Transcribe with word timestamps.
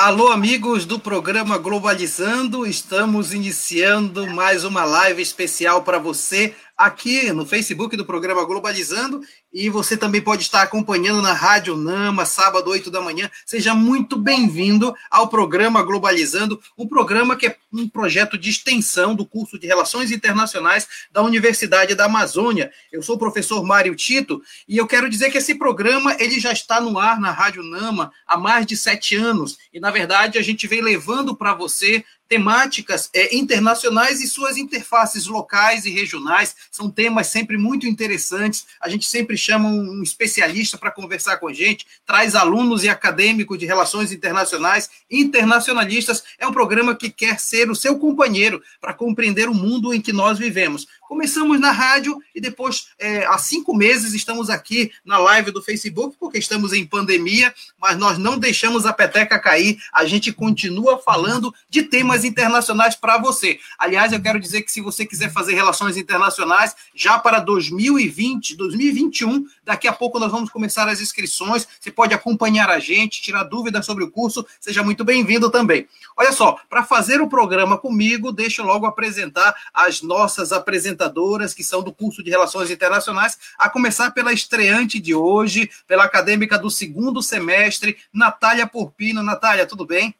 Alô, 0.00 0.28
amigos 0.28 0.84
do 0.84 0.96
programa 0.96 1.58
Globalizando, 1.58 2.64
estamos 2.64 3.34
iniciando 3.34 4.28
mais 4.28 4.62
uma 4.62 4.84
live 4.84 5.20
especial 5.20 5.82
para 5.82 5.98
você 5.98 6.54
aqui 6.76 7.32
no 7.32 7.44
Facebook 7.44 7.96
do 7.96 8.04
programa 8.04 8.44
Globalizando 8.44 9.20
e 9.52 9.70
você 9.70 9.96
também 9.96 10.20
pode 10.20 10.42
estar 10.42 10.62
acompanhando 10.62 11.22
na 11.22 11.32
Rádio 11.32 11.76
Nama, 11.76 12.24
sábado, 12.24 12.70
8 12.70 12.90
da 12.90 13.00
manhã. 13.00 13.30
Seja 13.46 13.74
muito 13.74 14.16
bem-vindo 14.16 14.94
ao 15.10 15.28
programa 15.28 15.82
Globalizando, 15.82 16.60
um 16.76 16.86
programa 16.86 17.36
que 17.36 17.46
é 17.46 17.56
um 17.72 17.88
projeto 17.88 18.36
de 18.36 18.50
extensão 18.50 19.14
do 19.14 19.24
curso 19.24 19.58
de 19.58 19.66
Relações 19.66 20.10
Internacionais 20.10 20.86
da 21.10 21.22
Universidade 21.22 21.94
da 21.94 22.04
Amazônia. 22.04 22.70
Eu 22.92 23.02
sou 23.02 23.16
o 23.16 23.18
professor 23.18 23.64
Mário 23.64 23.94
Tito 23.94 24.42
e 24.66 24.76
eu 24.76 24.86
quero 24.86 25.08
dizer 25.08 25.30
que 25.30 25.38
esse 25.38 25.54
programa 25.54 26.16
ele 26.18 26.38
já 26.38 26.52
está 26.52 26.80
no 26.80 26.98
ar 26.98 27.18
na 27.18 27.30
Rádio 27.30 27.62
Nama 27.62 28.12
há 28.26 28.36
mais 28.36 28.66
de 28.66 28.76
sete 28.76 29.16
anos 29.16 29.58
e, 29.72 29.80
na 29.80 29.90
verdade, 29.90 30.38
a 30.38 30.42
gente 30.42 30.66
vem 30.66 30.82
levando 30.82 31.34
para 31.34 31.54
você 31.54 32.04
temáticas 32.28 33.08
é, 33.14 33.34
internacionais 33.34 34.20
e 34.20 34.28
suas 34.28 34.56
interfaces 34.58 35.26
locais 35.26 35.86
e 35.86 35.90
regionais. 35.90 36.54
São 36.70 36.90
temas 36.90 37.28
sempre 37.28 37.56
muito 37.56 37.86
interessantes. 37.86 38.66
A 38.80 38.88
gente 38.88 39.06
sempre 39.06 39.36
chama 39.38 39.68
um 39.68 40.02
especialista 40.02 40.76
para 40.76 40.90
conversar 40.90 41.38
com 41.38 41.48
a 41.48 41.52
gente, 41.52 41.86
traz 42.04 42.34
alunos 42.34 42.84
e 42.84 42.88
acadêmicos 42.88 43.58
de 43.58 43.66
relações 43.66 44.12
internacionais, 44.12 44.90
internacionalistas. 45.10 46.24
É 46.38 46.46
um 46.46 46.52
programa 46.52 46.94
que 46.94 47.10
quer 47.10 47.38
ser 47.40 47.70
o 47.70 47.74
seu 47.74 47.98
companheiro 47.98 48.62
para 48.80 48.92
compreender 48.92 49.48
o 49.48 49.54
mundo 49.54 49.94
em 49.94 50.00
que 50.00 50.12
nós 50.12 50.38
vivemos. 50.38 50.86
Começamos 51.08 51.58
na 51.58 51.70
rádio 51.70 52.22
e 52.34 52.40
depois, 52.40 52.88
é, 52.98 53.24
há 53.24 53.38
cinco 53.38 53.74
meses, 53.74 54.12
estamos 54.12 54.50
aqui 54.50 54.92
na 55.02 55.16
live 55.16 55.50
do 55.50 55.62
Facebook, 55.62 56.14
porque 56.20 56.36
estamos 56.36 56.74
em 56.74 56.84
pandemia, 56.84 57.52
mas 57.80 57.96
nós 57.96 58.18
não 58.18 58.38
deixamos 58.38 58.84
a 58.84 58.92
peteca 58.92 59.38
cair, 59.38 59.78
a 59.90 60.04
gente 60.04 60.30
continua 60.30 60.98
falando 60.98 61.52
de 61.70 61.82
temas 61.82 62.26
internacionais 62.26 62.94
para 62.94 63.16
você. 63.16 63.58
Aliás, 63.78 64.12
eu 64.12 64.20
quero 64.20 64.38
dizer 64.38 64.60
que 64.60 64.70
se 64.70 64.82
você 64.82 65.06
quiser 65.06 65.32
fazer 65.32 65.54
relações 65.54 65.96
internacionais, 65.96 66.76
já 66.94 67.18
para 67.18 67.40
2020, 67.40 68.54
2021, 68.54 69.46
daqui 69.64 69.88
a 69.88 69.94
pouco 69.94 70.18
nós 70.18 70.30
vamos 70.30 70.50
começar 70.50 70.86
as 70.90 71.00
inscrições, 71.00 71.66
você 71.80 71.90
pode 71.90 72.12
acompanhar 72.12 72.68
a 72.68 72.78
gente, 72.78 73.22
tirar 73.22 73.44
dúvidas 73.44 73.86
sobre 73.86 74.04
o 74.04 74.10
curso, 74.10 74.46
seja 74.60 74.82
muito 74.82 75.06
bem-vindo 75.06 75.50
também. 75.50 75.88
Olha 76.14 76.32
só, 76.32 76.60
para 76.68 76.84
fazer 76.84 77.22
o 77.22 77.30
programa 77.30 77.78
comigo, 77.78 78.30
deixa 78.30 78.60
eu 78.60 78.66
logo 78.66 78.84
apresentar 78.84 79.54
as 79.72 80.02
nossas 80.02 80.52
apresentações 80.52 80.97
apresentadoras 80.98 81.54
que 81.54 81.62
são 81.62 81.82
do 81.82 81.92
curso 81.92 82.22
de 82.22 82.30
Relações 82.30 82.70
Internacionais, 82.70 83.38
a 83.56 83.70
começar 83.70 84.10
pela 84.10 84.32
estreante 84.32 84.98
de 84.98 85.14
hoje, 85.14 85.70
pela 85.86 86.04
acadêmica 86.04 86.58
do 86.58 86.70
segundo 86.70 87.22
semestre, 87.22 87.96
Natália 88.12 88.66
Porpino. 88.66 89.22
Natália, 89.22 89.66
tudo 89.66 89.86
bem? 89.86 90.14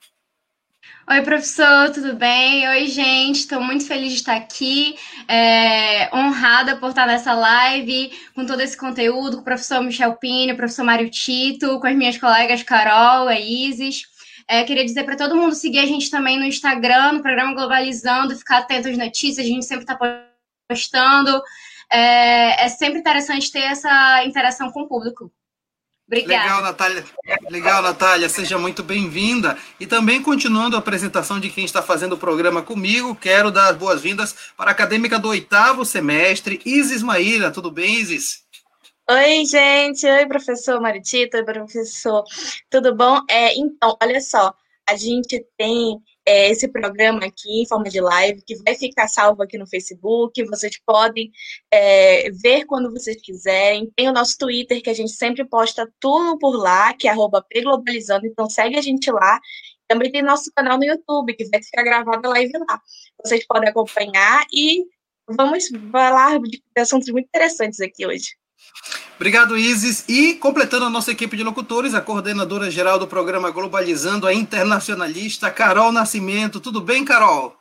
Oi, 1.10 1.22
professor, 1.22 1.90
tudo 1.90 2.14
bem? 2.14 2.68
Oi, 2.68 2.86
gente, 2.86 3.40
estou 3.40 3.62
muito 3.62 3.86
feliz 3.86 4.12
de 4.12 4.18
estar 4.18 4.36
aqui, 4.36 4.94
é, 5.26 6.14
honrada 6.14 6.76
por 6.76 6.90
estar 6.90 7.06
nessa 7.06 7.32
live 7.32 8.12
com 8.34 8.44
todo 8.44 8.60
esse 8.60 8.76
conteúdo, 8.76 9.36
com 9.36 9.40
o 9.40 9.44
professor 9.44 9.82
Michel 9.82 10.16
Pino, 10.16 10.52
o 10.52 10.56
professor 10.56 10.84
Mário 10.84 11.10
Tito, 11.10 11.80
com 11.80 11.86
as 11.86 11.96
minhas 11.96 12.18
colegas 12.18 12.62
Carol, 12.62 13.26
a 13.26 13.40
Isis. 13.40 14.02
É, 14.46 14.64
queria 14.64 14.84
dizer 14.84 15.04
para 15.04 15.16
todo 15.16 15.36
mundo 15.36 15.54
seguir 15.54 15.78
a 15.78 15.86
gente 15.86 16.10
também 16.10 16.38
no 16.38 16.44
Instagram, 16.44 17.12
no 17.12 17.22
programa 17.22 17.54
Globalizando, 17.54 18.36
ficar 18.36 18.58
atento 18.58 18.88
às 18.88 18.96
notícias, 18.96 19.44
a 19.44 19.48
gente 19.48 19.64
sempre 19.64 19.84
está 19.84 20.27
gostando. 20.68 21.42
É, 21.90 22.66
é 22.66 22.68
sempre 22.68 22.98
interessante 22.98 23.50
ter 23.50 23.60
essa 23.60 24.22
interação 24.24 24.70
com 24.70 24.82
o 24.82 24.88
público. 24.88 25.32
Obrigada. 26.06 26.42
Legal, 26.42 26.62
Natália. 26.62 27.04
Legal, 27.50 27.82
Natália. 27.82 28.28
Seja 28.28 28.58
muito 28.58 28.82
bem-vinda. 28.82 29.58
E 29.78 29.86
também, 29.86 30.22
continuando 30.22 30.74
a 30.74 30.78
apresentação 30.78 31.38
de 31.38 31.50
quem 31.50 31.64
está 31.64 31.82
fazendo 31.82 32.14
o 32.14 32.18
programa 32.18 32.62
comigo, 32.62 33.14
quero 33.14 33.50
dar 33.50 33.68
as 33.68 33.76
boas-vindas 33.76 34.34
para 34.56 34.70
a 34.70 34.72
acadêmica 34.72 35.18
do 35.18 35.28
oitavo 35.28 35.84
semestre, 35.84 36.62
Isis 36.64 37.02
Maíra. 37.02 37.50
Tudo 37.50 37.70
bem, 37.70 38.00
Isis? 38.00 38.42
Oi, 39.10 39.44
gente. 39.44 40.06
Oi, 40.06 40.26
professor 40.26 40.80
Maritita. 40.80 41.38
Oi, 41.38 41.44
professor. 41.44 42.24
Tudo 42.70 42.94
bom? 42.94 43.20
É, 43.28 43.54
então, 43.58 43.96
olha 44.02 44.20
só. 44.20 44.54
A 44.88 44.96
gente 44.96 45.44
tem 45.58 45.98
é, 46.28 46.50
esse 46.50 46.68
programa 46.68 47.20
aqui 47.24 47.62
em 47.62 47.66
forma 47.66 47.88
de 47.88 48.02
live, 48.02 48.42
que 48.46 48.54
vai 48.62 48.74
ficar 48.74 49.08
salvo 49.08 49.42
aqui 49.42 49.56
no 49.56 49.66
Facebook. 49.66 50.44
Vocês 50.44 50.78
podem 50.84 51.32
é, 51.72 52.30
ver 52.30 52.66
quando 52.66 52.90
vocês 52.90 53.16
quiserem. 53.22 53.90
Tem 53.96 54.10
o 54.10 54.12
nosso 54.12 54.36
Twitter, 54.36 54.82
que 54.82 54.90
a 54.90 54.94
gente 54.94 55.12
sempre 55.12 55.42
posta 55.46 55.90
tudo 55.98 56.38
por 56.38 56.54
lá, 56.54 56.92
que 56.92 57.08
é 57.08 57.14
PGlobalizando. 57.48 58.26
Então 58.26 58.48
segue 58.50 58.76
a 58.76 58.82
gente 58.82 59.10
lá. 59.10 59.40
Também 59.88 60.12
tem 60.12 60.20
nosso 60.20 60.52
canal 60.54 60.76
no 60.76 60.84
YouTube, 60.84 61.32
que 61.32 61.48
vai 61.48 61.62
ficar 61.62 61.82
gravada 61.82 62.28
a 62.28 62.32
live 62.32 62.52
lá. 62.58 62.78
Vocês 63.24 63.46
podem 63.46 63.70
acompanhar 63.70 64.44
e 64.52 64.84
vamos 65.26 65.68
falar 65.90 66.38
de 66.40 66.60
assuntos 66.76 67.08
muito 67.08 67.26
interessantes 67.28 67.80
aqui 67.80 68.06
hoje. 68.06 68.36
Obrigado, 69.18 69.58
Isis. 69.58 70.04
E 70.08 70.34
completando 70.34 70.84
a 70.84 70.90
nossa 70.90 71.10
equipe 71.10 71.36
de 71.36 71.42
locutores, 71.42 71.92
a 71.92 72.00
coordenadora 72.00 72.70
geral 72.70 73.00
do 73.00 73.06
programa 73.08 73.50
Globalizando, 73.50 74.28
a 74.28 74.32
internacionalista 74.32 75.50
Carol 75.50 75.90
Nascimento. 75.90 76.60
Tudo 76.60 76.80
bem, 76.80 77.04
Carol? 77.04 77.56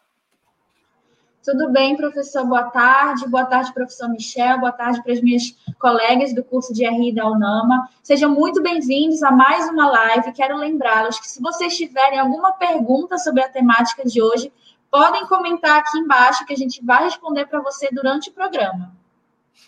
Tudo 1.43 1.71
bem, 1.71 1.97
professor. 1.97 2.45
Boa 2.45 2.65
tarde. 2.65 3.27
Boa 3.27 3.45
tarde, 3.45 3.73
professor 3.73 4.07
Michel. 4.07 4.59
Boa 4.59 4.71
tarde 4.71 5.01
para 5.01 5.11
as 5.11 5.19
minhas 5.19 5.57
colegas 5.79 6.31
do 6.31 6.43
curso 6.43 6.71
de 6.71 6.87
RI 6.87 7.11
da 7.11 7.27
UNAMA. 7.27 7.89
Sejam 8.03 8.29
muito 8.29 8.61
bem-vindos 8.61 9.23
a 9.23 9.31
mais 9.31 9.67
uma 9.67 9.89
live. 9.89 10.33
Quero 10.33 10.57
lembrá-los 10.57 11.19
que 11.19 11.27
se 11.27 11.41
vocês 11.41 11.75
tiverem 11.75 12.19
alguma 12.19 12.51
pergunta 12.51 13.17
sobre 13.17 13.41
a 13.41 13.49
temática 13.49 14.05
de 14.05 14.21
hoje, 14.21 14.53
podem 14.91 15.25
comentar 15.25 15.79
aqui 15.79 15.97
embaixo 15.97 16.45
que 16.45 16.53
a 16.53 16.57
gente 16.57 16.85
vai 16.85 17.05
responder 17.05 17.47
para 17.47 17.61
você 17.61 17.89
durante 17.91 18.29
o 18.29 18.33
programa. 18.33 18.95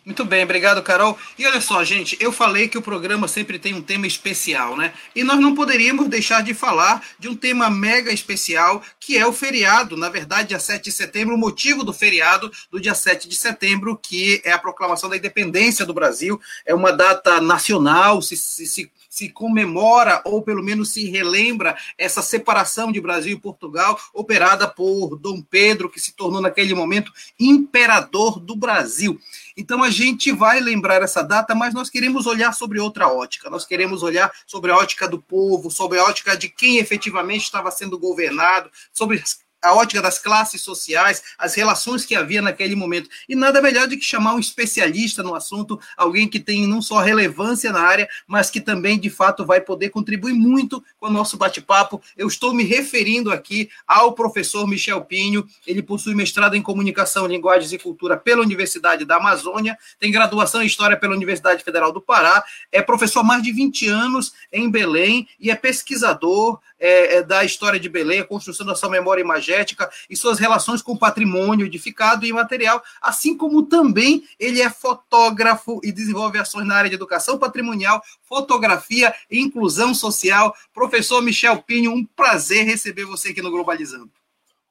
Muito 0.05 0.25
bem, 0.25 0.43
obrigado, 0.43 0.81
Carol. 0.81 1.17
E 1.37 1.45
olha 1.45 1.61
só, 1.61 1.83
gente, 1.83 2.17
eu 2.19 2.31
falei 2.31 2.67
que 2.67 2.77
o 2.77 2.81
programa 2.81 3.27
sempre 3.27 3.59
tem 3.59 3.73
um 3.73 3.81
tema 3.81 4.07
especial, 4.07 4.75
né? 4.75 4.93
E 5.13 5.23
nós 5.23 5.39
não 5.39 5.53
poderíamos 5.53 6.07
deixar 6.07 6.41
de 6.41 6.53
falar 6.53 7.05
de 7.19 7.27
um 7.27 7.35
tema 7.35 7.69
mega 7.69 8.11
especial, 8.11 8.81
que 8.99 9.17
é 9.17 9.27
o 9.27 9.33
feriado, 9.33 9.97
na 9.97 10.09
verdade, 10.09 10.49
dia 10.49 10.59
7 10.59 10.85
de 10.85 10.91
setembro, 10.91 11.35
o 11.35 11.37
motivo 11.37 11.83
do 11.83 11.93
feriado 11.93 12.51
do 12.71 12.79
dia 12.79 12.95
7 12.95 13.27
de 13.27 13.35
setembro, 13.35 13.95
que 13.97 14.41
é 14.43 14.51
a 14.51 14.57
proclamação 14.57 15.09
da 15.09 15.17
independência 15.17 15.85
do 15.85 15.93
Brasil. 15.93 16.41
É 16.65 16.73
uma 16.73 16.91
data 16.91 17.39
nacional, 17.39 18.21
se, 18.21 18.35
se, 18.35 18.65
se 18.65 18.91
se 19.09 19.27
comemora 19.27 20.21
ou 20.23 20.41
pelo 20.41 20.63
menos 20.63 20.89
se 20.89 21.09
relembra 21.09 21.75
essa 21.97 22.21
separação 22.21 22.91
de 22.91 23.01
Brasil 23.01 23.35
e 23.35 23.39
Portugal 23.39 23.99
operada 24.13 24.67
por 24.67 25.17
Dom 25.17 25.41
Pedro, 25.41 25.89
que 25.89 25.99
se 25.99 26.13
tornou 26.13 26.39
naquele 26.39 26.75
momento 26.75 27.11
imperador 27.39 28.39
do 28.39 28.55
Brasil. 28.55 29.19
Então 29.59 29.83
a 29.83 29.89
gente 29.89 30.31
vai 30.31 30.61
lembrar 30.61 31.01
essa 31.01 31.21
data, 31.21 31.53
mas 31.53 31.73
nós 31.73 31.89
queremos 31.89 32.25
olhar 32.25 32.53
sobre 32.53 32.79
outra 32.79 33.09
ótica. 33.09 33.49
Nós 33.49 33.65
queremos 33.65 34.01
olhar 34.01 34.31
sobre 34.47 34.71
a 34.71 34.77
ótica 34.77 35.05
do 35.05 35.21
povo, 35.21 35.69
sobre 35.69 35.99
a 35.99 36.05
ótica 36.05 36.37
de 36.37 36.47
quem 36.47 36.77
efetivamente 36.77 37.43
estava 37.43 37.69
sendo 37.69 37.99
governado, 37.99 38.71
sobre 38.93 39.21
a 39.61 39.73
ótica 39.73 40.01
das 40.01 40.19
classes 40.19 40.61
sociais, 40.61 41.21
as 41.37 41.55
relações 41.55 42.05
que 42.05 42.15
havia 42.15 42.41
naquele 42.41 42.75
momento. 42.75 43.09
E 43.27 43.35
nada 43.35 43.61
melhor 43.61 43.87
do 43.87 43.97
que 43.97 44.03
chamar 44.03 44.33
um 44.33 44.39
especialista 44.39 45.21
no 45.21 45.35
assunto, 45.35 45.79
alguém 45.97 46.27
que 46.27 46.39
tem 46.39 46.67
não 46.67 46.81
só 46.81 46.99
relevância 46.99 47.71
na 47.71 47.81
área, 47.81 48.07
mas 48.27 48.49
que 48.49 48.61
também, 48.61 48.99
de 48.99 49.09
fato, 49.09 49.45
vai 49.45 49.61
poder 49.61 49.89
contribuir 49.89 50.33
muito 50.33 50.83
com 50.99 51.07
o 51.07 51.11
nosso 51.11 51.37
bate-papo. 51.37 52.01
Eu 52.17 52.27
estou 52.27 52.53
me 52.53 52.63
referindo 52.63 53.31
aqui 53.31 53.69
ao 53.87 54.13
professor 54.13 54.67
Michel 54.67 55.01
Pinho. 55.01 55.47
Ele 55.65 55.81
possui 55.81 56.15
mestrado 56.15 56.55
em 56.55 56.61
Comunicação, 56.61 57.27
Linguagens 57.27 57.73
e 57.73 57.77
Cultura 57.77 58.17
pela 58.17 58.41
Universidade 58.41 59.05
da 59.05 59.17
Amazônia, 59.17 59.77
tem 59.99 60.11
graduação 60.11 60.61
em 60.61 60.65
História 60.65 60.97
pela 60.97 61.15
Universidade 61.15 61.63
Federal 61.63 61.91
do 61.91 62.01
Pará, 62.01 62.43
é 62.71 62.81
professor 62.81 63.19
há 63.19 63.23
mais 63.23 63.43
de 63.43 63.51
20 63.51 63.87
anos 63.87 64.33
em 64.51 64.69
Belém 64.69 65.27
e 65.39 65.51
é 65.51 65.55
pesquisador 65.55 66.59
é, 66.79 67.17
é, 67.17 67.23
da 67.23 67.43
história 67.43 67.79
de 67.79 67.89
Belém, 67.89 68.19
a 68.19 68.25
construção 68.25 68.65
da 68.65 68.75
sua 68.75 68.89
memória 68.89 69.21
imagética 69.21 69.89
e 70.09 70.15
suas 70.15 70.39
relações 70.39 70.81
com 70.81 70.93
o 70.93 70.97
patrimônio 70.97 71.65
edificado 71.65 72.25
e 72.25 72.29
imaterial, 72.29 72.81
assim 73.01 73.35
como 73.35 73.63
também 73.63 74.23
ele 74.39 74.61
é 74.61 74.69
fotógrafo 74.69 75.79
e 75.83 75.91
desenvolve 75.91 76.37
ações 76.37 76.65
na 76.65 76.75
área 76.75 76.89
de 76.89 76.95
educação 76.95 77.37
patrimonial, 77.37 78.01
fotografia 78.21 79.13
e 79.29 79.39
inclusão 79.39 79.93
social. 79.93 80.55
Professor 80.73 81.21
Michel 81.21 81.61
Pinho, 81.61 81.91
um 81.91 82.05
prazer 82.05 82.65
receber 82.65 83.05
você 83.05 83.29
aqui 83.29 83.41
no 83.41 83.51
Globalizando. 83.51 84.11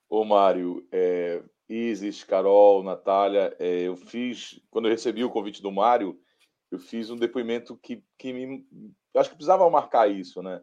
Ô, 0.08 0.24
Mário, 0.24 0.86
é, 0.90 1.42
Isis, 1.68 2.24
Carol, 2.24 2.82
Natália, 2.82 3.54
é, 3.58 3.82
eu 3.82 3.94
fiz, 3.94 4.58
quando 4.70 4.86
eu 4.86 4.92
recebi 4.92 5.22
o 5.22 5.30
convite 5.30 5.60
do 5.60 5.70
Mário, 5.70 6.18
eu 6.70 6.78
fiz 6.78 7.10
um 7.10 7.16
depoimento 7.16 7.76
que, 7.76 8.02
que 8.16 8.32
me. 8.32 8.66
Acho 9.14 9.30
que 9.30 9.36
precisava 9.36 9.68
marcar 9.68 10.10
isso, 10.10 10.42
né? 10.42 10.62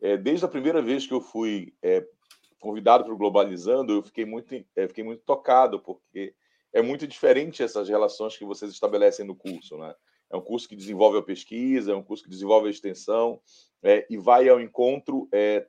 É, 0.00 0.16
desde 0.16 0.44
a 0.44 0.48
primeira 0.48 0.82
vez 0.82 1.06
que 1.06 1.14
eu 1.14 1.20
fui 1.20 1.74
é, 1.82 2.06
convidado 2.58 3.04
para 3.04 3.12
o 3.12 3.16
Globalizando, 3.16 3.92
eu 3.92 4.02
fiquei 4.02 4.24
muito, 4.24 4.54
é, 4.74 4.88
fiquei 4.88 5.04
muito 5.04 5.22
tocado, 5.24 5.80
porque 5.80 6.34
é 6.72 6.82
muito 6.82 7.06
diferente 7.06 7.62
essas 7.62 7.88
relações 7.88 8.36
que 8.36 8.44
vocês 8.44 8.70
estabelecem 8.70 9.26
no 9.26 9.34
curso, 9.34 9.78
né? 9.78 9.94
É 10.30 10.36
um 10.36 10.40
curso 10.40 10.68
que 10.68 10.74
desenvolve 10.74 11.18
a 11.18 11.22
pesquisa, 11.22 11.92
é 11.92 11.94
um 11.94 12.02
curso 12.02 12.24
que 12.24 12.30
desenvolve 12.30 12.66
a 12.66 12.70
extensão 12.70 13.40
é, 13.82 14.04
e 14.10 14.16
vai 14.16 14.48
ao 14.48 14.60
encontro 14.60 15.28
é, 15.32 15.66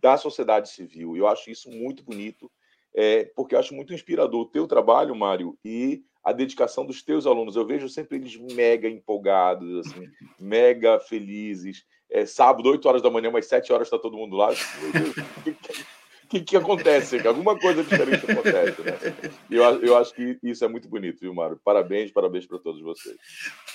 da 0.00 0.16
sociedade 0.16 0.68
civil. 0.68 1.16
Eu 1.16 1.26
acho 1.26 1.50
isso 1.50 1.70
muito 1.70 2.04
bonito, 2.04 2.50
é, 2.94 3.24
porque 3.34 3.54
eu 3.54 3.58
acho 3.58 3.74
muito 3.74 3.94
inspirador 3.94 4.42
o 4.42 4.50
teu 4.50 4.66
trabalho, 4.66 5.14
Mário, 5.14 5.58
e 5.64 6.04
a 6.22 6.32
dedicação 6.32 6.84
dos 6.84 7.02
teus 7.02 7.26
alunos. 7.26 7.56
Eu 7.56 7.66
vejo 7.66 7.88
sempre 7.88 8.18
eles 8.18 8.36
mega 8.54 8.88
empolgados, 8.88 9.86
assim, 9.86 10.06
mega 10.38 11.00
felizes. 11.00 11.84
É, 12.10 12.24
sábado, 12.24 12.68
8 12.68 12.88
horas 12.88 13.02
da 13.02 13.10
manhã, 13.10 13.28
umas 13.28 13.46
7 13.46 13.72
horas 13.72 13.86
está 13.86 13.98
todo 13.98 14.16
mundo 14.16 14.36
lá. 14.36 14.48
Meu 14.82 14.92
Deus, 14.92 15.16
o 16.24 16.30
que, 16.30 16.40
que 16.40 16.56
acontece? 16.58 17.26
Alguma 17.26 17.58
coisa 17.58 17.82
diferente 17.82 18.30
acontece, 18.30 18.82
né? 18.82 19.30
Eu, 19.50 19.62
eu 19.82 19.96
acho 19.96 20.12
que 20.12 20.38
isso 20.42 20.62
é 20.62 20.68
muito 20.68 20.86
bonito, 20.86 21.20
viu, 21.20 21.32
Mário? 21.32 21.58
Parabéns, 21.64 22.10
parabéns 22.10 22.44
para 22.44 22.58
todos 22.58 22.82
vocês. 22.82 23.16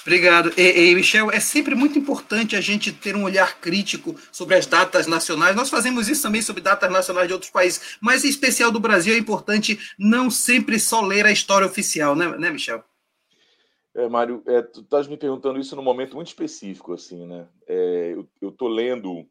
Obrigado. 0.04 0.54
E, 0.56 0.92
e, 0.92 0.96
Michel, 0.96 1.32
é 1.32 1.40
sempre 1.40 1.74
muito 1.74 1.98
importante 1.98 2.56
a 2.56 2.62
gente 2.62 2.92
ter 2.92 3.16
um 3.16 3.24
olhar 3.24 3.60
crítico 3.60 4.16
sobre 4.32 4.56
as 4.56 4.68
datas 4.68 5.08
nacionais. 5.08 5.56
Nós 5.56 5.72
fazemos 5.72 6.08
isso 6.08 6.22
também 6.22 6.44
sobre 6.44 6.62
datas 6.62 6.92
nacionais 6.92 7.28
de 7.28 7.34
outros 7.34 7.52
países, 7.52 7.98
mas 8.00 8.24
em 8.24 8.30
especial 8.30 8.72
do 8.72 8.80
Brasil 8.80 9.16
é 9.16 9.18
importante 9.18 9.80
não 9.98 10.30
sempre 10.30 10.80
só 10.80 11.02
ler 11.02 11.26
a 11.26 11.32
história 11.32 11.66
oficial, 11.66 12.16
né, 12.16 12.28
né 12.38 12.52
Michel? 12.52 12.84
É, 13.96 14.10
Mário, 14.10 14.42
é, 14.48 14.62
tu 14.62 14.82
estás 14.82 15.08
me 15.08 15.18
perguntando 15.18 15.60
isso 15.60 15.76
num 15.76 15.84
momento 15.84 16.16
muito 16.16 16.28
específico, 16.28 16.94
assim, 16.94 17.28
né? 17.28 17.48
É, 17.68 18.16
eu 18.42 18.50
estou 18.50 18.68
lendo 18.68 19.28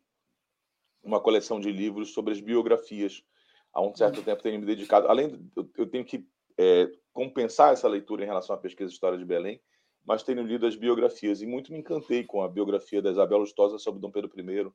uma 1.03 1.21
coleção 1.21 1.59
de 1.59 1.73
livros 1.73 2.13
sobre 2.13 2.33
as 2.33 2.41
biografias. 2.41 3.25
Há 3.73 3.81
um 3.83 3.95
certo 3.95 4.19
uhum. 4.19 4.25
tempo 4.25 4.43
tenho 4.43 4.61
me 4.61 4.67
dedicado. 4.67 5.09
Além, 5.09 5.51
eu, 5.57 5.69
eu 5.77 5.87
tenho 5.87 6.05
que 6.05 6.25
é, 6.57 6.91
compensar 7.13 7.73
essa 7.73 7.89
leitura 7.89 8.23
em 8.23 8.27
relação 8.27 8.55
à 8.55 8.59
pesquisa 8.59 8.89
de 8.89 8.95
história 8.95 9.19
de 9.19 9.25
Belém, 9.25 9.61
mas 10.05 10.23
tenho 10.23 10.43
lido 10.43 10.67
as 10.67 10.77
biografias 10.77 11.43
e 11.43 11.47
muito 11.47 11.73
me 11.73 11.79
encantei 11.79 12.25
com 12.25 12.43
a 12.43 12.49
biografia 12.49 13.03
da 13.03 13.11
Isabel 13.11 13.39
Lustosa 13.39 13.79
sobre 13.79 14.01
Dom 14.01 14.11
Pedro 14.11 14.31
I. 14.39 14.73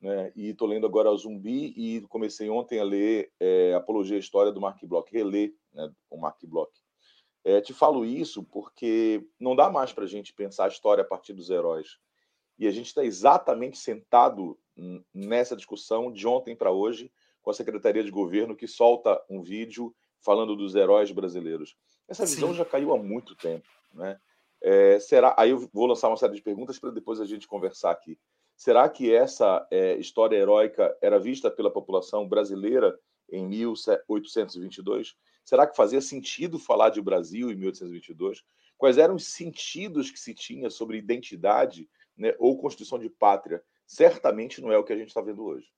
Né? 0.00 0.32
E 0.34 0.48
estou 0.48 0.66
lendo 0.66 0.86
agora 0.86 1.10
o 1.10 1.16
Zumbi 1.16 1.72
e 1.76 2.00
comecei 2.08 2.50
ontem 2.50 2.80
a 2.80 2.84
ler 2.84 3.30
é, 3.38 3.72
Apologia 3.74 4.16
à 4.16 4.20
História 4.20 4.50
do 4.50 4.60
Mark 4.60 4.82
Bloch, 4.84 5.08
reler 5.12 5.54
né, 5.72 5.92
o 6.10 6.18
Mark 6.18 6.38
Bloch. 6.44 6.72
É, 7.44 7.60
te 7.60 7.72
falo 7.72 8.04
isso 8.04 8.44
porque 8.44 9.26
não 9.38 9.56
dá 9.56 9.68
mais 9.70 9.92
para 9.92 10.04
a 10.04 10.08
gente 10.08 10.32
pensar 10.32 10.66
a 10.66 10.68
história 10.68 11.02
a 11.02 11.06
partir 11.06 11.32
dos 11.32 11.50
heróis. 11.50 11.98
E 12.58 12.66
a 12.66 12.70
gente 12.70 12.86
está 12.86 13.04
exatamente 13.04 13.78
sentado 13.78 14.58
nessa 15.12 15.56
discussão 15.56 16.12
de 16.12 16.26
ontem 16.26 16.54
para 16.54 16.70
hoje 16.70 17.10
com 17.42 17.50
a 17.50 17.54
Secretaria 17.54 18.04
de 18.04 18.10
Governo 18.10 18.56
que 18.56 18.68
solta 18.68 19.20
um 19.28 19.42
vídeo 19.42 19.94
falando 20.20 20.54
dos 20.54 20.74
heróis 20.74 21.10
brasileiros. 21.10 21.76
Essa 22.08 22.24
visão 22.24 22.50
Sim. 22.50 22.54
já 22.56 22.64
caiu 22.64 22.92
há 22.92 22.98
muito 22.98 23.34
tempo, 23.34 23.66
né? 23.92 24.18
É, 24.62 25.00
será? 25.00 25.34
Aí 25.36 25.50
eu 25.50 25.68
vou 25.72 25.86
lançar 25.86 26.08
uma 26.08 26.16
série 26.16 26.34
de 26.34 26.42
perguntas 26.42 26.78
para 26.78 26.90
depois 26.90 27.20
a 27.20 27.26
gente 27.26 27.48
conversar 27.48 27.90
aqui. 27.90 28.16
Será 28.56 28.88
que 28.88 29.12
essa 29.12 29.66
é, 29.72 29.96
história 29.96 30.36
heróica 30.36 30.96
era 31.02 31.18
vista 31.18 31.50
pela 31.50 31.70
população 31.70 32.28
brasileira 32.28 32.96
em 33.28 33.44
1822? 33.44 35.16
Será 35.44 35.66
que 35.66 35.76
fazia 35.76 36.00
sentido 36.00 36.58
falar 36.58 36.90
de 36.90 37.00
Brasil 37.00 37.50
em 37.50 37.56
1822? 37.56 38.44
Quais 38.76 38.98
eram 38.98 39.16
os 39.16 39.26
sentidos 39.26 40.10
que 40.10 40.18
se 40.18 40.34
tinha 40.34 40.70
sobre 40.70 40.98
identidade 40.98 41.88
né, 42.16 42.34
ou 42.38 42.58
constituição 42.58 42.98
de 42.98 43.08
pátria? 43.08 43.62
Certamente 43.86 44.60
não 44.60 44.72
é 44.72 44.78
o 44.78 44.84
que 44.84 44.92
a 44.92 44.96
gente 44.96 45.08
está 45.08 45.20
vendo 45.20 45.44
hoje. 45.44 45.68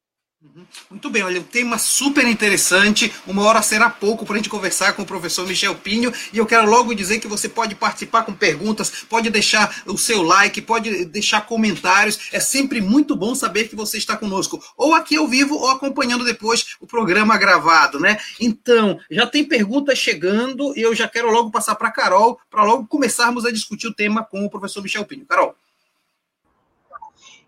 Uhum. 0.45 0.67
Muito 0.91 1.09
bem, 1.09 1.23
olha, 1.23 1.41
um 1.41 1.45
tema 1.45 1.79
super 1.79 2.27
interessante. 2.27 3.11
Uma 3.27 3.45
hora 3.45 3.63
será 3.63 3.89
pouco 3.89 4.27
para 4.27 4.35
a 4.35 4.37
gente 4.37 4.51
conversar 4.51 4.93
com 4.93 5.01
o 5.01 5.07
professor 5.07 5.47
Michel 5.47 5.75
Pinho. 5.75 6.13
E 6.35 6.37
eu 6.37 6.45
quero 6.45 6.69
logo 6.69 6.95
dizer 6.95 7.19
que 7.19 7.27
você 7.27 7.49
pode 7.49 7.75
participar 7.75 8.25
com 8.25 8.35
perguntas, 8.35 8.91
pode 9.09 9.31
deixar 9.31 9.83
o 9.87 9.97
seu 9.97 10.23
like, 10.23 10.61
pode 10.61 11.07
deixar 11.07 11.47
comentários. 11.47 12.29
É 12.31 12.39
sempre 12.41 12.83
muito 12.83 13.17
bom 13.17 13.35
saber 13.35 13.69
que 13.69 13.75
você 13.75 13.97
está 13.97 14.19
conosco, 14.19 14.63
ou 14.77 14.95
aqui 14.95 15.17
ao 15.17 15.27
vivo, 15.27 15.57
ou 15.57 15.71
acompanhando 15.71 16.25
depois 16.25 16.77
o 16.79 16.87
programa 16.87 17.39
gravado, 17.39 17.99
né? 17.99 18.19
Então, 18.39 19.01
já 19.11 19.27
tem 19.27 19.45
perguntas 19.45 19.99
chegando 19.99 20.77
e 20.77 20.83
eu 20.83 20.95
já 20.95 21.09
quero 21.09 21.31
logo 21.31 21.51
passar 21.51 21.75
para 21.75 21.89
a 21.89 21.93
Carol, 21.93 22.39
para 22.51 22.65
logo 22.65 22.87
começarmos 22.87 23.47
a 23.47 23.51
discutir 23.51 23.87
o 23.87 23.95
tema 23.95 24.23
com 24.23 24.45
o 24.45 24.51
professor 24.51 24.83
Michel 24.83 25.07
Pinho. 25.07 25.25
Carol. 25.25 25.57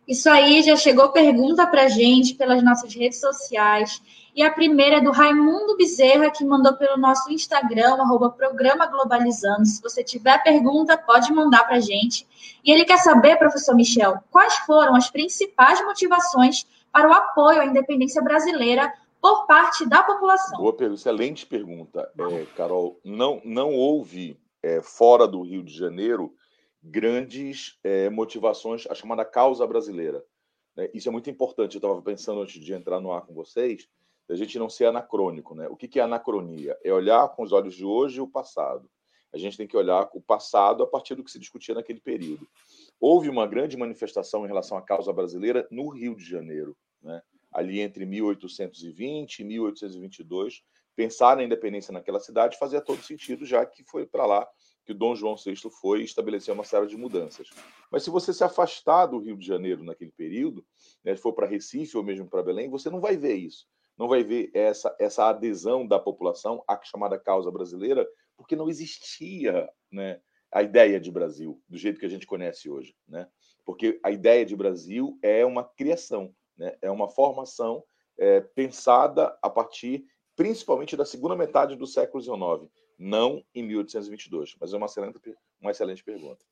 Isso 0.07 0.31
aí 0.31 0.63
já 0.63 0.77
chegou 0.77 1.11
pergunta 1.11 1.67
para 1.67 1.89
gente 1.89 2.35
pelas 2.35 2.63
nossas 2.63 2.95
redes 2.95 3.21
sociais. 3.21 4.01
E 4.37 4.43
a 4.43 4.53
primeira 4.53 4.99
é 4.99 5.01
do 5.01 5.11
Raimundo 5.11 5.77
Bezerra, 5.77 6.31
que 6.31 6.45
mandou 6.45 6.75
pelo 6.75 6.97
nosso 6.97 7.33
Instagram, 7.33 7.95
arroba 7.95 8.31
Programa 8.31 8.87
Globalizando. 8.87 9.65
Se 9.65 9.83
você 9.83 10.05
tiver 10.05 10.43
pergunta, 10.43 10.97
pode 10.97 11.33
mandar 11.33 11.65
para 11.65 11.81
gente. 11.81 12.27
E 12.65 12.71
ele 12.71 12.85
quer 12.85 12.99
saber, 12.99 13.37
professor 13.37 13.75
Michel, 13.75 14.19
quais 14.31 14.55
foram 14.59 14.95
as 14.95 15.11
principais 15.11 15.83
motivações 15.85 16.67
para 16.93 17.09
o 17.09 17.13
apoio 17.13 17.61
à 17.61 17.67
independência 17.67 18.23
brasileira 18.23 18.93
por 19.21 19.47
parte 19.47 19.85
da 19.89 20.03
população? 20.03 20.59
Boa 20.59 20.77
excelente 20.93 21.45
pergunta, 21.47 22.09
é, 22.17 22.47
Carol. 22.57 23.01
Não, 23.05 23.41
não 23.45 23.73
houve 23.73 24.39
é, 24.63 24.81
fora 24.83 25.27
do 25.27 25.43
Rio 25.43 25.65
de 25.65 25.75
Janeiro 25.75 26.33
grandes 26.83 27.79
é, 27.83 28.09
motivações, 28.11 28.87
a 28.89 28.95
chamada 28.95 29.25
causa 29.25 29.67
brasileira. 29.67 30.25
Né? 30.77 30.89
Isso 30.93 31.09
é 31.09 31.13
muito 31.13 31.31
importante. 31.31 31.75
Eu 31.75 31.79
estava 31.79 32.01
pensando 32.03 32.41
antes 32.43 32.63
de 32.63 32.73
entrar 32.73 33.01
no 33.01 33.13
ar 33.13 33.23
com 33.23 33.35
vocês, 33.35 33.89
da 34.29 34.37
gente 34.37 34.59
não 34.59 34.69
ser 34.69 34.87
anacrônico. 34.87 35.55
Né? 35.55 35.69
O 35.69 35.77
que, 35.77 35.89
que 35.89 35.99
é 35.99 36.03
anacronia? 36.03 36.77
É 36.85 36.93
olhar 36.93 37.29
com 37.31 37.43
os 37.43 37.53
olhos 37.53 37.75
de 37.75 37.85
hoje 37.85 38.21
o 38.21 38.29
passado. 38.29 38.89
A 39.33 39.39
gente 39.39 39.57
tem 39.57 39.67
que 39.67 39.77
olhar 39.77 40.09
o 40.15 40.21
passado 40.21 40.83
a 40.83 40.87
partir 40.87 41.15
do 41.15 41.25
que 41.25 41.31
se 41.31 41.39
discutia 41.39 41.75
naquele 41.75 42.01
período. 42.01 42.49
Houve 42.99 43.29
uma 43.29 43.47
grande 43.47 43.77
manifestação 43.77 44.45
em 44.45 44.49
relação 44.49 44.79
à 44.79 44.83
causa 44.83 45.13
brasileira 45.13 45.67
no 45.71 45.89
Rio 45.89 46.17
de 46.17 46.25
Janeiro, 46.25 46.77
né? 47.03 47.21
ali 47.53 47.81
entre 47.81 48.07
1820 48.07 49.41
e 49.41 49.45
1822. 49.45 50.63
Pensar 50.95 51.37
na 51.37 51.45
independência 51.45 51.93
naquela 51.93 52.21
cidade 52.21 52.59
fazia 52.59 52.81
todo 52.81 53.03
sentido, 53.03 53.45
já 53.45 53.67
que 53.67 53.85
foi 53.85 54.07
para 54.07 54.25
lá 54.25 54.49
que 54.87 54.95
Dom 54.95 55.17
João 55.17 55.35
VI 55.37 55.57
foi 55.81 56.03
estabelecer 56.03 56.55
uma 56.55 56.63
série 56.63 56.87
de 56.87 56.97
mudanças. 56.97 57.51
Mas 57.91 58.05
se 58.05 58.11
você 58.11 58.33
se 58.33 58.45
afastar 58.45 59.07
do 59.07 59.19
Rio 59.19 59.37
de 59.37 59.45
Janeiro 59.45 59.83
naquele 59.83 60.13
período, 60.13 60.65
né, 61.05 61.17
for 61.17 61.33
para 61.33 61.47
Recife 61.47 61.97
ou 61.97 62.05
mesmo 62.05 62.29
para 62.29 62.43
Belém, 62.43 62.71
você 62.71 62.89
não 62.89 63.01
vai 63.01 63.17
ver 63.17 63.35
isso. 63.35 63.67
Não 63.99 64.07
vai 64.07 64.23
ver 64.23 64.51
essa, 64.55 64.95
essa 65.01 65.29
adesão 65.29 65.87
da 65.87 65.99
população 65.99 66.63
à 66.69 66.81
chamada 66.83 67.19
causa 67.19 67.51
brasileira, 67.51 68.07
porque 68.37 68.55
não 68.55 68.69
existia 68.69 69.69
né, 69.91 70.21
a 70.53 70.63
ideia 70.63 71.01
de 71.01 71.11
Brasil 71.11 71.61
do 71.69 71.77
jeito 71.77 71.99
que 71.99 72.07
a 72.07 72.11
gente 72.11 72.27
conhece 72.27 72.71
hoje. 72.71 72.95
Né? 73.09 73.27
Porque 73.65 73.99
a 74.05 74.11
ideia 74.13 74.47
de 74.47 74.55
Brasil 74.55 75.19
é 75.21 75.45
uma 75.45 75.65
criação, 75.65 76.33
né? 76.57 76.77
é 76.81 76.91
uma 76.91 77.09
formação 77.09 77.83
é, 78.17 78.41
pensada 78.41 79.37
a 79.43 79.51
partir 79.51 80.05
principalmente 80.37 80.97
da 80.97 81.05
segunda 81.05 81.35
metade 81.35 81.75
do 81.75 81.87
século 81.87 82.23
XIX 82.23 82.71
não 82.99 83.45
em 83.55 83.63
1822. 83.63 84.57
Mas 84.61 84.73
é 84.73 84.77
uma 84.77 84.87
excelente, 84.87 85.19
uma 85.61 85.71
excelente 85.71 86.05
pergunta. 86.05 86.45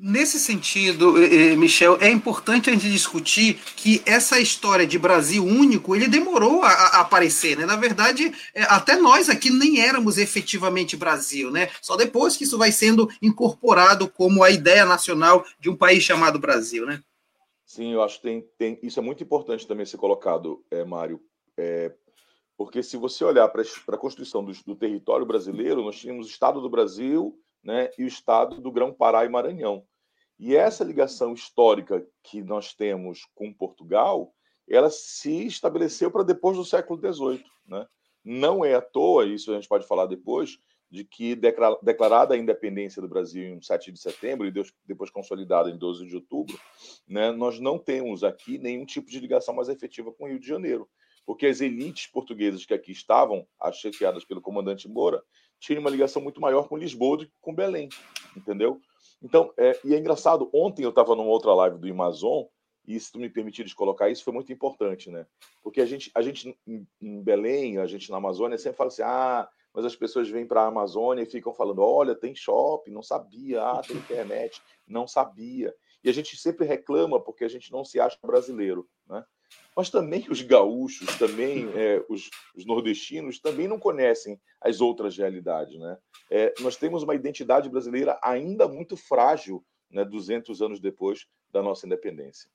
Nesse 0.00 0.38
sentido, 0.38 1.14
Michel, 1.56 1.98
é 2.00 2.08
importante 2.08 2.70
a 2.70 2.72
gente 2.72 2.88
discutir 2.88 3.54
que 3.74 4.00
essa 4.06 4.38
história 4.38 4.86
de 4.86 4.96
Brasil 4.96 5.44
único, 5.44 5.96
ele 5.96 6.06
demorou 6.06 6.62
a, 6.62 6.68
a 6.68 7.00
aparecer, 7.00 7.58
né? 7.58 7.66
Na 7.66 7.74
verdade, 7.74 8.32
eh, 8.54 8.62
até 8.68 8.94
nós 8.94 9.28
aqui 9.28 9.50
nem 9.50 9.80
éramos 9.80 10.16
efetivamente 10.16 10.96
Brasil, 10.96 11.50
né? 11.50 11.68
Só 11.82 11.96
depois 11.96 12.36
que 12.36 12.44
isso 12.44 12.56
vai 12.56 12.70
sendo 12.70 13.10
incorporado 13.20 14.08
como 14.08 14.44
a 14.44 14.52
ideia 14.52 14.86
nacional 14.86 15.44
de 15.58 15.68
um 15.68 15.74
país 15.74 16.04
chamado 16.04 16.38
Brasil, 16.38 16.86
né? 16.86 17.02
Sim, 17.66 17.92
eu 17.92 18.00
acho 18.00 18.18
que 18.18 18.22
tem, 18.22 18.44
tem 18.56 18.78
isso 18.80 19.00
é 19.00 19.02
muito 19.02 19.24
importante 19.24 19.66
também 19.66 19.84
ser 19.84 19.96
colocado, 19.96 20.64
é, 20.70 20.84
Mário, 20.84 21.20
é, 21.56 21.92
porque 22.58 22.82
se 22.82 22.96
você 22.96 23.24
olhar 23.24 23.48
para 23.48 23.62
a 23.62 23.96
Constituição 23.96 24.44
do, 24.44 24.52
do, 24.66 24.74
território 24.74 25.24
brasileiro, 25.24 25.80
nós 25.80 25.96
tínhamos 25.96 26.26
o 26.26 26.30
Estado 26.30 26.60
do 26.60 26.68
Brasil 26.68 27.40
né, 27.62 27.88
e 27.96 28.02
o 28.02 28.08
Estado 28.08 28.60
do 28.60 28.72
Grão-Pará 28.72 29.24
e 29.24 29.28
Maranhão. 29.28 29.86
E 30.36 30.56
essa 30.56 30.82
ligação 30.82 31.32
histórica 31.32 32.04
que 32.20 32.42
nós 32.42 32.74
temos 32.74 33.28
com 33.32 33.54
Portugal, 33.54 34.34
ela 34.68 34.90
se 34.90 35.46
estabeleceu 35.46 36.10
para 36.10 36.24
depois 36.24 36.56
do 36.56 36.64
século 36.64 36.98
XVIII. 36.98 37.44
Né? 37.64 37.86
Não 38.24 38.64
é 38.64 38.74
à 38.74 38.82
toa, 38.82 39.24
isso 39.24 39.52
a 39.52 39.54
gente 39.54 39.68
pode 39.68 39.86
falar 39.86 40.06
depois, 40.06 40.58
de 40.90 41.04
que 41.04 41.36
declarada 41.36 42.34
a 42.34 42.38
independência 42.38 43.00
do 43.00 43.08
Brasil 43.08 43.54
em 43.54 43.62
7 43.62 43.92
de 43.92 44.00
setembro 44.00 44.48
e 44.48 44.52
depois 44.84 45.10
consolidada 45.10 45.70
em 45.70 45.78
12 45.78 46.06
de 46.06 46.16
outubro, 46.16 46.58
né, 47.06 47.30
nós 47.30 47.60
não 47.60 47.78
temos 47.78 48.24
aqui 48.24 48.58
nenhum 48.58 48.84
tipo 48.84 49.08
de 49.08 49.20
ligação 49.20 49.54
mais 49.54 49.68
efetiva 49.68 50.10
com 50.10 50.24
o 50.24 50.28
Rio 50.28 50.40
de 50.40 50.48
Janeiro 50.48 50.88
porque 51.28 51.44
as 51.44 51.60
elites 51.60 52.06
portuguesas 52.06 52.64
que 52.64 52.72
aqui 52.72 52.90
estavam, 52.90 53.46
chefiadas 53.74 54.24
pelo 54.24 54.40
comandante 54.40 54.88
Moura, 54.88 55.22
tinham 55.60 55.80
uma 55.80 55.90
ligação 55.90 56.22
muito 56.22 56.40
maior 56.40 56.66
com 56.66 56.74
Lisboa 56.74 57.18
do 57.18 57.26
que 57.26 57.32
com 57.38 57.54
Belém, 57.54 57.90
entendeu? 58.34 58.80
Então, 59.22 59.52
é, 59.58 59.78
e 59.84 59.94
é 59.94 59.98
engraçado, 59.98 60.48
ontem 60.54 60.84
eu 60.84 60.88
estava 60.88 61.14
numa 61.14 61.28
outra 61.28 61.52
live 61.52 61.76
do 61.76 61.86
Amazon, 61.86 62.44
e 62.86 62.98
se 62.98 63.12
tu 63.12 63.18
me 63.18 63.28
permitires 63.28 63.74
colocar 63.74 64.08
isso, 64.08 64.24
foi 64.24 64.32
muito 64.32 64.50
importante, 64.50 65.10
né? 65.10 65.26
Porque 65.62 65.82
a 65.82 65.84
gente, 65.84 66.10
a 66.14 66.22
gente 66.22 66.58
em 66.66 67.22
Belém, 67.22 67.76
a 67.76 67.86
gente 67.86 68.10
na 68.10 68.16
Amazônia, 68.16 68.56
sempre 68.56 68.78
fala 68.78 68.88
assim, 68.88 69.02
ah, 69.02 69.46
mas 69.74 69.84
as 69.84 69.94
pessoas 69.94 70.30
vêm 70.30 70.46
para 70.46 70.62
a 70.62 70.68
Amazônia 70.68 71.24
e 71.24 71.30
ficam 71.30 71.52
falando, 71.52 71.82
olha, 71.82 72.14
tem 72.14 72.34
shopping, 72.34 72.90
não 72.90 73.02
sabia, 73.02 73.62
ah, 73.62 73.82
tem 73.86 73.96
internet, 74.00 74.62
não 74.86 75.06
sabia. 75.06 75.74
E 76.02 76.08
a 76.08 76.12
gente 76.14 76.38
sempre 76.38 76.64
reclama 76.64 77.20
porque 77.20 77.44
a 77.44 77.48
gente 77.48 77.70
não 77.70 77.84
se 77.84 78.00
acha 78.00 78.16
brasileiro, 78.22 78.88
né? 79.06 79.22
Mas 79.76 79.90
também 79.90 80.26
os 80.28 80.42
gaúchos, 80.42 81.16
também 81.18 81.68
é, 81.74 82.04
os, 82.08 82.28
os, 82.56 82.66
nordestinos, 82.66 83.38
também 83.38 83.68
não 83.68 83.78
conhecem 83.78 84.40
as 84.60 84.80
outras 84.80 85.16
realidades. 85.16 85.78
Né? 85.78 85.96
É, 86.30 86.54
nós 86.60 86.76
temos 86.76 87.02
uma 87.02 87.14
identidade 87.14 87.68
brasileira 87.68 88.18
ainda 88.22 88.66
muito 88.66 88.96
frágil, 88.96 89.64
né, 89.90 90.04
200 90.04 90.60
anos 90.60 90.80
depois 90.80 91.26
da 91.52 91.62
nossa 91.62 91.86
independência. 91.86 92.50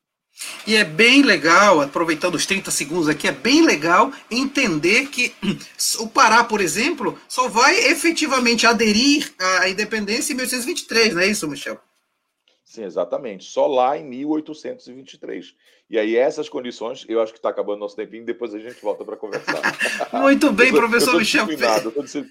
E 0.66 0.76
é 0.76 0.84
bem 0.84 1.22
legal, 1.22 1.80
aproveitando 1.80 2.36
os 2.36 2.46
30 2.46 2.72
segundos 2.72 3.08
aqui, 3.08 3.28
é 3.28 3.32
bem 3.32 3.64
legal 3.64 4.12
entender 4.32 5.08
que 5.08 5.34
o 6.00 6.08
Pará, 6.08 6.44
por 6.44 6.60
exemplo, 6.60 7.20
só 7.28 7.48
vai 7.48 7.76
efetivamente 7.86 8.66
aderir 8.66 9.32
à 9.40 9.70
independência 9.70 10.34
em 10.34 10.36
1823, 10.36 11.14
não 11.14 11.22
é 11.22 11.28
isso, 11.28 11.48
Michel? 11.48 11.80
Sim, 12.74 12.86
exatamente. 12.86 13.46
Só 13.46 13.68
lá 13.68 13.96
em 13.96 14.04
1823. 14.04 15.54
E 15.94 16.00
aí, 16.00 16.16
essas 16.16 16.50
condições, 16.50 17.06
eu 17.08 17.22
acho 17.22 17.32
que 17.32 17.38
está 17.38 17.50
acabando 17.50 17.78
nosso 17.78 17.96
tempinho, 17.96 18.26
depois 18.26 18.52
a 18.52 18.58
gente 18.58 18.82
volta 18.82 19.06
para 19.06 19.16
conversar. 19.16 19.62
muito 20.12 20.52
bem, 20.52 20.70
eu 20.70 20.74
professor 20.74 21.14
eu 21.14 21.20
Michel 21.20 21.46
Pinho. 21.46 21.60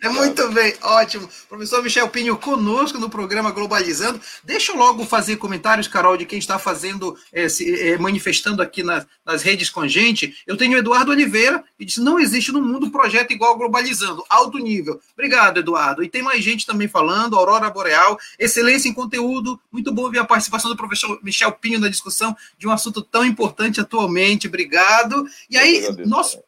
É 0.02 0.09
muito 0.09 0.50
bem, 0.50 0.75
ótimo. 0.83 1.28
Professor 1.49 1.81
Michel 1.81 2.09
Pinho 2.09 2.37
conosco 2.37 2.99
no 2.99 3.09
programa 3.09 3.52
Globalizando. 3.52 4.21
Deixa 4.42 4.73
eu 4.73 4.76
logo 4.76 5.04
fazer 5.04 5.37
comentários, 5.37 5.87
Carol, 5.87 6.16
de 6.16 6.26
quem 6.26 6.40
está 6.40 6.59
fazendo, 6.59 7.16
é, 7.33 7.49
se, 7.49 7.73
é, 7.81 7.97
manifestando 7.99 8.61
aqui 8.62 8.83
na, 8.83 9.07
nas 9.25 9.45
redes 9.45 9.71
com 9.71 9.81
a 9.81 9.87
gente. 9.87 10.35
Eu 10.45 10.57
tenho 10.57 10.75
o 10.75 10.78
Eduardo 10.78 11.12
Oliveira, 11.12 11.62
e 11.78 11.85
disse: 11.85 12.00
não 12.00 12.19
existe 12.19 12.50
no 12.50 12.61
mundo 12.61 12.87
um 12.87 12.90
projeto 12.90 13.31
igual 13.31 13.57
Globalizando, 13.57 14.25
alto 14.28 14.59
nível. 14.59 15.00
Obrigado, 15.12 15.61
Eduardo. 15.61 16.02
E 16.02 16.09
tem 16.09 16.21
mais 16.21 16.42
gente 16.42 16.66
também 16.66 16.88
falando, 16.88 17.37
Aurora 17.37 17.71
Boreal, 17.71 18.19
excelência 18.40 18.88
em 18.88 18.92
conteúdo, 18.92 19.61
muito 19.71 19.92
bom 19.92 20.11
ver 20.11 20.19
a 20.19 20.25
participação 20.25 20.69
do 20.69 20.76
professor 20.76 21.21
Michel 21.23 21.52
Pinho 21.52 21.78
na 21.78 21.88
discussão 21.88 22.37
de 22.59 22.66
um 22.66 22.73
assunto 22.73 23.00
tão 23.00 23.25
importante 23.25 23.52
importante 23.53 23.81
atualmente. 23.81 24.49
Obrigado. 24.49 25.27
E 25.49 25.59
aí, 25.59 25.87
nosso, 26.07 26.43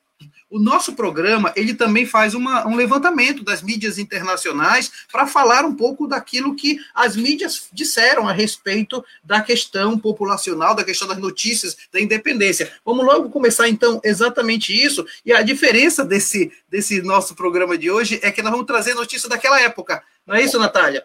o 0.51 0.59
nosso 0.59 0.95
programa 0.95 1.53
ele 1.55 1.75
também 1.75 2.07
faz 2.07 2.35
uma, 2.35 2.67
um 2.67 2.75
levantamento 2.75 3.45
das 3.45 3.63
mídias 3.63 3.99
internacionais 3.99 4.91
para 5.13 5.27
falar 5.27 5.65
um 5.65 5.75
pouco 5.75 6.07
daquilo 6.07 6.57
que 6.57 6.79
as 6.95 7.15
mídias 7.15 7.69
disseram 7.73 8.27
a 8.27 8.33
respeito 8.33 9.05
da 9.23 9.41
questão 9.41 9.99
populacional, 9.99 10.75
da 10.75 10.85
questão 10.85 11.07
das 11.07 11.19
notícias 11.19 11.77
da 11.93 12.01
independência. 12.01 12.73
Vamos 12.85 13.05
logo 13.05 13.31
começar 13.31 13.69
então 13.69 14.01
exatamente 14.03 14.73
isso. 14.75 15.07
E 15.25 15.33
a 15.33 15.43
diferença 15.43 16.05
desse, 16.05 16.51
desse 16.69 17.03
nosso 17.03 17.35
programa 17.35 17.77
de 17.77 17.91
hoje 17.91 18.19
é 18.23 18.31
que 18.33 18.43
nós 18.43 18.51
vamos 18.51 18.67
trazer 18.67 18.95
notícias 18.95 19.29
daquela 19.29 19.61
época. 19.61 20.03
Não 20.27 20.35
é 20.35 20.43
isso, 20.43 20.59
Natália? 20.59 21.05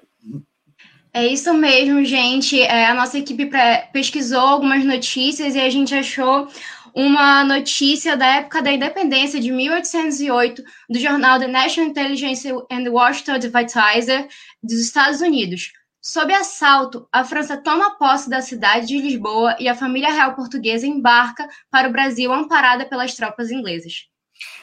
É 1.14 1.26
isso 1.26 1.54
mesmo, 1.54 2.04
gente. 2.06 2.62
É, 2.62 2.86
a 2.86 2.94
nossa 2.94 3.18
equipe 3.18 3.50
pesquisou 3.92 4.40
algumas 4.42 4.86
notícias 4.86 5.56
e 5.56 5.60
a 5.60 5.70
gente 5.70 5.94
achou 5.96 6.48
uma 6.94 7.44
notícia 7.44 8.16
da 8.16 8.26
época 8.26 8.62
da 8.62 8.72
independência 8.72 9.40
de 9.40 9.52
1808 9.52 10.64
do 10.90 11.00
jornal 11.00 11.40
The 11.40 11.48
National 11.48 11.90
Intelligence 11.90 12.48
and 12.48 12.90
Washington 12.90 13.34
Advertiser 13.34 14.28
dos 14.62 14.80
Estados 14.80 15.22
Unidos. 15.22 15.72
Sob 16.02 16.34
assalto, 16.34 17.08
a 17.12 17.24
França 17.24 17.58
toma 17.58 17.98
posse 17.98 18.30
da 18.30 18.42
cidade 18.42 18.88
de 18.88 18.98
Lisboa 18.98 19.56
e 19.60 19.68
a 19.68 19.76
família 19.76 20.12
real 20.12 20.34
portuguesa 20.36 20.88
embarca 20.88 21.48
para 21.70 21.90
o 21.90 21.92
Brasil 21.92 22.32
amparada 22.32 22.86
pelas 22.86 23.16
tropas 23.16 23.52
inglesas. 23.52 24.08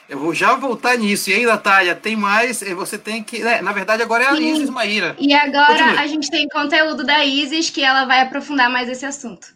Eu 0.09 0.19
vou 0.19 0.33
já 0.33 0.55
voltar 0.55 0.97
nisso. 0.97 1.29
E 1.29 1.33
aí, 1.33 1.45
Natália, 1.45 1.95
tem 1.95 2.15
mais? 2.15 2.61
Você 2.61 2.97
tem 2.97 3.23
que. 3.23 3.39
Né, 3.39 3.61
na 3.61 3.73
verdade, 3.73 4.01
agora 4.01 4.23
é 4.23 4.27
a 4.27 4.35
Sim. 4.35 4.53
Isis 4.53 4.69
Maíra. 4.69 5.15
E 5.19 5.33
agora 5.33 5.77
Continue. 5.77 5.97
a 5.97 6.07
gente 6.07 6.31
tem 6.31 6.47
conteúdo 6.47 7.03
da 7.03 7.25
Isis 7.25 7.69
que 7.69 7.83
ela 7.83 8.05
vai 8.05 8.21
aprofundar 8.21 8.69
mais 8.69 8.87
esse 8.89 9.05
assunto. 9.05 9.55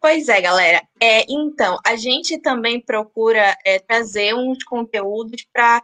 Pois 0.00 0.28
é, 0.28 0.40
galera. 0.40 0.82
É, 1.00 1.24
então, 1.28 1.78
a 1.86 1.94
gente 1.94 2.36
também 2.40 2.80
procura 2.80 3.56
é, 3.64 3.78
trazer 3.78 4.34
uns 4.34 4.64
conteúdos 4.64 5.46
para 5.52 5.80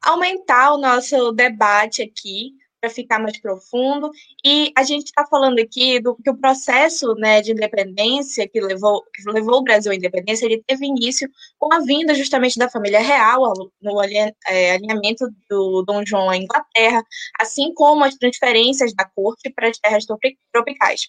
aumentar 0.00 0.72
o 0.72 0.78
nosso 0.78 1.32
debate 1.32 2.02
aqui 2.02 2.52
para 2.80 2.90
ficar 2.90 3.18
mais 3.18 3.40
profundo. 3.40 4.10
E 4.44 4.72
a 4.76 4.82
gente 4.82 5.06
está 5.06 5.26
falando 5.26 5.58
aqui 5.58 6.00
do 6.00 6.16
que 6.16 6.30
o 6.30 6.36
processo 6.36 7.14
né, 7.14 7.40
de 7.40 7.52
independência 7.52 8.48
que 8.48 8.60
levou, 8.60 9.02
que 9.14 9.30
levou 9.30 9.58
o 9.58 9.62
Brasil 9.62 9.92
à 9.92 9.94
independência, 9.94 10.46
ele 10.46 10.62
teve 10.66 10.86
início 10.86 11.28
com 11.58 11.72
a 11.72 11.80
vinda 11.80 12.14
justamente 12.14 12.58
da 12.58 12.70
família 12.70 13.00
real, 13.00 13.52
no 13.80 14.02
é, 14.02 14.72
alinhamento 14.72 15.26
do 15.48 15.82
Dom 15.82 16.04
João 16.06 16.30
à 16.30 16.36
Inglaterra, 16.36 17.02
assim 17.40 17.72
como 17.74 18.04
as 18.04 18.14
transferências 18.14 18.94
da 18.94 19.04
corte 19.04 19.50
para 19.50 19.68
as 19.68 19.78
terras 19.78 20.04
tropicais. 20.52 21.08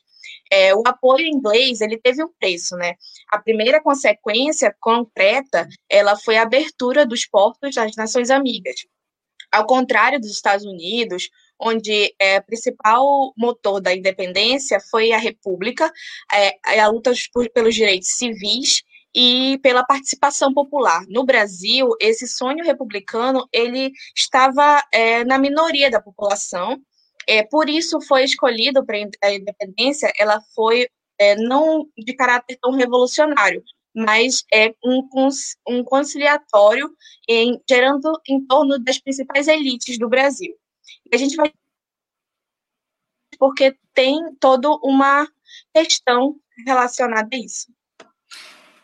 É, 0.52 0.74
o 0.74 0.82
apoio 0.86 1.28
inglês 1.28 1.82
ele 1.82 1.98
teve 1.98 2.24
um 2.24 2.30
preço, 2.40 2.76
né? 2.76 2.96
A 3.32 3.40
primeira 3.40 3.82
consequência 3.82 4.76
concreta 4.80 5.68
ela 5.88 6.16
foi 6.18 6.38
a 6.38 6.42
abertura 6.42 7.06
dos 7.06 7.26
portos 7.26 7.76
das 7.76 7.96
Nações 7.96 8.30
Amigas. 8.32 8.86
Ao 9.52 9.66
contrário 9.66 10.20
dos 10.20 10.32
Estados 10.32 10.66
Unidos, 10.66 11.30
onde 11.60 12.14
é, 12.20 12.40
principal 12.40 13.34
motor 13.38 13.82
da 13.82 13.94
independência 13.94 14.80
foi 14.90 15.12
a 15.12 15.18
República, 15.18 15.92
é, 16.34 16.82
a 16.82 16.88
luta 16.88 17.12
por, 17.34 17.50
pelos 17.52 17.76
direitos 17.76 18.10
civis 18.10 18.82
e 19.14 19.60
pela 19.62 19.84
participação 19.84 20.54
popular. 20.54 21.04
No 21.08 21.26
Brasil, 21.26 21.90
esse 22.00 22.28
sonho 22.28 22.64
republicano 22.64 23.48
ele 23.52 23.92
estava 24.16 24.84
é, 24.94 25.24
na 25.26 25.38
minoria 25.38 25.90
da 25.90 26.02
população. 26.02 26.80
É, 27.28 27.44
por 27.44 27.70
isso 27.70 28.00
foi 28.02 28.24
escolhido 28.24 28.86
para 28.86 28.98
a 29.24 29.34
independência. 29.34 30.12
Ela 30.18 30.42
foi 30.56 30.88
é, 31.20 31.36
não 31.36 31.88
de 31.98 32.14
caráter 32.14 32.58
tão 32.62 32.72
revolucionário, 32.72 33.64
mas 33.94 34.44
é 34.54 34.74
um, 34.84 35.08
um 35.68 35.84
conciliatório 35.84 36.90
em, 37.28 37.60
gerando 37.70 38.12
em 38.28 38.46
torno 38.46 38.80
das 38.80 39.00
principais 39.00 39.48
elites 39.48 39.98
do 39.98 40.08
Brasil. 40.08 40.56
A 41.14 41.18
gente 41.18 41.36
vai 41.36 41.52
porque 43.40 43.78
tem 43.94 44.36
toda 44.36 44.70
uma 44.84 45.28
questão 45.74 46.36
relacionada 46.66 47.30
a 47.34 47.38
isso. 47.38 47.68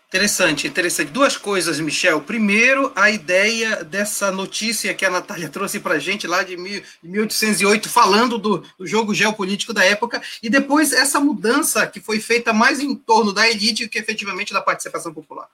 Interessante, 0.07 0.67
interessante. 0.67 1.11
Duas 1.11 1.35
coisas, 1.35 1.77
Michel. 1.77 2.21
Primeiro, 2.21 2.89
a 2.95 3.11
ideia 3.11 3.83
dessa 3.83 4.31
notícia 4.31 4.93
que 4.93 5.03
a 5.03 5.09
Natália 5.09 5.49
trouxe 5.49 5.77
para 5.77 5.95
a 5.95 5.99
gente 5.99 6.25
lá 6.25 6.41
de 6.41 6.55
1808, 7.03 7.89
falando 7.89 8.37
do, 8.37 8.63
do, 8.77 8.87
jogo 8.87 9.13
geopolítico 9.13 9.73
da 9.73 9.83
época, 9.83 10.21
e 10.41 10.49
depois 10.49 10.93
essa 10.93 11.19
mudança 11.19 11.85
que 11.85 11.99
foi 11.99 12.21
feita 12.21 12.53
mais 12.53 12.79
em 12.79 12.95
torno 12.95 13.33
da 13.33 13.49
elite 13.49 13.89
que 13.89 13.99
efetivamente 13.99 14.53
da 14.53 14.61
participação 14.61 15.13
popular. 15.13 15.49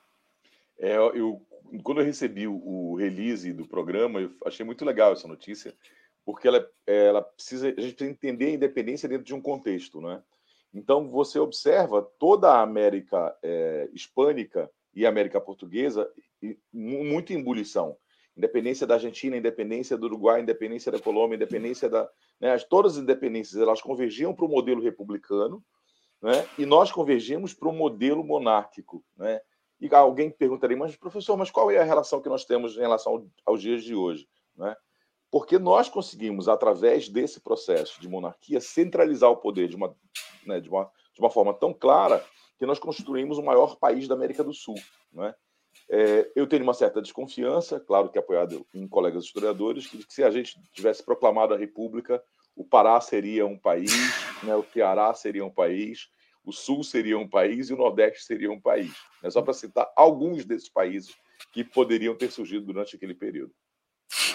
É, 0.78 0.96
eu, 0.96 1.42
quando 1.82 2.02
eu 2.02 2.06
recebi 2.06 2.46
o, 2.46 2.54
o 2.54 2.96
release 2.96 3.52
do 3.54 3.66
programa, 3.66 4.20
eu 4.20 4.32
achei 4.46 4.64
muito 4.64 4.86
legal 4.86 5.14
essa 5.14 5.28
notícia, 5.28 5.74
porque 6.26 6.48
ela, 6.48 6.68
ela 6.86 7.22
precisa, 7.22 7.68
a 7.68 7.82
gente 7.82 7.96
precisa 7.96 8.12
entender 8.12 8.48
a 8.48 8.52
independência 8.52 9.10
dentro 9.10 9.26
de 9.26 9.34
um 9.34 9.42
contexto, 9.42 10.02
né? 10.02 10.22
Então 10.74 11.10
você 11.10 11.40
observa 11.40 12.02
toda 12.18 12.50
a 12.50 12.62
América 12.62 13.36
é, 13.44 13.90
hispânica 13.94 14.72
e 14.94 15.06
a 15.06 15.10
América 15.10 15.42
portuguesa 15.42 16.10
muito 16.72 17.34
em 17.34 17.40
ebulição. 17.40 17.98
Independência 18.36 18.88
da 18.88 18.94
Argentina, 18.94 19.36
independência 19.36 19.98
do 19.98 20.06
Uruguai, 20.06 20.42
independência 20.42 20.92
da 20.92 21.00
Colômbia, 21.00 21.36
independência 21.36 21.90
da, 21.90 22.10
né, 22.40 22.58
todas 22.60 22.94
as 22.94 23.04
independências 23.04 23.62
elas 23.62 23.82
convergiam 23.82 24.34
para 24.34 24.46
o 24.46 24.50
modelo 24.50 24.82
republicano, 24.82 25.64
né? 26.22 26.48
E 26.58 26.66
nós 26.66 26.92
convergimos 26.92 27.54
para 27.54 27.68
o 27.68 27.74
modelo 27.74 28.24
monárquico, 28.24 29.04
né? 29.18 29.42
E 29.80 29.94
alguém 29.94 30.30
perguntaria, 30.30 30.78
mas 30.78 30.96
professor, 30.96 31.36
mas 31.36 31.50
qual 31.50 31.72
é 31.72 31.80
a 31.80 31.84
relação 31.84 32.22
que 32.22 32.30
nós 32.30 32.46
temos 32.46 32.78
em 32.78 32.82
relação 32.82 33.28
aos 33.46 33.62
dias 33.62 33.84
de 33.84 33.96
hoje, 33.96 34.28
né? 34.56 34.76
Porque 35.32 35.58
nós 35.58 35.88
conseguimos, 35.88 36.50
através 36.50 37.08
desse 37.08 37.40
processo 37.40 38.02
de 38.02 38.10
monarquia, 38.10 38.60
centralizar 38.60 39.32
o 39.32 39.38
poder 39.38 39.70
de 39.70 39.78
uma, 39.78 39.96
né, 40.46 40.60
de 40.60 40.70
uma, 40.70 40.92
de 41.14 41.22
uma 41.22 41.30
forma 41.30 41.54
tão 41.54 41.74
clara 41.74 42.24
que 42.60 42.66
nós 42.66 42.78
construímos 42.78 43.38
o 43.38 43.44
maior 43.44 43.78
país 43.78 44.08
da 44.08 44.14
América 44.14 44.44
do 44.44 44.54
Sul. 44.54 44.76
Né? 45.12 45.34
É, 45.90 46.30
eu 46.36 46.46
tenho 46.46 46.64
uma 46.64 46.74
certa 46.74 47.02
desconfiança, 47.02 47.80
claro 47.80 48.10
que 48.10 48.20
apoiado 48.20 48.68
em 48.74 48.88
colegas 48.88 49.24
historiadores, 49.24 49.88
que, 49.88 50.06
que 50.06 50.14
se 50.14 50.24
a 50.24 50.30
gente 50.30 50.62
tivesse 50.74 51.02
proclamado 51.02 51.54
a 51.54 51.58
República, 51.58 52.22
o 52.56 52.66
Pará 52.66 53.00
seria 53.00 53.46
um 53.46 53.58
país, 53.58 53.92
né, 54.44 54.54
o 54.56 54.64
Ceará 54.64 55.14
seria 55.14 55.46
um 55.46 55.50
país, 55.50 56.10
o 56.44 56.52
Sul 56.52 56.84
seria 56.84 57.18
um 57.18 57.28
país 57.28 57.70
e 57.70 57.74
o 57.74 57.78
Nordeste 57.78 58.24
seria 58.24 58.52
um 58.52 58.60
país. 58.60 58.94
Né? 59.24 59.30
Só 59.30 59.42
para 59.42 59.54
citar 59.54 59.92
alguns 59.96 60.44
desses 60.44 60.70
países 60.70 61.16
que 61.54 61.64
poderiam 61.64 62.16
ter 62.16 62.32
surgido 62.32 62.66
durante 62.66 62.96
aquele 62.96 63.14
período. 63.14 63.54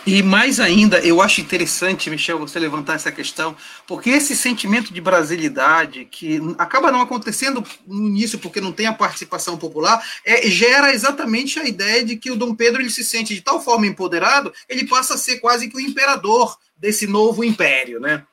E 0.06 0.23
mais 0.23 0.59
ainda, 0.59 0.99
eu 1.00 1.21
acho 1.21 1.40
interessante, 1.40 2.09
Michel, 2.09 2.38
você 2.38 2.59
levantar 2.59 2.95
essa 2.95 3.12
questão, 3.12 3.54
porque 3.87 4.11
esse 4.11 4.35
sentimento 4.35 4.92
de 4.92 5.00
brasilidade, 5.00 6.06
que 6.06 6.40
acaba 6.56 6.90
não 6.90 7.00
acontecendo 7.00 7.62
no 7.87 8.06
início 8.09 8.38
porque 8.38 8.61
não 8.61 8.73
tem 8.73 8.87
a 8.87 8.92
participação 8.92 9.59
popular, 9.59 10.02
é, 10.25 10.49
gera 10.49 10.95
exatamente 10.95 11.59
a 11.59 11.64
ideia 11.64 12.04
de 12.04 12.16
que 12.16 12.30
o 12.30 12.37
Dom 12.37 12.54
Pedro 12.54 12.80
ele 12.80 12.90
se 12.90 13.04
sente 13.04 13.35
de 13.35 13.42
tal 13.42 13.61
forma 13.61 13.87
empoderado, 13.87 14.52
ele 14.68 14.87
passa 14.87 15.14
a 15.14 15.18
ser 15.18 15.40
quase 15.40 15.68
que 15.68 15.76
o 15.76 15.80
imperador 15.80 16.56
desse 16.76 17.06
novo 17.06 17.45
império, 17.45 18.00
né? 18.00 18.25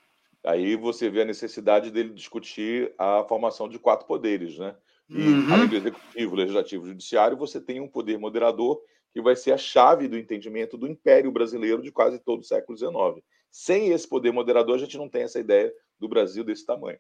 Aí 0.46 0.76
você 0.76 1.10
vê 1.10 1.22
a 1.22 1.26
necessidade 1.26 1.90
dele 1.90 2.10
discutir 2.10 2.92
a 2.98 3.24
formação 3.28 3.70
de 3.70 3.80
quatro 3.80 4.06
poderes, 4.06 4.58
né? 4.58 4.76
E, 5.10 5.22
uhum. 5.22 5.54
além 5.54 5.68
do 5.68 5.76
executivo, 5.76 6.36
legislativo 6.36 6.86
e 6.86 6.90
judiciário, 6.90 7.38
você 7.38 7.60
tem 7.60 7.80
um 7.80 7.88
poder 7.88 8.18
moderador 8.18 8.82
que 9.14 9.22
vai 9.22 9.36
ser 9.36 9.52
a 9.52 9.58
chave 9.58 10.08
do 10.08 10.18
entendimento 10.18 10.78
do 10.78 10.88
império 10.88 11.32
brasileiro 11.32 11.82
de 11.82 11.92
quase 11.92 12.20
todo 12.20 12.42
o 12.42 12.44
século 12.44 12.78
XIX. 12.78 13.24
Sem 13.52 13.90
esse 13.90 14.08
poder 14.08 14.32
moderador, 14.34 14.76
a 14.76 14.80
gente 14.80 14.98
não 14.98 15.08
tem 15.08 15.22
essa 15.22 15.40
ideia 15.40 15.72
do 16.00 16.10
Brasil 16.10 16.44
desse 16.44 16.66
tamanho. 16.66 16.98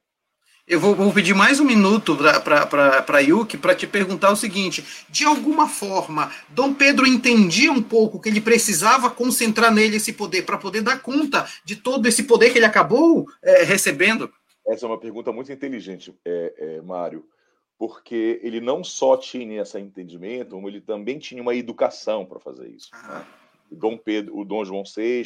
Eu 0.65 0.79
vou, 0.79 0.95
vou, 0.95 1.11
pedir 1.11 1.33
mais 1.33 1.59
um 1.59 1.65
minuto 1.65 2.15
para 2.15 3.05
a 3.05 3.19
Yuki 3.19 3.57
para 3.57 3.75
te 3.75 3.85
perguntar 3.85 4.31
o 4.31 4.35
seguinte: 4.35 4.85
de 5.09 5.25
alguma 5.25 5.67
forma, 5.67 6.31
Dom 6.47 6.73
Pedro 6.73 7.05
entendia 7.05 7.69
um 7.69 7.81
pouco 7.81 8.17
que 8.17 8.29
ele 8.29 8.39
precisava 8.39 9.09
concentrar 9.09 9.73
nele 9.73 9.97
esse 9.97 10.13
poder 10.13 10.43
para 10.43 10.57
poder 10.57 10.81
dar 10.81 11.01
conta 11.01 11.45
de 11.65 11.75
todo 11.75 12.07
esse 12.07 12.23
poder 12.23 12.51
que 12.51 12.59
ele 12.59 12.65
acabou 12.65 13.27
é, 13.41 13.63
recebendo? 13.63 14.31
Essa 14.65 14.85
é 14.85 14.87
uma 14.87 14.99
pergunta 14.99 15.33
muito 15.33 15.51
inteligente, 15.51 16.15
é, 16.23 16.53
é, 16.57 16.81
Mário, 16.81 17.25
porque 17.77 18.39
ele 18.43 18.61
não 18.61 18.83
só 18.83 19.17
tinha 19.17 19.61
esse 19.61 19.79
entendimento, 19.79 20.51
como 20.51 20.67
ele 20.67 20.81
também 20.81 21.19
tinha 21.19 21.41
uma 21.41 21.55
educação 21.55 22.25
para 22.25 22.39
fazer 22.39 22.69
isso. 22.69 22.89
Ah. 22.93 23.25
Dom 23.71 23.97
Pedro, 23.97 24.37
o 24.37 24.45
Dom 24.45 24.63
João 24.63 24.83
VI, 24.83 25.23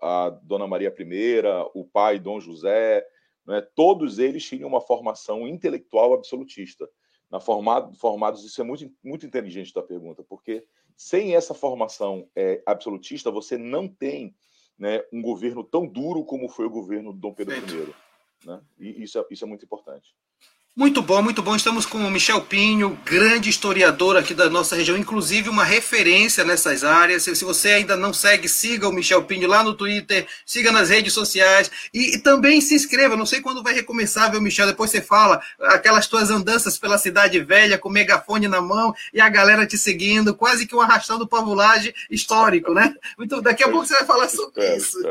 a 0.00 0.30
Dona 0.42 0.66
Maria 0.66 0.94
I, 0.98 1.42
o 1.74 1.84
pai 1.84 2.18
Dom 2.18 2.40
José 2.40 3.06
né? 3.50 3.60
Todos 3.74 4.18
eles 4.18 4.44
tinham 4.44 4.68
uma 4.68 4.80
formação 4.80 5.46
intelectual 5.46 6.14
absolutista. 6.14 6.88
Na 7.30 7.40
formado, 7.40 7.96
formados, 7.96 8.44
isso 8.44 8.60
é 8.60 8.64
muito, 8.64 8.92
muito 9.02 9.26
inteligente 9.26 9.72
da 9.72 9.82
pergunta, 9.82 10.22
porque 10.22 10.64
sem 10.96 11.34
essa 11.34 11.54
formação 11.54 12.28
é, 12.34 12.62
absolutista, 12.66 13.30
você 13.30 13.56
não 13.56 13.88
tem 13.88 14.34
né, 14.78 15.02
um 15.12 15.22
governo 15.22 15.62
tão 15.62 15.86
duro 15.86 16.24
como 16.24 16.48
foi 16.48 16.66
o 16.66 16.70
governo 16.70 17.12
de 17.12 17.20
Dom 17.20 17.32
Pedro 17.32 17.56
I. 17.56 17.94
Né? 18.46 18.60
E 18.78 19.02
isso 19.02 19.18
é, 19.18 19.24
isso 19.30 19.44
é 19.44 19.48
muito 19.48 19.64
importante. 19.64 20.14
Muito 20.76 21.02
bom, 21.02 21.20
muito 21.20 21.42
bom. 21.42 21.56
Estamos 21.56 21.84
com 21.84 21.98
o 21.98 22.10
Michel 22.10 22.42
Pinho, 22.42 22.96
grande 23.04 23.50
historiador 23.50 24.16
aqui 24.16 24.32
da 24.32 24.48
nossa 24.48 24.76
região, 24.76 24.96
inclusive 24.96 25.48
uma 25.48 25.64
referência 25.64 26.44
nessas 26.44 26.84
áreas. 26.84 27.24
Se 27.24 27.44
você 27.44 27.70
ainda 27.70 27.96
não 27.96 28.12
segue, 28.12 28.48
siga 28.48 28.88
o 28.88 28.92
Michel 28.92 29.24
Pinho 29.24 29.48
lá 29.48 29.64
no 29.64 29.74
Twitter, 29.74 30.28
siga 30.46 30.70
nas 30.70 30.88
redes 30.88 31.12
sociais 31.12 31.68
e, 31.92 32.14
e 32.14 32.18
também 32.18 32.60
se 32.60 32.76
inscreva. 32.76 33.16
Não 33.16 33.26
sei 33.26 33.40
quando 33.40 33.64
vai 33.64 33.74
recomeçar, 33.74 34.30
viu, 34.30 34.40
Michel? 34.40 34.68
Depois 34.68 34.92
você 34.92 35.02
fala 35.02 35.42
aquelas 35.60 36.06
tuas 36.06 36.30
andanças 36.30 36.78
pela 36.78 36.98
cidade 36.98 37.40
velha 37.40 37.76
com 37.76 37.90
megafone 37.90 38.46
na 38.46 38.60
mão 38.60 38.94
e 39.12 39.20
a 39.20 39.28
galera 39.28 39.66
te 39.66 39.76
seguindo, 39.76 40.36
quase 40.36 40.68
que 40.68 40.76
um 40.76 40.80
arrastão 40.80 41.18
do 41.18 41.26
pavulagem 41.26 41.92
histórico, 42.08 42.72
né? 42.72 42.94
Muito, 43.18 43.42
daqui 43.42 43.64
a 43.64 43.68
pouco 43.68 43.86
você 43.86 43.94
vai 43.94 44.04
falar 44.06 44.28
sobre 44.28 44.76
isso. 44.76 44.98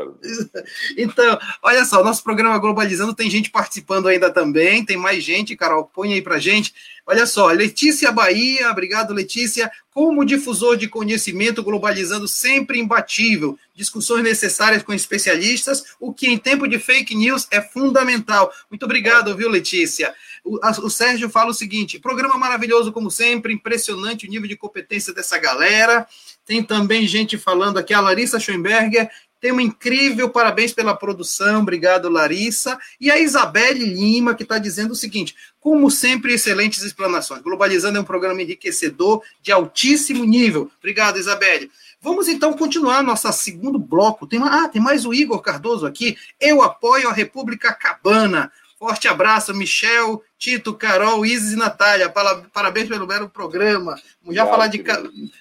Então, 0.96 1.38
olha 1.62 1.84
só, 1.84 2.02
nosso 2.02 2.22
programa 2.22 2.58
Globalizando 2.58 3.14
tem 3.14 3.30
gente 3.30 3.50
participando 3.50 4.08
ainda 4.08 4.30
também, 4.30 4.84
tem 4.84 4.96
mais 4.96 5.22
gente 5.22 5.49
Carol, 5.56 5.84
põe 5.84 6.14
aí 6.14 6.22
para 6.22 6.38
gente. 6.38 6.74
Olha 7.06 7.26
só, 7.26 7.48
Letícia 7.48 8.12
Bahia, 8.12 8.70
obrigado, 8.70 9.12
Letícia. 9.12 9.70
Como 9.90 10.24
difusor 10.24 10.76
de 10.76 10.86
conhecimento 10.86 11.62
globalizando 11.62 12.28
sempre 12.28 12.78
imbatível, 12.78 13.58
discussões 13.74 14.22
necessárias 14.22 14.82
com 14.82 14.92
especialistas, 14.92 15.84
o 15.98 16.12
que 16.12 16.28
em 16.28 16.38
tempo 16.38 16.68
de 16.68 16.78
fake 16.78 17.14
news 17.14 17.48
é 17.50 17.60
fundamental. 17.60 18.52
Muito 18.70 18.84
obrigado, 18.84 19.36
viu, 19.36 19.48
Letícia? 19.48 20.14
O, 20.44 20.58
a, 20.62 20.70
o 20.70 20.88
Sérgio 20.90 21.28
fala 21.28 21.50
o 21.50 21.54
seguinte: 21.54 21.98
programa 21.98 22.38
maravilhoso, 22.38 22.92
como 22.92 23.10
sempre, 23.10 23.52
impressionante 23.52 24.26
o 24.26 24.30
nível 24.30 24.48
de 24.48 24.56
competência 24.56 25.12
dessa 25.12 25.38
galera. 25.38 26.06
Tem 26.46 26.62
também 26.62 27.06
gente 27.06 27.36
falando 27.38 27.78
aqui, 27.78 27.92
a 27.92 28.00
Larissa 28.00 28.40
Schoenberger, 28.40 29.10
tem 29.40 29.52
um 29.52 29.60
incrível 29.60 30.28
parabéns 30.28 30.72
pela 30.72 30.94
produção, 30.94 31.62
obrigado, 31.62 32.08
Larissa. 32.10 32.78
E 33.00 33.10
a 33.10 33.18
Isabelle 33.18 33.84
Lima, 33.84 34.34
que 34.34 34.42
está 34.42 34.58
dizendo 34.58 34.92
o 34.92 34.96
seguinte: 34.96 35.34
como 35.58 35.90
sempre, 35.90 36.34
excelentes 36.34 36.82
explanações. 36.82 37.42
Globalizando 37.42 37.98
é 37.98 38.00
um 38.00 38.04
programa 38.04 38.42
enriquecedor 38.42 39.22
de 39.42 39.50
altíssimo 39.50 40.24
nível. 40.24 40.70
Obrigado, 40.78 41.18
Isabelle. 41.18 41.70
Vamos 42.02 42.28
então 42.28 42.52
continuar 42.54 43.02
nosso 43.02 43.30
segundo 43.32 43.78
bloco. 43.78 44.26
Tem, 44.26 44.40
ah, 44.42 44.68
tem 44.68 44.80
mais 44.80 45.04
o 45.04 45.12
Igor 45.12 45.40
Cardoso 45.40 45.86
aqui. 45.86 46.16
Eu 46.40 46.62
apoio 46.62 47.08
a 47.08 47.12
República 47.12 47.72
Cabana. 47.72 48.50
Forte 48.80 49.06
abraço, 49.08 49.52
Michel, 49.52 50.22
Tito, 50.38 50.72
Carol, 50.72 51.26
Isis 51.26 51.52
e 51.52 51.56
Natália. 51.56 52.10
Parabéns 52.50 52.88
pelo 52.88 53.06
belo 53.06 53.28
programa. 53.28 53.94
Vamos 54.22 54.34
já, 54.34 54.46
falar, 54.46 54.68
de, 54.68 54.82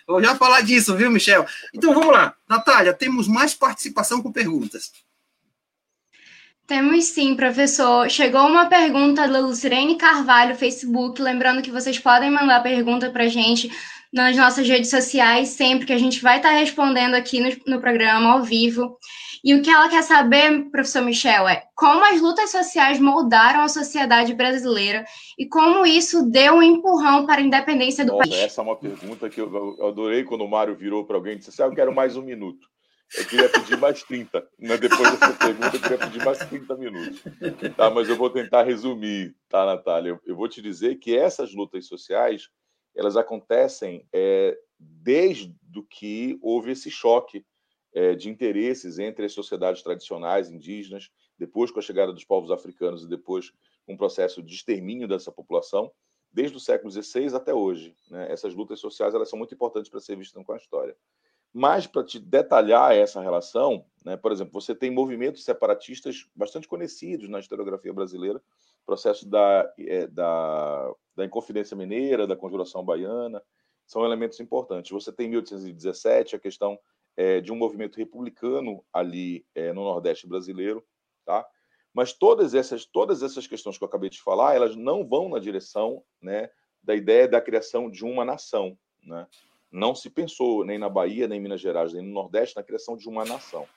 vamos 0.05 0.27
já 0.27 0.35
falar 0.35 0.59
disso, 0.59 0.93
viu, 0.93 1.09
Michel? 1.09 1.45
Então 1.73 1.93
vamos 1.93 2.11
lá. 2.11 2.35
Natália, 2.49 2.93
temos 2.93 3.29
mais 3.29 3.53
participação 3.53 4.21
com 4.21 4.29
perguntas. 4.29 4.91
Temos 6.67 7.05
sim, 7.05 7.33
professor. 7.33 8.09
Chegou 8.09 8.45
uma 8.45 8.65
pergunta 8.65 9.25
da 9.25 9.39
Lucirene 9.39 9.97
Carvalho, 9.97 10.57
Facebook. 10.57 11.21
Lembrando 11.21 11.61
que 11.61 11.71
vocês 11.71 11.97
podem 11.97 12.29
mandar 12.29 12.61
pergunta 12.61 13.09
para 13.09 13.23
a 13.23 13.29
gente 13.29 13.71
nas 14.11 14.35
nossas 14.35 14.67
redes 14.67 14.89
sociais, 14.89 15.47
sempre 15.47 15.85
que 15.85 15.93
a 15.93 15.97
gente 15.97 16.21
vai 16.21 16.37
estar 16.37 16.51
respondendo 16.51 17.13
aqui 17.13 17.39
no, 17.39 17.75
no 17.75 17.79
programa 17.79 18.33
ao 18.33 18.43
vivo. 18.43 18.97
E 19.43 19.55
o 19.55 19.61
que 19.61 19.69
ela 19.69 19.89
quer 19.89 20.03
saber, 20.03 20.69
professor 20.69 21.01
Michel, 21.01 21.47
é 21.47 21.63
como 21.75 22.03
as 22.03 22.21
lutas 22.21 22.51
sociais 22.51 22.99
moldaram 22.99 23.61
a 23.61 23.67
sociedade 23.67 24.33
brasileira 24.33 25.05
e 25.37 25.47
como 25.47 25.85
isso 25.85 26.29
deu 26.29 26.55
um 26.55 26.61
empurrão 26.61 27.25
para 27.25 27.41
a 27.41 27.43
independência 27.43 28.05
do 28.05 28.11
Nossa, 28.11 28.29
país. 28.29 28.41
Essa 28.41 28.61
é 28.61 28.63
uma 28.63 28.75
pergunta 28.75 29.29
que 29.29 29.39
eu, 29.39 29.87
adorei 29.87 30.23
quando 30.23 30.43
o 30.43 30.49
Mário 30.49 30.75
virou 30.75 31.05
para 31.05 31.15
alguém 31.15 31.33
e 31.33 31.37
disse 31.37 31.49
assim: 31.49 31.63
ah, 31.63 31.65
Eu 31.65 31.75
quero 31.75 31.93
mais 31.93 32.17
um 32.17 32.21
minuto. 32.21 32.67
Eu 33.17 33.25
queria 33.25 33.49
pedir 33.49 33.77
mais 33.77 34.03
30. 34.03 34.47
Né? 34.59 34.77
Depois 34.77 35.11
dessa 35.11 35.33
pergunta, 35.33 35.75
eu 35.75 35.81
queria 35.81 35.97
pedir 35.97 36.23
mais 36.23 36.37
30 36.37 36.75
minutos. 36.75 37.23
Tá, 37.75 37.89
mas 37.89 38.07
eu 38.07 38.15
vou 38.15 38.29
tentar 38.29 38.63
resumir, 38.63 39.35
tá, 39.47 39.65
Natália? 39.65 40.19
Eu, 40.25 40.35
vou 40.35 40.47
te 40.47 40.61
dizer 40.61 40.95
que 40.95 41.17
essas 41.17 41.53
lutas 41.53 41.87
sociais 41.87 42.49
elas 42.95 43.17
acontecem 43.17 44.05
é, 44.13 44.55
desde 44.79 45.55
que 45.89 46.37
houve 46.41 46.71
esse 46.71 46.91
choque 46.91 47.43
é, 47.99 48.15
de 48.15 48.29
interesses 48.29 48.97
entre 48.97 49.25
as 49.25 49.33
sociedades 49.33 49.83
tradicionais 49.83 50.49
indígenas, 50.49 51.11
depois 51.37 51.69
com 51.69 51.79
a 51.79 51.81
chegada 51.81 52.13
dos 52.13 52.23
povos 52.23 52.49
africanos 52.49 53.03
e 53.03 53.09
depois 53.09 53.51
o 53.85 53.97
processo 53.97 54.41
de 54.41 54.55
extermínio 54.55 55.05
dessa 55.05 55.33
população, 55.33 55.91
desde 56.31 56.55
o 56.55 56.61
século 56.61 56.89
XVI 56.89 57.35
até 57.35 57.53
hoje. 57.53 57.93
Né? 58.09 58.31
Essas 58.31 58.55
lutas 58.55 58.79
sociais 58.79 59.13
elas 59.13 59.29
são 59.29 59.37
muito 59.37 59.53
importantes 59.53 59.89
para 59.91 59.99
ser 59.99 60.15
vistas 60.15 60.41
com 60.45 60.53
a 60.53 60.57
história. 60.57 60.95
Mas 61.51 61.87
para 61.87 62.05
te 62.05 62.19
detalhar 62.19 62.95
essa 62.95 63.19
relação, 63.19 63.83
né, 64.05 64.15
por 64.15 64.31
exemplo, 64.31 64.53
você 64.53 64.73
tem 64.73 64.89
movimentos 64.89 65.43
separatistas 65.43 66.25
bastante 66.33 66.69
conhecidos 66.69 67.27
na 67.27 67.39
historiografia 67.39 67.91
brasileira, 67.91 68.41
processo 68.85 69.27
da, 69.27 69.69
é, 69.77 70.07
da, 70.07 70.93
da 71.17 71.25
Inconfidência 71.25 71.75
Mineira, 71.75 72.25
da 72.25 72.37
Conjuração 72.37 72.85
Baiana, 72.85 73.43
são 73.85 74.05
elementos 74.05 74.39
importantes. 74.39 74.91
Você 74.91 75.11
tem 75.11 75.25
em 75.25 75.29
1817 75.31 76.35
a 76.35 76.39
questão 76.39 76.79
é, 77.19 77.41
de 77.41 77.51
um 77.51 77.55
movimento 77.57 77.97
republicano 77.97 78.81
ali 78.93 79.45
é, 79.53 79.73
no 79.73 79.83
Nordeste 79.83 80.25
brasileiro, 80.25 80.81
tá? 81.25 81.45
Mas 81.93 82.13
todas 82.13 82.53
essas, 82.53 82.85
todas 82.85 83.21
essas 83.21 83.45
questões 83.45 83.77
que 83.77 83.83
eu 83.83 83.89
acabei 83.89 84.09
de 84.09 84.21
falar, 84.21 84.55
elas 84.55 84.73
não 84.77 85.05
vão 85.05 85.27
na 85.27 85.37
direção 85.37 86.01
né, 86.21 86.49
da 86.81 86.95
ideia 86.95 87.27
da 87.27 87.41
criação 87.41 87.91
de 87.91 88.05
uma 88.05 88.23
nação. 88.23 88.77
Né? 89.03 89.27
Não 89.69 89.93
se 89.93 90.09
pensou 90.09 90.63
nem 90.63 90.77
na 90.77 90.87
Bahia, 90.87 91.27
nem 91.27 91.39
em 91.39 91.41
Minas 91.41 91.59
Gerais, 91.59 91.91
nem 91.91 92.01
no 92.01 92.13
Nordeste 92.13 92.55
na 92.55 92.63
criação 92.63 92.95
de 92.95 93.09
uma 93.09 93.25
nação. 93.25 93.67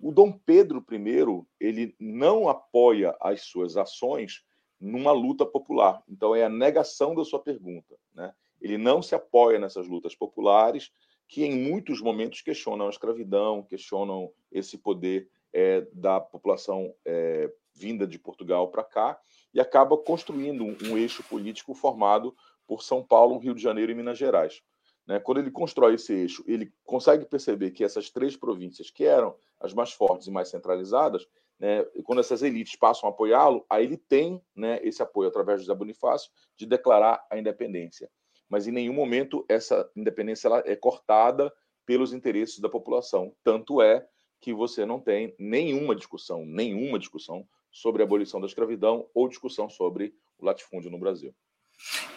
O 0.00 0.12
Dom 0.12 0.30
Pedro 0.30 0.84
I, 0.88 1.44
ele 1.58 1.96
não 1.98 2.48
apoia 2.48 3.16
as 3.20 3.40
suas 3.42 3.76
ações 3.76 4.44
numa 4.80 5.10
luta 5.10 5.44
popular. 5.44 6.00
Então, 6.08 6.32
é 6.32 6.44
a 6.44 6.48
negação 6.48 7.12
da 7.12 7.24
sua 7.24 7.40
pergunta. 7.40 7.96
Né? 8.14 8.32
Ele 8.60 8.78
não 8.78 9.02
se 9.02 9.16
apoia 9.16 9.58
nessas 9.58 9.88
lutas 9.88 10.14
populares, 10.14 10.92
que 11.34 11.44
em 11.44 11.58
muitos 11.58 12.00
momentos 12.00 12.42
questionam 12.42 12.86
a 12.86 12.90
escravidão, 12.90 13.64
questionam 13.64 14.30
esse 14.52 14.78
poder 14.78 15.28
é, 15.52 15.80
da 15.92 16.20
população 16.20 16.94
é, 17.04 17.52
vinda 17.74 18.06
de 18.06 18.20
Portugal 18.20 18.68
para 18.68 18.84
cá, 18.84 19.20
e 19.52 19.58
acaba 19.58 19.98
construindo 19.98 20.62
um, 20.62 20.76
um, 20.84 20.96
eixo 20.96 21.24
político 21.24 21.74
formado 21.74 22.36
por 22.68 22.84
São 22.84 23.02
Paulo, 23.02 23.38
Rio 23.38 23.52
de 23.52 23.60
Janeiro 23.60 23.90
e 23.90 23.96
Minas 23.96 24.16
Gerais. 24.16 24.62
Né? 25.04 25.18
Quando 25.18 25.38
ele 25.38 25.50
constrói 25.50 25.94
esse 25.94 26.12
eixo, 26.12 26.44
ele 26.46 26.72
consegue 26.84 27.24
perceber 27.24 27.72
que 27.72 27.82
essas 27.82 28.10
três 28.10 28.36
províncias, 28.36 28.88
que 28.88 29.04
eram 29.04 29.34
as 29.58 29.74
mais 29.74 29.90
fortes 29.90 30.28
e 30.28 30.30
mais 30.30 30.50
centralizadas, 30.50 31.26
né, 31.58 31.82
quando 32.04 32.20
essas 32.20 32.44
elites 32.44 32.76
passam 32.76 33.08
a 33.08 33.12
apoiá-lo, 33.12 33.66
aí 33.68 33.82
ele 33.82 33.96
tem 33.96 34.40
né, 34.54 34.78
esse 34.84 35.02
apoio 35.02 35.28
através 35.28 35.58
de 35.58 35.66
José 35.66 35.76
Bonifácio 35.76 36.30
de 36.56 36.64
declarar 36.64 37.26
a 37.28 37.36
independência 37.36 38.08
mas 38.54 38.68
em 38.68 38.70
nenhum 38.70 38.92
momento 38.92 39.44
essa 39.48 39.90
independência 39.96 40.46
ela 40.46 40.62
é 40.64 40.76
cortada 40.76 41.52
pelos 41.84 42.12
interesses 42.12 42.60
da 42.60 42.68
população. 42.68 43.34
Tanto 43.42 43.82
é 43.82 44.06
que 44.40 44.54
você 44.54 44.86
não 44.86 45.00
tem 45.00 45.34
nenhuma 45.40 45.92
discussão, 45.92 46.46
nenhuma 46.46 46.96
discussão 46.96 47.44
sobre 47.72 48.00
a 48.00 48.04
abolição 48.04 48.40
da 48.40 48.46
escravidão 48.46 49.08
ou 49.12 49.28
discussão 49.28 49.68
sobre 49.68 50.14
o 50.38 50.46
latifúndio 50.46 50.88
no 50.88 51.00
Brasil. 51.00 51.34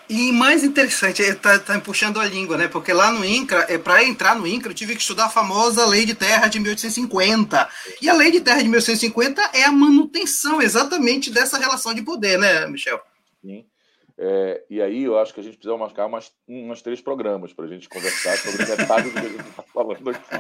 E 0.08 0.32
mais 0.32 0.64
interessante, 0.64 1.24
está 1.24 1.58
tá 1.58 1.74
me 1.74 1.82
puxando 1.82 2.20
a 2.20 2.26
língua, 2.26 2.56
né? 2.56 2.68
Porque 2.68 2.94
lá 2.94 3.12
no 3.12 3.26
INCRA, 3.26 3.66
é, 3.68 3.80
para 3.80 4.04
entrar 4.04 4.36
no 4.36 4.46
INCRA, 4.46 4.70
eu 4.70 4.76
tive 4.76 4.94
que 4.96 5.02
estudar 5.02 5.26
a 5.26 5.30
famosa 5.30 5.88
Lei 5.88 6.06
de 6.06 6.14
Terra 6.14 6.48
de 6.48 6.60
1850. 6.60 7.68
E 8.00 8.08
a 8.08 8.14
Lei 8.14 8.30
de 8.30 8.42
Terra 8.42 8.62
de 8.62 8.70
1850 8.70 9.42
é 9.56 9.64
a 9.64 9.72
manutenção 9.72 10.62
exatamente 10.62 11.32
dessa 11.32 11.58
relação 11.58 11.96
de 11.96 12.04
poder, 12.04 12.38
né, 12.38 12.68
Michel? 12.68 13.02
Sim. 13.42 13.66
É, 14.20 14.66
e 14.68 14.82
aí 14.82 15.04
eu 15.04 15.18
acho 15.20 15.32
que 15.32 15.40
a 15.40 15.44
gente 15.44 15.58
precisa 15.58 15.78
marcar 15.78 16.08
umas, 16.08 16.34
umas 16.48 16.82
três 16.82 17.00
programas 17.00 17.54
para 17.54 17.66
a 17.66 17.68
gente 17.68 17.88
conversar 17.88 18.36
sobre 18.38 18.66
metade 18.66 19.10
do 19.10 19.14
que 19.14 19.26
a 19.26 19.30
gente 19.30 19.50
está 19.50 19.64
falando 19.64 20.10
aqui. 20.10 20.36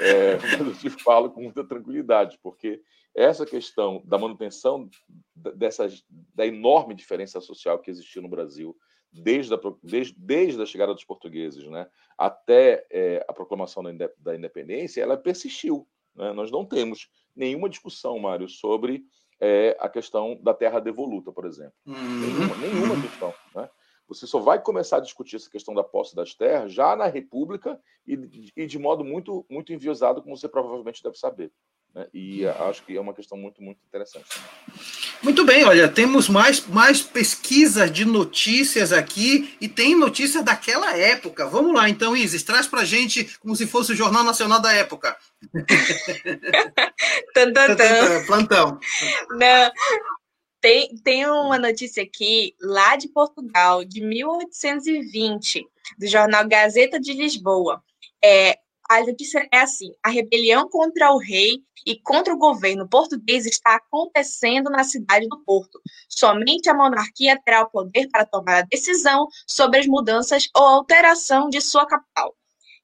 É, 0.00 0.36
mas 0.38 0.60
eu 0.60 0.74
te 0.74 0.90
falo 1.02 1.30
com 1.30 1.42
muita 1.42 1.62
tranquilidade, 1.64 2.38
porque 2.42 2.80
essa 3.14 3.44
questão 3.44 4.02
da 4.06 4.16
manutenção 4.16 4.88
dessa, 5.34 5.86
da 6.34 6.46
enorme 6.46 6.94
diferença 6.94 7.40
social 7.40 7.78
que 7.78 7.90
existiu 7.90 8.22
no 8.22 8.28
Brasil, 8.28 8.74
desde 9.12 9.54
a, 9.54 9.58
desde, 9.82 10.14
desde 10.18 10.62
a 10.62 10.66
chegada 10.66 10.94
dos 10.94 11.04
portugueses 11.04 11.64
né, 11.68 11.86
até 12.18 12.86
é, 12.90 13.24
a 13.28 13.32
proclamação 13.32 13.82
da 14.18 14.34
independência, 14.34 15.02
ela 15.02 15.16
persistiu. 15.16 15.86
Né? 16.14 16.32
Nós 16.32 16.50
não 16.50 16.64
temos 16.64 17.08
nenhuma 17.36 17.68
discussão, 17.68 18.18
Mário, 18.18 18.48
sobre 18.48 19.04
é 19.40 19.76
a 19.80 19.88
questão 19.88 20.38
da 20.42 20.54
terra 20.54 20.80
devoluta, 20.80 21.32
por 21.32 21.44
exemplo. 21.46 21.74
Uhum. 21.86 22.20
Nenhuma, 22.20 22.56
nenhuma 22.56 23.02
questão. 23.02 23.34
Né? 23.54 23.68
Você 24.08 24.26
só 24.26 24.38
vai 24.38 24.60
começar 24.60 24.98
a 24.98 25.00
discutir 25.00 25.36
essa 25.36 25.50
questão 25.50 25.74
da 25.74 25.82
posse 25.82 26.14
das 26.14 26.34
terras 26.34 26.72
já 26.72 26.94
na 26.94 27.06
República 27.06 27.80
e, 28.06 28.52
e 28.56 28.66
de 28.66 28.78
modo 28.78 29.04
muito, 29.04 29.44
muito 29.48 29.72
enviosado, 29.72 30.22
como 30.22 30.36
você 30.36 30.48
provavelmente 30.48 31.02
deve 31.02 31.16
saber. 31.16 31.50
Né? 31.94 32.06
E 32.12 32.46
acho 32.46 32.82
que 32.82 32.96
é 32.96 33.00
uma 33.00 33.14
questão 33.14 33.38
muito, 33.38 33.62
muito 33.62 33.78
interessante. 33.86 34.26
Muito 35.22 35.44
bem, 35.44 35.64
olha, 35.64 35.88
temos 35.88 36.28
mais, 36.28 36.66
mais 36.66 37.00
pesquisas 37.00 37.90
de 37.90 38.04
notícias 38.04 38.92
aqui 38.92 39.56
e 39.60 39.68
tem 39.68 39.94
notícias 39.94 40.44
daquela 40.44 40.96
época. 40.96 41.46
Vamos 41.46 41.72
lá, 41.74 41.88
então, 41.88 42.16
Isis, 42.16 42.42
traz 42.42 42.66
para 42.66 42.84
gente 42.84 43.38
como 43.38 43.54
se 43.54 43.66
fosse 43.66 43.92
o 43.92 43.96
Jornal 43.96 44.24
Nacional 44.24 44.60
da 44.60 44.72
época. 44.72 45.16
tan, 47.32 47.52
tan, 47.52 47.76
tan. 47.76 48.26
Plantão. 48.26 48.78
Não. 49.30 49.70
Tem, 50.60 50.96
tem 51.04 51.26
uma 51.26 51.58
notícia 51.58 52.02
aqui, 52.02 52.54
lá 52.58 52.96
de 52.96 53.08
Portugal, 53.08 53.84
de 53.84 54.00
1820, 54.00 55.62
do 55.98 56.06
jornal 56.06 56.48
Gazeta 56.48 56.98
de 56.98 57.12
Lisboa. 57.12 57.84
É, 58.24 58.58
a 58.94 59.06
notícia 59.06 59.46
é 59.52 59.60
assim: 59.60 59.92
a 60.02 60.08
rebelião 60.08 60.68
contra 60.68 61.12
o 61.12 61.18
rei 61.18 61.62
e 61.86 62.00
contra 62.00 62.32
o 62.32 62.38
governo 62.38 62.88
português 62.88 63.46
está 63.46 63.76
acontecendo 63.76 64.70
na 64.70 64.84
cidade 64.84 65.28
do 65.28 65.42
Porto. 65.44 65.80
Somente 66.08 66.68
a 66.68 66.74
monarquia 66.74 67.40
terá 67.44 67.62
o 67.62 67.70
poder 67.70 68.08
para 68.10 68.24
tomar 68.24 68.58
a 68.58 68.62
decisão 68.62 69.28
sobre 69.46 69.80
as 69.80 69.86
mudanças 69.86 70.48
ou 70.56 70.64
alteração 70.64 71.48
de 71.48 71.60
sua 71.60 71.86
capital. 71.86 72.34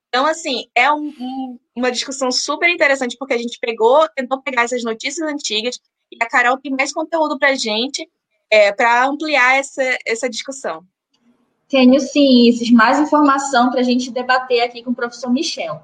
Então, 0.09 0.27
assim, 0.27 0.67
é 0.75 0.93
um, 0.93 1.15
um, 1.21 1.59
uma 1.77 1.91
discussão 1.91 2.33
super 2.33 2.69
interessante, 2.69 3.17
porque 3.17 3.35
a 3.35 3.39
gente 3.39 3.59
pegou, 3.61 4.09
tentou 4.09 4.43
pegar 4.43 4.65
essas 4.65 4.83
notícias 4.83 5.27
antigas, 5.29 5.79
e 6.11 6.17
a 6.21 6.29
Carol 6.29 6.59
tem 6.59 6.73
mais 6.73 6.93
conteúdo 6.93 7.39
para 7.39 7.51
a 7.51 7.55
gente, 7.55 8.09
é, 8.51 8.73
para 8.73 9.07
ampliar 9.07 9.57
essa, 9.57 9.83
essa 10.05 10.29
discussão. 10.29 10.85
Tenho 11.69 12.01
sim, 12.01 12.53
mais 12.73 12.99
informação 12.99 13.71
para 13.71 13.79
a 13.79 13.85
gente 13.85 14.11
debater 14.11 14.61
aqui 14.63 14.83
com 14.83 14.91
o 14.91 14.95
professor 14.95 15.33
Michel. 15.33 15.81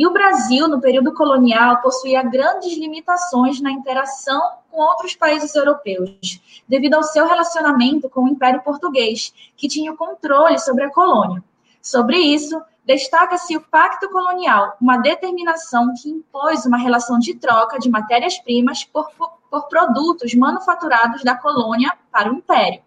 E 0.00 0.06
o 0.06 0.12
Brasil, 0.14 0.66
no 0.66 0.80
período 0.80 1.12
colonial, 1.12 1.82
possuía 1.82 2.22
grandes 2.22 2.72
limitações 2.72 3.60
na 3.60 3.70
interação 3.70 4.40
com 4.70 4.80
outros 4.80 5.14
países 5.14 5.54
europeus, 5.54 6.40
devido 6.66 6.94
ao 6.94 7.02
seu 7.02 7.26
relacionamento 7.28 8.08
com 8.08 8.24
o 8.24 8.28
Império 8.28 8.62
Português, 8.62 9.30
que 9.58 9.68
tinha 9.68 9.92
o 9.92 9.96
controle 9.98 10.58
sobre 10.58 10.84
a 10.84 10.90
colônia. 10.90 11.44
Sobre 11.82 12.16
isso, 12.16 12.58
destaca-se 12.82 13.54
o 13.58 13.60
Pacto 13.60 14.08
Colonial, 14.08 14.74
uma 14.80 14.96
determinação 14.96 15.92
que 16.00 16.08
impôs 16.08 16.64
uma 16.64 16.78
relação 16.78 17.18
de 17.18 17.34
troca 17.34 17.78
de 17.78 17.90
matérias-primas 17.90 18.82
por, 18.84 19.10
por 19.50 19.68
produtos 19.68 20.32
manufaturados 20.34 21.22
da 21.22 21.34
colônia 21.34 21.92
para 22.10 22.32
o 22.32 22.36
Império. 22.36 22.80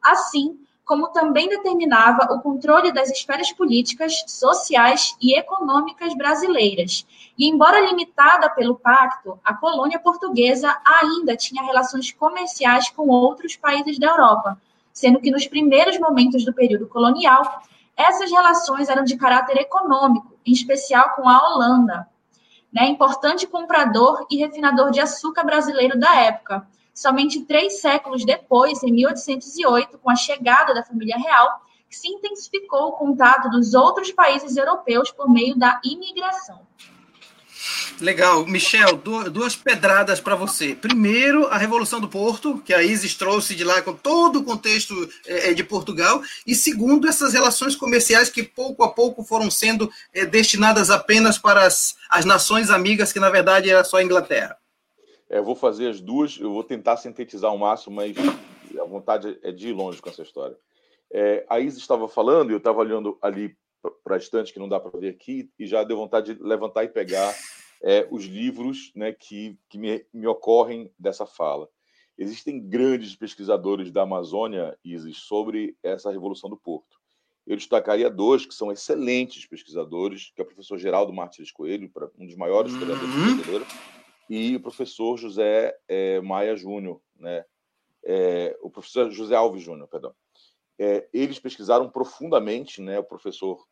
Assim, 0.00 0.58
como 0.84 1.08
também 1.08 1.48
determinava 1.48 2.32
o 2.34 2.42
controle 2.42 2.92
das 2.92 3.10
esferas 3.10 3.50
políticas, 3.52 4.22
sociais 4.26 5.16
e 5.20 5.38
econômicas 5.38 6.14
brasileiras. 6.14 7.06
E, 7.38 7.48
embora 7.48 7.80
limitada 7.80 8.50
pelo 8.50 8.76
pacto, 8.76 9.38
a 9.42 9.54
colônia 9.54 9.98
portuguesa 9.98 10.76
ainda 10.84 11.36
tinha 11.36 11.62
relações 11.62 12.12
comerciais 12.12 12.90
com 12.90 13.08
outros 13.08 13.56
países 13.56 13.98
da 13.98 14.08
Europa, 14.08 14.60
sendo 14.92 15.20
que 15.20 15.30
nos 15.30 15.46
primeiros 15.46 15.98
momentos 15.98 16.44
do 16.44 16.52
período 16.52 16.86
colonial, 16.86 17.62
essas 17.96 18.30
relações 18.30 18.88
eram 18.88 19.04
de 19.04 19.16
caráter 19.16 19.56
econômico, 19.56 20.34
em 20.44 20.52
especial 20.52 21.14
com 21.16 21.28
a 21.28 21.38
Holanda, 21.48 22.06
né, 22.72 22.86
importante 22.88 23.46
comprador 23.46 24.26
e 24.30 24.36
refinador 24.36 24.90
de 24.90 25.00
açúcar 25.00 25.44
brasileiro 25.44 25.98
da 25.98 26.14
época 26.16 26.66
somente 26.94 27.44
três 27.44 27.80
séculos 27.80 28.24
depois, 28.24 28.82
em 28.82 28.92
1808, 28.92 29.98
com 29.98 30.10
a 30.10 30.16
chegada 30.16 30.72
da 30.72 30.84
família 30.84 31.18
real, 31.18 31.60
que 31.90 31.96
se 31.96 32.08
intensificou 32.08 32.88
o 32.88 32.92
contato 32.92 33.50
dos 33.50 33.74
outros 33.74 34.10
países 34.12 34.56
europeus 34.56 35.10
por 35.10 35.28
meio 35.28 35.56
da 35.58 35.80
imigração. 35.84 36.60
Legal. 38.00 38.44
Michel, 38.46 39.00
duas 39.30 39.54
pedradas 39.56 40.20
para 40.20 40.34
você. 40.34 40.74
Primeiro, 40.74 41.46
a 41.46 41.56
Revolução 41.56 42.00
do 42.00 42.08
Porto, 42.08 42.58
que 42.64 42.74
a 42.74 42.82
Isis 42.82 43.14
trouxe 43.14 43.54
de 43.54 43.64
lá 43.64 43.80
com 43.80 43.94
todo 43.94 44.40
o 44.40 44.44
contexto 44.44 45.08
é, 45.26 45.50
é 45.50 45.54
de 45.54 45.62
Portugal. 45.62 46.22
E 46.46 46.54
segundo, 46.54 47.08
essas 47.08 47.32
relações 47.32 47.76
comerciais 47.76 48.28
que 48.28 48.42
pouco 48.42 48.82
a 48.82 48.90
pouco 48.90 49.24
foram 49.24 49.50
sendo 49.50 49.90
é, 50.12 50.26
destinadas 50.26 50.90
apenas 50.90 51.38
para 51.38 51.64
as, 51.64 51.94
as 52.10 52.24
nações 52.24 52.70
amigas, 52.70 53.12
que 53.12 53.20
na 53.20 53.30
verdade 53.30 53.70
era 53.70 53.84
só 53.84 53.98
a 53.98 54.04
Inglaterra. 54.04 54.56
É, 55.28 55.38
eu 55.38 55.44
vou 55.44 55.54
fazer 55.54 55.88
as 55.88 56.00
duas, 56.00 56.38
eu 56.38 56.52
vou 56.52 56.64
tentar 56.64 56.96
sintetizar 56.96 57.52
o 57.54 57.58
máximo, 57.58 57.96
mas 57.96 58.14
a 58.78 58.84
vontade 58.84 59.38
é 59.42 59.50
de 59.50 59.68
ir 59.68 59.72
longe 59.72 60.00
com 60.00 60.08
essa 60.08 60.22
história. 60.22 60.56
É, 61.12 61.44
a 61.48 61.60
Isa 61.60 61.78
estava 61.78 62.08
falando, 62.08 62.50
e 62.50 62.54
eu 62.54 62.58
estava 62.58 62.80
olhando 62.80 63.18
ali 63.22 63.56
para 64.02 64.16
a 64.16 64.18
estante, 64.18 64.52
que 64.52 64.58
não 64.58 64.68
dá 64.68 64.80
para 64.80 64.98
ver 64.98 65.10
aqui, 65.10 65.50
e 65.58 65.66
já 65.66 65.84
deu 65.84 65.96
vontade 65.96 66.34
de 66.34 66.42
levantar 66.42 66.84
e 66.84 66.88
pegar 66.88 67.34
é, 67.82 68.06
os 68.10 68.24
livros 68.24 68.92
né, 68.94 69.12
que, 69.12 69.58
que 69.68 69.78
me, 69.78 70.04
me 70.12 70.26
ocorrem 70.26 70.90
dessa 70.98 71.26
fala. 71.26 71.68
Existem 72.16 72.60
grandes 72.60 73.16
pesquisadores 73.16 73.90
da 73.90 74.02
Amazônia, 74.02 74.78
Isis, 74.84 75.18
sobre 75.18 75.76
essa 75.82 76.10
Revolução 76.10 76.48
do 76.48 76.56
Porto. 76.56 76.96
Eu 77.46 77.56
destacaria 77.56 78.08
dois 78.08 78.46
que 78.46 78.54
são 78.54 78.72
excelentes 78.72 79.46
pesquisadores, 79.46 80.32
que 80.34 80.40
é 80.40 80.44
o 80.44 80.46
professor 80.46 80.78
Geraldo 80.78 81.12
Martins 81.12 81.50
Coelho, 81.50 81.90
um 82.18 82.26
dos 82.26 82.36
maiores 82.36 82.72
historiadores 82.72 83.14
uhum. 83.14 83.36
brasileiros, 83.36 83.68
e 84.28 84.56
o 84.56 84.60
professor 84.60 85.16
José 85.16 85.76
é, 85.88 86.20
Maia 86.20 86.56
Júnior, 86.56 87.00
né? 87.16 87.44
É, 88.04 88.56
o 88.60 88.70
professor 88.70 89.10
José 89.10 89.34
Alves 89.34 89.62
Júnior, 89.62 89.88
perdão. 89.88 90.14
É, 90.78 91.08
eles 91.12 91.38
pesquisaram 91.38 91.88
profundamente, 91.88 92.82
né? 92.82 92.98
O 92.98 93.04
professor 93.04 93.64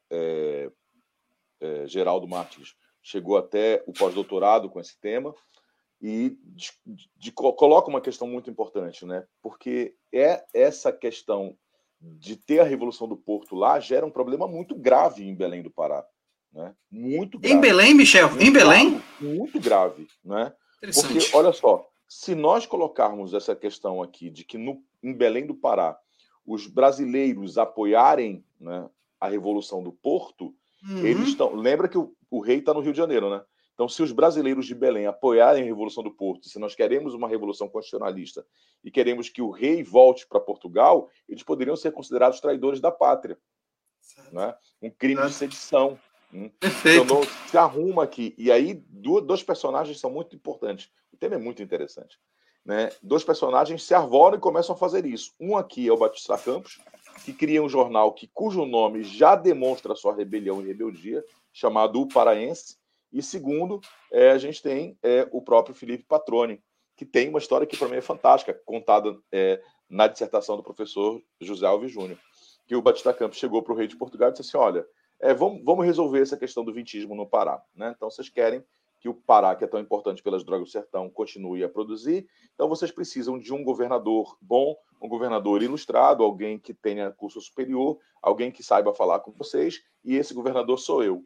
Geraldo 1.87 2.27
Martins 2.27 2.75
chegou 3.03 3.37
até 3.37 3.83
o 3.87 3.93
pós-doutorado 3.93 4.69
com 4.69 4.81
esse 4.81 4.99
tema 4.99 5.35
e 6.01 6.37
de, 6.43 6.73
de, 7.17 7.33
coloca 7.33 7.89
uma 7.89 8.01
questão 8.01 8.27
muito 8.27 8.51
importante, 8.51 9.07
né? 9.07 9.25
Porque 9.41 9.95
é 10.13 10.45
essa 10.53 10.93
questão 10.93 11.57
de 12.01 12.37
ter 12.37 12.59
a 12.59 12.65
revolução 12.65 13.07
do 13.07 13.17
Porto 13.17 13.55
lá 13.55 13.79
gera 13.79 14.05
um 14.05 14.11
problema 14.11 14.49
muito 14.49 14.75
grave 14.75 15.25
em 15.25 15.35
Belém 15.35 15.63
do 15.63 15.71
Pará. 15.71 16.05
Né? 16.53 16.75
Muito 16.91 17.39
grave. 17.39 17.55
Em 17.55 17.61
Belém, 17.61 17.95
Michel? 17.95 18.29
Muito 18.29 18.43
em 18.43 18.53
Belém? 18.53 18.91
Grave, 18.91 19.37
muito 19.37 19.61
grave. 19.61 20.07
Né? 20.25 20.53
Porque, 20.81 21.37
olha 21.37 21.53
só, 21.53 21.89
se 22.09 22.35
nós 22.35 22.67
colocarmos 22.67 23.33
essa 23.33 23.57
questão 23.57 24.03
aqui 24.03 24.29
de 24.29 24.45
que 24.45 24.59
no, 24.59 24.83
em 25.03 25.15
Belém 25.15 25.47
do 25.47 25.55
Pará 25.55 25.99
os 26.47 26.67
brasileiros 26.67 27.57
apoiarem 27.57 28.45
né, 28.61 28.89
a 29.19 29.29
Revolução 29.29 29.83
do 29.83 29.93
Porto, 29.93 30.55
uhum. 30.87 31.07
eles 31.07 31.29
estão. 31.29 31.55
Lembra 31.55 31.89
que 31.89 31.97
o, 31.97 32.15
o 32.31 32.41
rei 32.41 32.59
está 32.59 32.75
no 32.75 32.81
Rio 32.81 32.93
de 32.93 32.99
Janeiro, 32.99 33.31
né? 33.31 33.43
Então, 33.75 33.89
se 33.89 34.03
os 34.03 34.13
brasileiros 34.13 34.67
de 34.67 34.75
Belém 34.75 35.07
apoiarem 35.07 35.63
a 35.63 35.67
Revolução 35.67 36.05
do 36.05 36.11
Porto, 36.11 36.49
se 36.49 36.59
nós 36.59 36.75
queremos 36.75 37.15
uma 37.15 37.27
revolução 37.27 37.69
constitucionalista 37.69 38.45
e 38.85 38.91
queremos 38.91 39.31
que 39.31 39.41
o 39.41 39.51
rei 39.51 39.83
volte 39.83 40.27
para 40.27 40.39
Portugal, 40.39 41.09
eles 41.29 41.43
poderiam 41.43 41.75
ser 41.75 41.93
considerados 41.93 42.41
traidores 42.41 42.81
da 42.81 42.93
pátria. 42.93 43.39
Né? 44.31 44.55
Um 44.83 44.91
crime 44.91 45.23
de 45.23 45.33
sedição. 45.33 45.99
Hum? 46.33 46.49
Perfeito. 46.61 47.05
Então, 47.05 47.23
se 47.49 47.59
arruma 47.59 48.05
aqui. 48.05 48.35
E 48.39 48.51
aí, 48.51 48.75
dois 48.75 49.43
personagens 49.43 50.01
são 50.01 50.11
muito 50.11 50.35
importantes. 50.35 50.91
O 51.13 51.17
tema 51.17 51.35
é 51.35 51.39
muito 51.39 51.63
interessante. 51.63 52.19
Né? 52.65 52.91
Dois 53.03 53.25
personagens 53.25 53.83
se 53.83 53.93
arvoram 53.93 54.37
e 54.37 54.41
começam 54.41 54.75
a 54.75 54.79
fazer 54.79 55.05
isso. 55.05 55.33
Um 55.39 55.57
aqui 55.57 55.89
é 55.89 55.93
o 55.93 55.97
Batista 55.97 56.39
Campos, 56.39 56.81
que 57.25 57.33
cria 57.33 57.63
um 57.63 57.69
jornal 57.69 58.13
que, 58.13 58.31
cujo 58.33 58.65
nome 58.65 59.03
já 59.03 59.35
demonstra 59.35 59.95
sua 59.95 60.15
rebelião 60.15 60.63
e 60.63 60.67
rebeldia, 60.67 61.25
chamado 61.53 62.01
O 62.01 62.09
Paraense. 62.09 62.77
E 63.13 63.23
segundo, 63.23 63.81
é, 64.11 64.31
a 64.31 64.39
gente 64.39 64.63
tem 64.63 64.97
é, 65.03 65.29
o 65.33 65.43
próprio 65.43 65.75
Felipe 65.75 66.05
Patrone, 66.05 66.63
que 66.97 67.05
tem 67.05 67.29
uma 67.29 67.39
história 67.39 67.67
que 67.67 67.77
para 67.77 67.89
mim 67.89 67.97
é 67.97 68.01
fantástica, 68.01 68.59
contada 68.65 69.19
é, 69.31 69.61
na 69.91 70.07
dissertação 70.07 70.57
do 70.57 70.63
professor 70.63 71.21
José 71.41 71.67
Alves 71.67 71.93
Júnior, 71.93 72.19
que 72.67 72.77
o 72.77 72.81
Batista 72.81 73.13
Campos 73.13 73.39
chegou 73.39 73.63
para 73.63 73.73
o 73.73 73.77
rei 73.77 73.87
de 73.87 73.97
Portugal 73.97 74.29
e 74.29 74.33
disse 74.33 74.43
assim, 74.43 74.57
olha, 74.57 74.87
é, 75.23 75.33
vamos, 75.33 75.63
vamos 75.65 75.87
resolver 75.87 76.21
essa 76.21 76.37
questão 76.37 76.65
do 76.65 76.75
vintismo 76.75 77.15
no 77.15 77.25
Pará. 77.25 77.63
Né? 77.75 77.95
Então, 77.97 78.11
vocês 78.11 78.29
querem 78.29 78.63
que 79.01 79.09
o 79.09 79.15
Pará, 79.15 79.55
que 79.55 79.65
é 79.65 79.69
tão 79.69 79.81
importante 79.81 80.23
pelas 80.23 80.45
drogas 80.45 80.69
do 80.69 80.73
sertão, 80.73 81.09
continue 81.09 81.63
a 81.63 81.69
produzir. 81.69 82.27
Então, 82.55 82.69
vocês 82.69 82.91
precisam 82.91 83.39
de 83.39 83.55
um 83.55 83.63
governador 83.63 84.37
bom, 84.41 84.77
um 85.01 85.09
governador 85.09 85.63
ilustrado, 85.63 86.25
alguém 86.25 86.59
que 86.59 86.75
tenha 86.75 87.13
curso 87.13 87.41
superior, 87.41 87.99
alguém 88.21 88.51
que 88.51 88.63
saiba 88.63 88.93
falar 88.93 89.21
com 89.21 89.33
vocês, 89.33 89.81
e 90.05 90.17
esse 90.17 90.35
governador 90.35 90.79
sou 90.79 91.05
eu. 91.05 91.25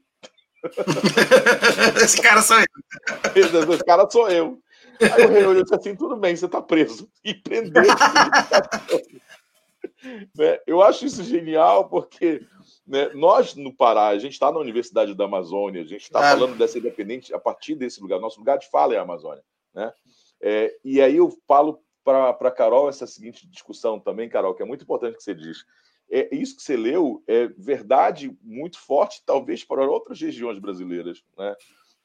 esse 2.02 2.20
cara 2.20 2.42
sou 2.42 2.58
eu. 2.58 2.66
Esse, 3.34 3.84
cara 3.84 4.10
sou 4.10 4.30
eu. 4.30 4.58
Aí 5.00 5.24
o 5.24 5.28
rei 5.28 5.44
olhou 5.44 5.62
disse 5.62 5.74
assim: 5.74 5.94
tudo 5.94 6.16
bem, 6.16 6.34
você 6.34 6.46
está 6.46 6.60
preso. 6.60 7.08
E 7.22 7.34
prendeu. 7.34 7.84
né? 10.34 10.58
Eu 10.66 10.82
acho 10.82 11.04
isso 11.04 11.22
genial, 11.22 11.88
porque 11.88 12.44
né, 12.86 13.10
nós 13.14 13.54
no 13.54 13.74
Pará, 13.74 14.08
a 14.08 14.18
gente 14.18 14.32
está 14.32 14.52
na 14.52 14.58
Universidade 14.58 15.14
da 15.14 15.24
Amazônia, 15.24 15.82
a 15.82 15.86
gente 15.86 16.02
está 16.02 16.20
claro. 16.20 16.40
falando 16.40 16.58
dessa 16.58 16.78
independente 16.78 17.34
a 17.34 17.38
partir 17.38 17.74
desse 17.74 18.00
lugar. 18.00 18.20
Nosso 18.20 18.38
lugar 18.38 18.58
de 18.58 18.70
fala 18.70 18.94
é 18.94 18.98
a 18.98 19.02
Amazônia. 19.02 19.42
Né? 19.74 19.92
É, 20.40 20.76
e 20.84 21.00
aí 21.00 21.16
eu 21.16 21.30
falo 21.46 21.82
para 22.04 22.50
Carol 22.52 22.88
essa 22.88 23.06
seguinte 23.06 23.48
discussão 23.48 23.98
também, 23.98 24.28
Carol, 24.28 24.54
que 24.54 24.62
é 24.62 24.66
muito 24.66 24.84
importante 24.84 25.16
que 25.16 25.22
você 25.22 25.34
diz. 25.34 25.64
É, 26.08 26.32
isso 26.34 26.54
que 26.56 26.62
você 26.62 26.76
leu 26.76 27.22
é 27.26 27.48
verdade 27.48 28.36
muito 28.40 28.78
forte, 28.78 29.22
talvez 29.26 29.64
para 29.64 29.84
outras 29.90 30.20
regiões 30.20 30.58
brasileiras. 30.58 31.24
Né? 31.36 31.56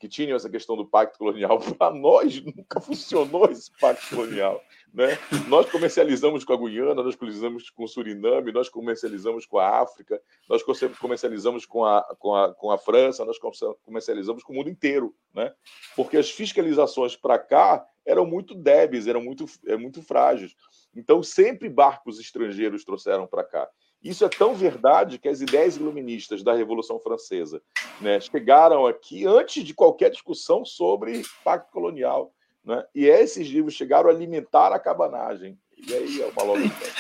que 0.02 0.10
tinham 0.10 0.36
essa 0.36 0.50
questão 0.50 0.76
do 0.76 0.84
pacto 0.84 1.20
colonial. 1.20 1.60
Para 1.78 1.94
nós, 1.94 2.44
nunca 2.44 2.82
funcionou 2.82 3.46
esse 3.52 3.72
pacto 3.80 4.16
colonial. 4.16 4.60
Né? 4.94 5.18
Nós 5.48 5.70
comercializamos 5.70 6.44
com 6.44 6.54
a 6.54 6.58
Guiana, 6.58 7.02
nós 7.02 7.16
comercializamos 7.16 7.70
com 7.70 7.84
o 7.84 7.88
Suriname, 7.88 8.52
nós 8.52 8.68
comercializamos 8.68 9.46
com 9.46 9.58
a 9.58 9.82
África, 9.82 10.22
nós 10.50 10.62
comercializamos 11.00 11.66
com 11.66 11.86
a, 11.86 12.04
com 12.20 12.36
a, 12.36 12.54
com 12.54 12.72
a 12.72 12.78
França, 12.78 13.24
nós 13.24 13.40
comercializamos 13.84 14.44
com 14.44 14.52
o 14.52 14.56
mundo 14.56 14.70
inteiro. 14.70 15.16
Né? 15.34 15.52
Porque 15.96 16.18
as 16.18 16.30
fiscalizações 16.30 17.16
para 17.16 17.40
cá 17.40 17.86
eram 18.06 18.26
muito 18.26 18.54
débeis, 18.54 19.08
eram 19.08 19.22
muito, 19.22 19.46
é, 19.66 19.78
muito 19.78 20.02
frágeis. 20.02 20.56
Então, 20.94 21.24
sempre 21.24 21.70
barcos 21.70 22.20
estrangeiros 22.20 22.84
trouxeram 22.84 23.26
para 23.28 23.44
cá. 23.44 23.70
Isso 24.04 24.26
é 24.26 24.30
tão 24.30 24.56
verdade 24.56 25.20
que 25.20 25.30
as 25.30 25.42
ideias 25.42 25.78
iluministas 25.78 26.44
da 26.44 26.54
Revolução 26.54 27.00
Francesa 27.00 27.62
né, 28.02 28.20
chegaram 28.20 28.88
aqui 28.88 29.28
antes 29.28 29.64
de 29.64 29.76
qualquer 29.76 30.10
discussão 30.10 30.66
sobre 30.66 31.22
pacto 31.44 31.72
colonial. 31.72 32.34
Né? 32.64 32.84
E 32.94 33.06
esses 33.06 33.48
livros 33.48 33.74
chegaram 33.74 34.10
a 34.10 34.14
alimentar 34.14 34.72
a 34.74 34.80
cabanagem. 34.80 35.58
E 35.88 35.94
aí 35.96 36.22
é 36.22 36.26
uma. 36.26 36.54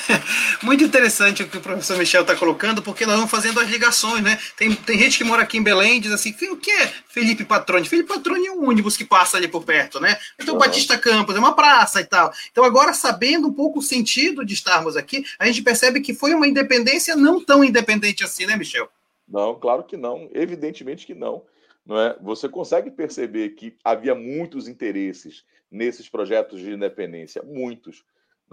Muito 0.63 0.84
interessante 0.84 1.43
o 1.43 1.47
que 1.47 1.58
o 1.58 1.62
professor 1.62 1.97
Michel 1.97 2.21
está 2.21 2.36
colocando, 2.36 2.82
porque 2.82 3.06
nós 3.06 3.15
vamos 3.15 3.30
fazendo 3.30 3.60
as 3.60 3.69
ligações, 3.69 4.24
né? 4.24 4.39
Tem, 4.58 4.74
tem 4.74 4.97
gente 4.97 5.19
que 5.19 5.24
mora 5.24 5.43
aqui 5.43 5.60
em 5.60 5.63
Belém 5.63 5.97
e 5.97 6.00
diz 6.00 6.12
assim: 6.12 6.32
o 6.50 6.58
que 6.58 6.71
é 6.71 6.88
Felipe 7.08 7.45
Patrone? 7.45 7.88
Felipe 7.88 8.10
Patrone 8.10 8.47
é 8.47 8.52
um 8.52 8.67
ônibus 8.67 8.97
que 8.97 9.06
passa 9.06 9.38
ali 9.38 9.47
por 9.47 9.63
perto, 9.63 10.00
né? 10.00 10.17
Então, 10.39 10.56
uhum. 10.56 10.60
Batista 10.60 10.97
Campos 10.97 11.36
é 11.36 11.39
uma 11.39 11.56
praça 11.56 12.02
e 12.02 12.06
tal. 12.06 12.34
Então, 12.52 12.63
agora, 12.63 12.91
sabendo 12.93 13.47
um 13.47 13.54
pouco 13.54 13.80
o 13.80 13.84
sentido 13.84 14.43
de 14.43 14.56
estarmos 14.56 14.97
aqui, 14.97 15.24
a 15.38 15.45
gente 15.45 15.62
percebe 15.62 16.02
que 16.02 16.15
foi 16.15 16.34
uma 16.34 16.47
independência 16.47 17.15
não 17.15 17.43
tão 17.43 17.63
independente 17.63 18.24
assim, 18.24 18.47
né, 18.47 18.56
Michel? 18.56 18.89
Não, 19.28 19.54
claro 19.54 19.84
que 19.84 19.95
não. 19.95 20.28
Evidentemente 20.34 21.06
que 21.06 21.13
não. 21.13 21.43
Não 21.86 22.00
é? 22.00 22.17
Você 22.22 22.48
consegue 22.48 22.91
perceber 22.91 23.50
que 23.50 23.78
havia 23.84 24.13
muitos 24.13 24.67
interesses 24.67 25.46
nesses 25.70 26.08
projetos 26.10 26.60
de 26.60 26.72
independência, 26.72 27.41
muitos. 27.44 28.04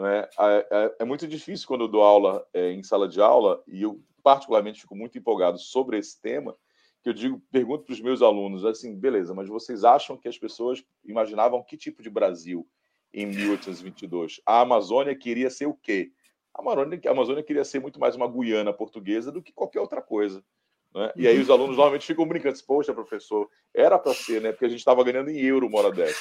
É? 0.00 0.28
É, 0.70 0.96
é, 1.00 1.04
muito 1.04 1.26
difícil 1.26 1.66
quando 1.66 1.82
eu 1.82 1.88
dou 1.88 2.02
aula 2.02 2.46
é, 2.54 2.70
em 2.70 2.82
sala 2.82 3.08
de 3.08 3.20
aula, 3.20 3.62
e 3.66 3.82
eu 3.82 4.00
particularmente 4.22 4.80
fico 4.80 4.94
muito 4.94 5.18
empolgado 5.18 5.58
sobre 5.58 5.98
esse 5.98 6.20
tema, 6.20 6.56
que 7.02 7.08
eu 7.08 7.12
digo, 7.12 7.42
pergunto 7.50 7.84
para 7.84 7.92
os 7.92 8.00
meus 8.00 8.22
alunos, 8.22 8.64
assim, 8.64 8.94
beleza, 8.94 9.34
mas 9.34 9.48
vocês 9.48 9.84
acham 9.84 10.16
que 10.16 10.28
as 10.28 10.38
pessoas 10.38 10.84
imaginavam 11.04 11.62
que 11.62 11.76
tipo 11.76 12.02
de 12.02 12.10
Brasil 12.10 12.68
em 13.12 13.26
1822? 13.26 14.40
A 14.46 14.60
Amazônia 14.60 15.14
queria 15.14 15.50
ser 15.50 15.66
o 15.66 15.74
quê? 15.74 16.12
A 16.54 16.60
Amazônia, 16.60 17.00
a 17.04 17.10
Amazônia 17.10 17.42
queria 17.42 17.64
ser 17.64 17.80
muito 17.80 17.98
mais 17.98 18.16
uma 18.16 18.28
Guiana 18.28 18.72
portuguesa 18.72 19.32
do 19.32 19.42
que 19.42 19.52
qualquer 19.52 19.80
outra 19.80 20.02
coisa. 20.02 20.44
Né? 20.94 21.12
E 21.16 21.28
aí 21.28 21.38
os 21.38 21.50
alunos 21.50 21.76
normalmente 21.76 22.06
ficam 22.06 22.26
brincando, 22.26 22.54
assim, 22.54 22.64
poxa, 22.66 22.94
professor, 22.94 23.48
era 23.74 23.98
para 23.98 24.14
ser, 24.14 24.40
né? 24.40 24.52
Porque 24.52 24.64
a 24.64 24.68
gente 24.68 24.78
estava 24.78 25.04
ganhando 25.04 25.30
em 25.30 25.38
euro 25.38 25.66
uma 25.66 25.78
hora 25.78 25.92
dessa. 25.92 26.18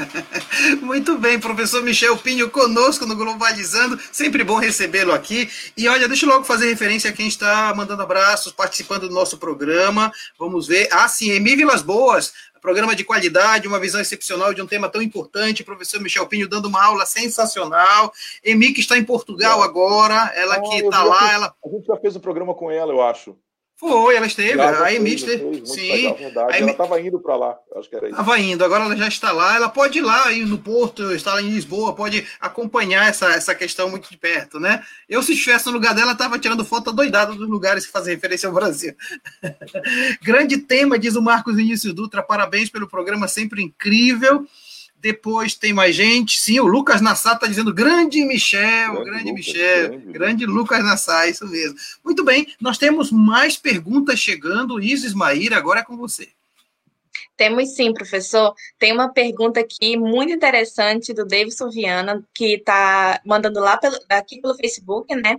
Muito 0.82 1.16
bem, 1.18 1.40
professor 1.40 1.82
Michel 1.82 2.16
Pinho 2.18 2.50
conosco 2.50 3.06
no 3.06 3.16
Globalizando, 3.16 3.98
sempre 4.12 4.44
bom 4.44 4.56
recebê-lo 4.56 5.12
aqui. 5.12 5.48
E 5.76 5.88
olha, 5.88 6.06
deixa 6.06 6.26
eu 6.26 6.30
logo 6.30 6.44
fazer 6.44 6.68
referência 6.68 7.10
a 7.10 7.12
quem 7.12 7.26
está 7.26 7.72
mandando 7.74 8.02
abraços, 8.02 8.52
participando 8.52 9.08
do 9.08 9.14
nosso 9.14 9.38
programa. 9.38 10.12
Vamos 10.38 10.66
ver. 10.66 10.88
Ah, 10.92 11.08
sim, 11.08 11.30
Emi 11.30 11.56
Vilas 11.56 11.82
Boas, 11.82 12.32
programa 12.60 12.94
de 12.94 13.02
qualidade, 13.02 13.66
uma 13.66 13.80
visão 13.80 14.00
excepcional 14.00 14.52
de 14.52 14.60
um 14.60 14.66
tema 14.66 14.88
tão 14.88 15.00
importante. 15.00 15.64
Professor 15.64 16.00
Michel 16.00 16.26
Pinho 16.26 16.48
dando 16.48 16.66
uma 16.66 16.84
aula 16.84 17.06
sensacional. 17.06 18.12
Emi 18.44 18.72
que 18.72 18.80
está 18.80 18.98
em 18.98 19.04
Portugal 19.04 19.62
agora, 19.62 20.30
ela 20.34 20.56
ah, 20.56 20.60
que 20.60 20.76
está 20.76 21.02
lá. 21.02 21.32
Ela... 21.32 21.54
A 21.64 21.68
gente 21.68 21.86
já 21.86 21.96
fez 21.96 22.14
um 22.14 22.20
programa 22.20 22.54
com 22.54 22.70
ela, 22.70 22.92
eu 22.92 23.02
acho. 23.02 23.36
Foi, 23.80 24.14
ela 24.14 24.26
esteve. 24.26 24.58
Já, 24.58 24.86
a. 24.86 24.92
Sim. 25.64 26.14
Legal, 26.20 26.50
Ela 26.50 26.70
estava 26.70 27.00
indo 27.00 27.18
para 27.18 27.34
lá, 27.34 27.58
acho 27.74 27.88
que 27.88 27.96
era 27.96 28.08
isso. 28.08 28.20
Estava 28.20 28.38
indo, 28.38 28.62
agora 28.62 28.84
ela 28.84 28.94
já 28.94 29.08
está 29.08 29.32
lá. 29.32 29.56
Ela 29.56 29.70
pode 29.70 30.00
ir 30.00 30.02
lá 30.02 30.26
aí 30.26 30.44
no 30.44 30.58
Porto, 30.58 31.10
está 31.12 31.32
lá 31.32 31.40
em 31.40 31.48
Lisboa, 31.48 31.94
pode 31.94 32.26
acompanhar 32.38 33.08
essa, 33.08 33.30
essa 33.30 33.54
questão 33.54 33.88
muito 33.88 34.10
de 34.10 34.18
perto, 34.18 34.60
né? 34.60 34.84
Eu, 35.08 35.22
se 35.22 35.32
estivesse 35.32 35.64
no 35.64 35.72
lugar 35.72 35.94
dela, 35.94 36.12
estava 36.12 36.38
tirando 36.38 36.62
foto 36.62 36.92
doidada 36.92 37.32
dos 37.32 37.48
lugares 37.48 37.86
que 37.86 37.92
fazem 37.92 38.14
referência 38.14 38.48
ao 38.48 38.54
Brasil. 38.54 38.94
Grande 40.20 40.58
tema, 40.58 40.98
diz 40.98 41.16
o 41.16 41.22
Marcos 41.22 41.56
Vinícius 41.56 41.94
Dutra. 41.94 42.22
Parabéns 42.22 42.68
pelo 42.68 42.86
programa, 42.86 43.28
sempre 43.28 43.62
incrível. 43.62 44.46
Depois 45.00 45.54
tem 45.54 45.72
mais 45.72 45.96
gente. 45.96 46.38
Sim, 46.38 46.60
o 46.60 46.66
Lucas 46.66 47.00
Nassar 47.00 47.34
está 47.34 47.46
dizendo 47.46 47.72
grande 47.72 48.22
Michel, 48.24 48.92
grande, 48.92 49.04
grande 49.04 49.30
Lucas, 49.30 49.46
Michel, 49.46 49.88
grande, 49.88 50.12
grande 50.12 50.46
Lucas 50.46 50.84
Nassar, 50.84 51.28
isso 51.28 51.46
mesmo. 51.48 51.76
Muito 52.04 52.22
bem, 52.22 52.46
nós 52.60 52.76
temos 52.76 53.10
mais 53.10 53.56
perguntas 53.56 54.18
chegando. 54.18 54.80
Isis 54.80 55.14
Maíra, 55.14 55.56
agora 55.56 55.80
é 55.80 55.84
com 55.84 55.96
você. 55.96 56.28
Temos 57.34 57.74
sim, 57.74 57.94
professor. 57.94 58.54
Tem 58.78 58.92
uma 58.92 59.08
pergunta 59.10 59.60
aqui 59.60 59.96
muito 59.96 60.30
interessante 60.30 61.14
do 61.14 61.24
Davidson 61.24 61.70
Viana, 61.70 62.22
que 62.34 62.56
está 62.56 63.18
mandando 63.24 63.60
lá 63.60 63.78
pelo, 63.78 63.98
aqui 64.10 64.42
pelo 64.42 64.54
Facebook, 64.54 65.14
né? 65.14 65.36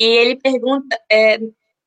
E 0.00 0.04
ele 0.04 0.36
pergunta 0.36 0.98
é, 1.12 1.38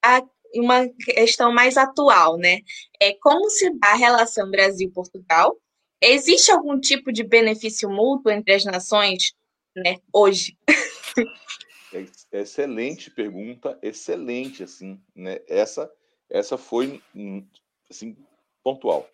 a, 0.04 0.22
uma 0.54 0.88
questão 1.04 1.52
mais 1.52 1.76
atual, 1.76 2.38
né? 2.38 2.60
É 3.02 3.14
como 3.20 3.50
se 3.50 3.72
dá 3.80 3.94
a 3.94 3.96
relação 3.96 4.52
Brasil-Portugal 4.52 5.58
Existe 6.02 6.52
algum 6.52 6.80
tipo 6.80 7.12
de 7.12 7.24
benefício 7.24 7.90
mútuo 7.90 8.32
entre 8.32 8.54
as 8.54 8.66
nações, 8.66 9.34
né, 9.76 9.98
hoje? 10.14 10.58
É, 11.94 12.42
excelente 12.42 13.10
pergunta, 13.10 13.80
excelente, 13.82 14.62
assim, 14.62 15.02
né? 15.16 15.40
Essa, 15.48 15.90
essa 16.30 16.58
foi, 16.58 17.02
hum, 17.16 17.48
assim, 17.90 18.16
pontual. 18.62 19.10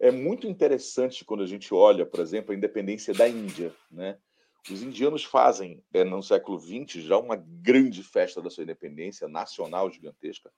É 0.00 0.10
muito 0.10 0.46
interessante 0.48 1.24
quando 1.24 1.44
a 1.44 1.46
gente 1.46 1.72
olha, 1.72 2.04
por 2.04 2.18
exemplo, 2.18 2.52
a 2.52 2.56
independência 2.56 3.14
da 3.14 3.28
Índia, 3.28 3.72
né? 3.88 4.18
Os 4.70 4.82
indianos 4.82 5.24
fazem, 5.24 5.82
é, 5.94 6.04
no 6.04 6.22
século 6.22 6.58
XX, 6.58 7.04
já 7.04 7.16
uma 7.16 7.36
grande 7.36 8.02
festa 8.02 8.42
da 8.42 8.50
sua 8.50 8.64
independência 8.64 9.28
nacional 9.28 9.90
gigantesca. 9.90 10.52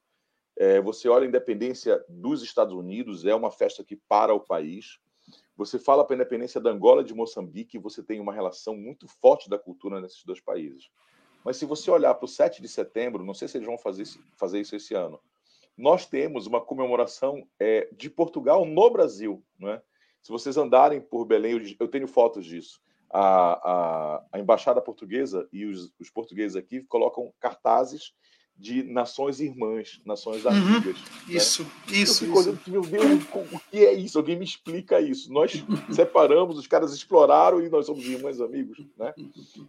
É, 0.57 0.81
você 0.81 1.09
olha 1.09 1.25
a 1.25 1.29
independência 1.29 2.05
dos 2.09 2.43
Estados 2.43 2.75
Unidos, 2.75 3.25
é 3.25 3.35
uma 3.35 3.51
festa 3.51 3.85
que 3.85 3.97
para 3.97 4.35
o 4.35 4.41
país. 4.41 4.99
Você 5.61 5.79
fala 5.79 6.07
para 6.07 6.15
a 6.15 6.17
independência 6.17 6.59
da 6.59 6.71
Angola 6.71 7.03
e 7.03 7.05
de 7.05 7.13
Moçambique, 7.13 7.79
você 7.79 8.03
tem 8.03 8.19
uma 8.19 8.33
relação 8.33 8.75
muito 8.75 9.07
forte 9.07 9.47
da 9.51 9.59
cultura 9.59 10.01
nesses 10.01 10.25
dois 10.25 10.41
países. 10.41 10.89
Mas 11.45 11.59
se 11.59 11.67
você 11.67 11.91
olhar 11.91 12.15
para 12.15 12.25
o 12.25 12.29
7 12.29 12.63
de 12.63 12.69
setembro, 12.69 13.23
não 13.23 13.35
sei 13.35 13.47
se 13.47 13.59
eles 13.59 13.67
vão 13.67 13.77
fazer, 13.77 14.05
fazer 14.39 14.59
isso 14.59 14.75
esse 14.75 14.95
ano, 14.95 15.21
nós 15.77 16.07
temos 16.07 16.47
uma 16.47 16.63
comemoração 16.63 17.47
é, 17.59 17.87
de 17.93 18.09
Portugal 18.09 18.65
no 18.65 18.89
Brasil. 18.89 19.45
Né? 19.59 19.83
Se 20.23 20.33
vocês 20.33 20.57
andarem 20.57 20.99
por 20.99 21.27
Belém, 21.27 21.77
eu 21.79 21.89
tenho 21.89 22.09
fotos 22.09 22.47
disso. 22.47 22.81
A, 23.11 23.21
a, 23.21 24.25
a 24.33 24.41
embaixada 24.41 24.81
portuguesa 24.81 25.47
e 25.53 25.67
os, 25.67 25.93
os 26.01 26.09
portugueses 26.09 26.57
aqui 26.57 26.83
colocam 26.85 27.35
cartazes 27.39 28.15
de 28.61 28.83
nações 28.83 29.41
irmãs, 29.41 30.03
nações 30.05 30.45
uhum. 30.45 30.51
amigas. 30.51 30.99
Uhum. 30.99 31.35
Isso, 31.35 31.63
né? 31.63 31.71
isso. 31.89 32.25
Eu 32.25 32.29
fico 32.29 32.41
isso. 32.41 32.71
meu 32.71 32.83
Deus, 32.83 33.25
o 33.53 33.59
que 33.71 33.87
é 33.87 33.95
isso? 33.95 34.19
Alguém 34.19 34.37
me 34.37 34.45
explica 34.45 35.01
isso. 35.01 35.33
Nós 35.33 35.65
separamos, 35.91 36.59
os 36.59 36.67
caras 36.67 36.93
exploraram 36.93 37.65
e 37.65 37.71
nós 37.71 37.87
somos 37.87 38.05
irmãos 38.05 38.39
amigos. 38.39 38.87
Né? 38.99 39.15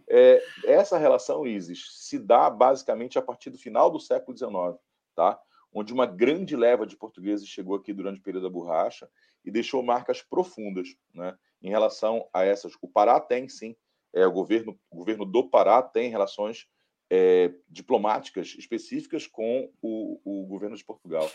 É, 0.06 0.44
essa 0.64 0.98
relação, 0.98 1.46
Isis, 1.46 1.86
se 1.90 2.18
dá 2.18 2.50
basicamente 2.50 3.18
a 3.18 3.22
partir 3.22 3.48
do 3.48 3.56
final 3.56 3.90
do 3.90 3.98
século 3.98 4.36
XIX, 4.36 4.78
tá? 5.16 5.40
onde 5.72 5.90
uma 5.94 6.04
grande 6.04 6.54
leva 6.54 6.86
de 6.86 6.94
portugueses 6.94 7.48
chegou 7.48 7.76
aqui 7.76 7.94
durante 7.94 8.20
o 8.20 8.22
período 8.22 8.42
da 8.42 8.50
borracha 8.50 9.08
e 9.42 9.50
deixou 9.50 9.82
marcas 9.82 10.20
profundas 10.20 10.88
né, 11.14 11.34
em 11.62 11.70
relação 11.70 12.28
a 12.30 12.44
essas. 12.44 12.74
O 12.82 12.88
Pará 12.88 13.18
tem, 13.18 13.48
sim, 13.48 13.74
é, 14.12 14.26
o, 14.26 14.32
governo, 14.32 14.78
o 14.90 14.96
governo 14.96 15.24
do 15.24 15.48
Pará 15.48 15.80
tem 15.80 16.10
relações 16.10 16.66
é, 17.14 17.52
diplomáticas 17.68 18.54
específicas 18.56 19.26
com 19.26 19.70
o, 19.82 20.18
o, 20.24 20.46
governo 20.46 20.74
de 20.74 20.82
Portugal. 20.82 21.30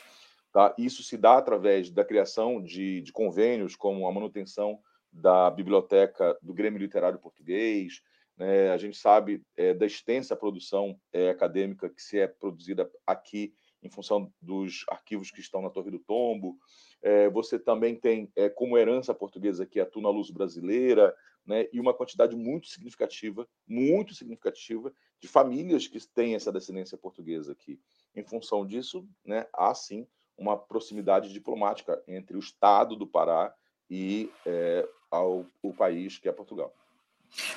Tá? 0.52 0.74
Isso 0.76 1.04
se 1.04 1.16
dá 1.16 1.38
através 1.38 1.92
da 1.92 2.04
criação 2.04 2.60
de, 2.60 3.00
de 3.02 3.12
convênios, 3.12 3.76
como 3.76 4.08
a 4.08 4.12
manutenção 4.12 4.80
da 5.14 5.52
biblioteca 5.52 6.36
do 6.42 6.52
Grêmio 6.52 6.80
Literário 6.80 7.20
Português. 7.20 8.02
Né? 8.36 8.72
A 8.72 8.78
gente 8.78 8.98
sabe 8.98 9.44
é, 9.56 9.72
da 9.72 9.86
extensa 9.86 10.36
produção 10.36 11.00
é, 11.14 11.30
acadêmica 11.30 11.88
que 11.88 12.02
se 12.02 12.18
é 12.18 12.26
produzida 12.26 12.90
aqui 13.06 13.54
em 13.82 13.90
função 13.90 14.32
dos 14.42 14.86
arquivos 14.90 15.32
que 15.32 15.40
estão 15.40 15.62
na 15.62 15.70
Torre 15.70 15.92
do 15.92 16.00
Tombo. 16.00 16.58
É, 17.02 17.30
você 17.30 17.60
também 17.60 17.96
tem 17.96 18.32
é, 18.36 18.50
como 18.50 18.78
herança 18.78 19.14
portuguesa 19.14 19.64
aqui 19.64 19.80
a 19.80 19.86
Tuna 19.86 20.10
Luz 20.10 20.30
Brasileira, 20.30 21.16
né, 21.46 21.68
e 21.72 21.80
uma 21.80 21.94
quantidade 21.94 22.36
muito 22.36 22.68
significativa, 22.68 23.48
muito 23.66 24.14
significativa, 24.14 24.92
de 25.20 25.28
famílias 25.28 25.88
que 25.88 26.06
têm 26.08 26.36
essa 26.36 26.52
descendência 26.52 26.98
portuguesa 26.98 27.54
aqui. 27.54 27.80
Em 28.14 28.24
função 28.24 28.66
disso, 28.66 29.08
né, 29.24 29.48
há 29.54 29.74
sim 29.74 30.06
uma 30.38 30.58
proximidade 30.58 31.32
diplomática 31.32 32.04
entre 32.08 32.36
o 32.36 32.40
Estado 32.40 32.96
do 32.96 33.08
Pará 33.08 33.54
e 33.90 34.30
é, 34.46 34.88
ao, 35.10 35.46
o 35.64 35.74
país 35.74 36.18
que 36.18 36.28
é 36.28 36.32
Portugal. 36.32 36.74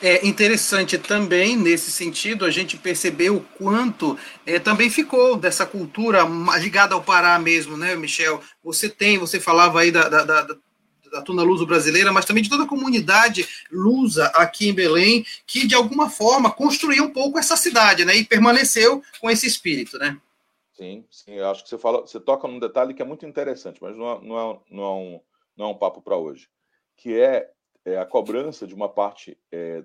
É 0.02 0.26
interessante 0.26 0.98
também, 0.98 1.56
nesse 1.56 1.90
sentido, 1.90 2.44
a 2.44 2.50
gente 2.50 2.76
perceber 2.76 3.30
o 3.30 3.40
quanto 3.40 4.18
é, 4.44 4.58
também 4.58 4.90
ficou 4.90 5.36
dessa 5.36 5.64
cultura 5.64 6.22
ligada 6.58 6.94
ao 6.94 7.02
Pará 7.02 7.38
mesmo, 7.38 7.76
né, 7.76 7.94
Michel? 7.96 8.42
Você 8.62 8.88
tem, 8.88 9.18
você 9.18 9.40
falava 9.40 9.80
aí 9.80 9.90
da, 9.90 10.08
da, 10.08 10.24
da, 10.24 10.56
da 11.10 11.22
Tuna 11.22 11.42
Luso 11.42 11.66
brasileira, 11.66 12.12
mas 12.12 12.24
também 12.24 12.42
de 12.42 12.50
toda 12.50 12.64
a 12.64 12.68
comunidade 12.68 13.48
lusa 13.70 14.26
aqui 14.28 14.68
em 14.68 14.74
Belém, 14.74 15.24
que 15.46 15.66
de 15.66 15.74
alguma 15.74 16.08
forma 16.08 16.50
construiu 16.50 17.04
um 17.04 17.10
pouco 17.10 17.38
essa 17.38 17.56
cidade, 17.56 18.04
né? 18.04 18.16
E 18.16 18.24
permaneceu 18.24 19.02
com 19.20 19.30
esse 19.30 19.46
espírito, 19.46 19.98
né? 19.98 20.18
Sim, 20.74 21.04
sim, 21.10 21.34
eu 21.34 21.50
acho 21.50 21.62
que 21.62 21.68
você 21.68 21.76
fala, 21.76 22.00
você 22.00 22.18
toca 22.18 22.48
num 22.48 22.58
detalhe 22.58 22.94
que 22.94 23.02
é 23.02 23.04
muito 23.04 23.26
interessante, 23.26 23.78
mas 23.82 23.94
não 23.94 24.10
é, 24.10 24.20
não 24.22 24.38
é, 24.38 24.58
não 24.70 24.82
é, 24.82 24.90
um, 24.90 25.20
não 25.56 25.66
é 25.66 25.68
um 25.68 25.76
papo 25.76 26.00
para 26.00 26.16
hoje, 26.16 26.48
que 26.96 27.18
é 27.20 27.50
é, 27.90 27.98
a 27.98 28.06
cobrança 28.06 28.66
de 28.66 28.74
uma 28.74 28.88
parte 28.88 29.38
é, 29.52 29.82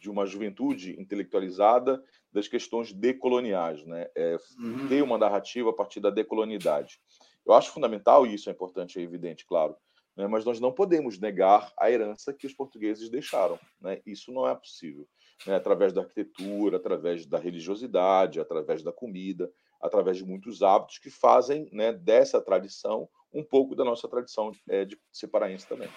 de 0.00 0.10
uma 0.10 0.26
juventude 0.26 1.00
intelectualizada 1.00 2.02
das 2.32 2.46
questões 2.46 2.92
decoloniais, 2.92 3.84
né? 3.84 4.06
É, 4.14 4.36
uhum. 4.58 4.88
ter 4.88 5.02
uma 5.02 5.18
narrativa 5.18 5.70
a 5.70 5.72
partir 5.72 6.00
da 6.00 6.10
decolonidade. 6.10 7.00
Eu 7.46 7.54
acho 7.54 7.72
fundamental 7.72 8.26
e 8.26 8.34
isso 8.34 8.48
é 8.50 8.52
importante, 8.52 8.98
é 8.98 9.02
evidente, 9.02 9.46
claro. 9.46 9.74
Né? 10.14 10.26
Mas 10.26 10.44
nós 10.44 10.60
não 10.60 10.72
podemos 10.72 11.18
negar 11.18 11.72
a 11.78 11.90
herança 11.90 12.34
que 12.34 12.46
os 12.46 12.52
portugueses 12.52 13.08
deixaram. 13.08 13.58
Né? 13.80 14.00
Isso 14.04 14.30
não 14.32 14.46
é 14.46 14.54
possível. 14.54 15.08
Né? 15.46 15.54
Através 15.54 15.92
da 15.92 16.02
arquitetura, 16.02 16.76
através 16.76 17.24
da 17.24 17.38
religiosidade, 17.38 18.40
através 18.40 18.82
da 18.82 18.92
comida, 18.92 19.50
através 19.80 20.18
de 20.18 20.24
muitos 20.24 20.62
hábitos 20.62 20.98
que 20.98 21.08
fazem 21.08 21.68
né, 21.72 21.92
dessa 21.92 22.40
tradição 22.40 23.08
um 23.32 23.44
pouco 23.44 23.74
da 23.74 23.84
nossa 23.84 24.08
tradição 24.08 24.52
é, 24.68 24.84
de 24.84 24.98
ser 25.12 25.28
paraense 25.28 25.66
também. 25.66 25.88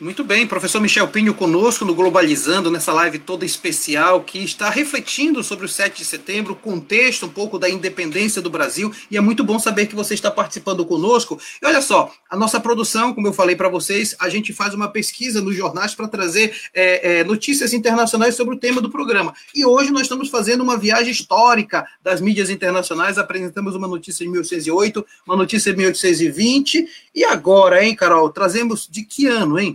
Muito 0.00 0.24
bem, 0.24 0.46
professor 0.46 0.80
Michel 0.80 1.08
Pinho 1.08 1.34
conosco 1.34 1.84
no 1.84 1.94
Globalizando, 1.94 2.70
nessa 2.70 2.92
live 2.92 3.18
toda 3.18 3.44
especial, 3.44 4.22
que 4.22 4.38
está 4.38 4.70
refletindo 4.70 5.42
sobre 5.42 5.66
o 5.66 5.68
7 5.68 5.98
de 5.98 6.04
setembro, 6.04 6.52
o 6.52 6.56
contexto 6.56 7.26
um 7.26 7.28
pouco 7.28 7.58
da 7.58 7.68
independência 7.68 8.42
do 8.42 8.50
Brasil, 8.50 8.92
e 9.10 9.16
é 9.16 9.20
muito 9.20 9.44
bom 9.44 9.58
saber 9.58 9.86
que 9.86 9.94
você 9.94 10.14
está 10.14 10.30
participando 10.30 10.84
conosco. 10.84 11.40
E 11.62 11.66
olha 11.66 11.80
só, 11.80 12.12
a 12.30 12.36
nossa 12.36 12.58
produção, 12.58 13.12
como 13.14 13.28
eu 13.28 13.32
falei 13.32 13.54
para 13.54 13.68
vocês, 13.68 14.16
a 14.18 14.28
gente 14.28 14.52
faz 14.52 14.74
uma 14.74 14.88
pesquisa 14.88 15.40
nos 15.40 15.54
jornais 15.54 15.94
para 15.94 16.08
trazer 16.08 16.56
é, 16.74 17.20
é, 17.20 17.24
notícias 17.24 17.72
internacionais 17.72 18.34
sobre 18.34 18.54
o 18.54 18.58
tema 18.58 18.80
do 18.80 18.90
programa. 18.90 19.32
E 19.54 19.64
hoje 19.64 19.90
nós 19.90 20.02
estamos 20.02 20.28
fazendo 20.28 20.62
uma 20.62 20.76
viagem 20.76 21.10
histórica 21.10 21.86
das 22.02 22.20
mídias 22.20 22.50
internacionais, 22.50 23.18
apresentamos 23.18 23.74
uma 23.74 23.88
notícia 23.88 24.24
de 24.24 24.30
1808, 24.30 25.06
uma 25.26 25.36
notícia 25.36 25.72
de 25.72 25.78
1820, 25.78 26.88
e 27.14 27.24
agora, 27.24 27.84
hein, 27.84 27.96
Carol, 27.96 28.30
trazemos 28.30 28.88
de 28.88 29.02
que 29.02 29.26
ano, 29.26 29.58
hein? 29.58 29.67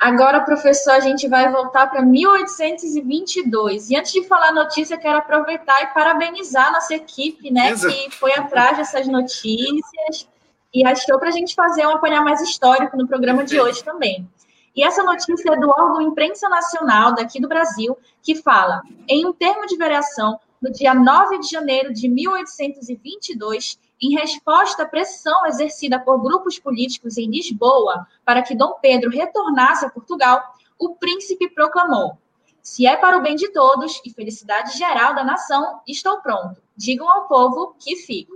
Agora, 0.00 0.40
professor, 0.40 0.92
a 0.92 1.00
gente 1.00 1.28
vai 1.28 1.52
voltar 1.52 1.86
para 1.88 2.00
1822. 2.00 3.90
E 3.90 3.96
antes 3.96 4.12
de 4.12 4.24
falar 4.26 4.48
a 4.48 4.52
notícia, 4.52 4.96
quero 4.96 5.18
aproveitar 5.18 5.82
e 5.82 5.88
parabenizar 5.88 6.68
a 6.68 6.72
nossa 6.72 6.94
equipe, 6.94 7.50
né, 7.50 7.72
Exato. 7.72 7.94
que 7.94 8.10
foi 8.12 8.32
atrás 8.32 8.78
dessas 8.78 9.06
notícias 9.06 10.26
e 10.72 10.86
achou 10.86 11.18
para 11.18 11.28
a 11.28 11.32
gente 11.32 11.54
fazer 11.54 11.86
um 11.86 11.90
apanhar 11.90 12.24
mais 12.24 12.40
histórico 12.40 12.96
no 12.96 13.06
programa 13.06 13.44
de 13.44 13.60
hoje 13.60 13.84
também. 13.84 14.26
E 14.74 14.82
essa 14.82 15.02
notícia 15.02 15.52
é 15.52 15.56
do 15.56 15.68
órgão 15.68 16.00
Imprensa 16.00 16.48
Nacional 16.48 17.14
daqui 17.14 17.38
do 17.38 17.48
Brasil, 17.48 17.94
que 18.22 18.36
fala: 18.36 18.80
em 19.06 19.26
um 19.26 19.34
termo 19.34 19.66
de 19.66 19.76
variação, 19.76 20.40
no 20.62 20.72
dia 20.72 20.94
9 20.94 21.40
de 21.40 21.50
janeiro 21.50 21.92
de 21.92 22.08
1822, 22.08 23.78
em 24.00 24.14
resposta 24.14 24.84
à 24.84 24.86
pressão 24.88 25.46
exercida 25.46 25.98
por 25.98 26.20
grupos 26.22 26.58
políticos 26.58 27.18
em 27.18 27.30
Lisboa 27.30 28.06
para 28.24 28.42
que 28.42 28.54
Dom 28.54 28.78
Pedro 28.80 29.10
retornasse 29.10 29.84
a 29.84 29.90
Portugal, 29.90 30.42
o 30.78 30.94
príncipe 30.96 31.50
proclamou: 31.50 32.16
Se 32.62 32.86
é 32.86 32.96
para 32.96 33.18
o 33.18 33.22
bem 33.22 33.36
de 33.36 33.52
todos 33.52 34.00
e 34.04 34.10
felicidade 34.10 34.76
geral 34.78 35.14
da 35.14 35.22
nação, 35.22 35.80
estou 35.86 36.20
pronto. 36.20 36.62
Digam 36.76 37.08
ao 37.08 37.28
povo 37.28 37.74
que 37.78 37.96
fico. 37.96 38.32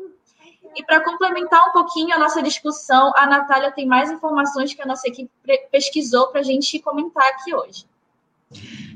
E 0.76 0.84
para 0.84 1.04
complementar 1.04 1.68
um 1.68 1.72
pouquinho 1.72 2.14
a 2.14 2.18
nossa 2.18 2.42
discussão, 2.42 3.12
a 3.16 3.26
Natália 3.26 3.70
tem 3.70 3.86
mais 3.86 4.10
informações 4.10 4.74
que 4.74 4.82
a 4.82 4.86
nossa 4.86 5.08
equipe 5.08 5.30
pesquisou 5.70 6.28
para 6.28 6.40
a 6.40 6.44
gente 6.44 6.80
comentar 6.80 7.24
aqui 7.28 7.54
hoje. 7.54 7.86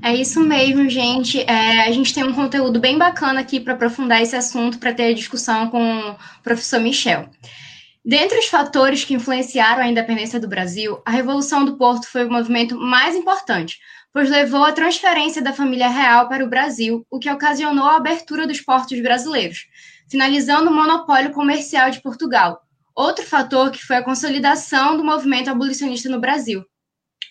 É 0.03 0.15
isso 0.15 0.41
mesmo, 0.41 0.89
gente. 0.89 1.41
É, 1.41 1.87
a 1.87 1.91
gente 1.91 2.15
tem 2.15 2.25
um 2.25 2.33
conteúdo 2.33 2.79
bem 2.79 2.97
bacana 2.97 3.41
aqui 3.41 3.59
para 3.59 3.75
aprofundar 3.75 4.23
esse 4.23 4.37
assunto, 4.37 4.79
para 4.79 4.95
ter 4.95 5.15
discussão 5.15 5.69
com 5.69 6.11
o 6.11 6.17
professor 6.43 6.81
Michel. 6.81 7.29
Dentre 8.05 8.39
os 8.39 8.47
fatores 8.47 9.05
que 9.05 9.15
influenciaram 9.15 9.83
a 9.83 9.89
independência 9.89 10.41
do 10.41 10.49
Brasil, 10.49 11.03
a 11.05 11.11
Revolução 11.11 11.65
do 11.65 11.77
Porto 11.77 12.07
foi 12.09 12.25
o 12.25 12.31
movimento 12.31 12.79
mais 12.79 13.15
importante, 13.15 13.79
pois 14.13 14.31
levou 14.31 14.65
à 14.65 14.73
transferência 14.73 15.43
da 15.43 15.53
família 15.53 15.89
real 15.89 16.29
para 16.29 16.45
o 16.45 16.49
Brasil, 16.49 17.05
o 17.11 17.19
que 17.19 17.31
ocasionou 17.31 17.85
a 17.85 17.97
abertura 17.97 18.47
dos 18.47 18.61
portos 18.61 18.99
brasileiros, 19.03 19.67
finalizando 20.09 20.71
o 20.71 20.75
monopólio 20.75 21.33
comercial 21.33 21.91
de 21.91 22.01
Portugal. 22.01 22.63
Outro 22.95 23.27
fator 23.27 23.71
que 23.71 23.85
foi 23.85 23.97
a 23.97 24.03
consolidação 24.03 24.97
do 24.97 25.05
movimento 25.05 25.51
abolicionista 25.51 26.09
no 26.09 26.21
Brasil, 26.21 26.65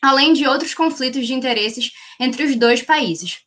além 0.02 0.34
de 0.34 0.48
outros 0.48 0.74
conflitos 0.74 1.26
de 1.26 1.34
interesses 1.34 1.92
entre 2.20 2.44
os 2.44 2.56
dois 2.56 2.82
países. 2.82 3.42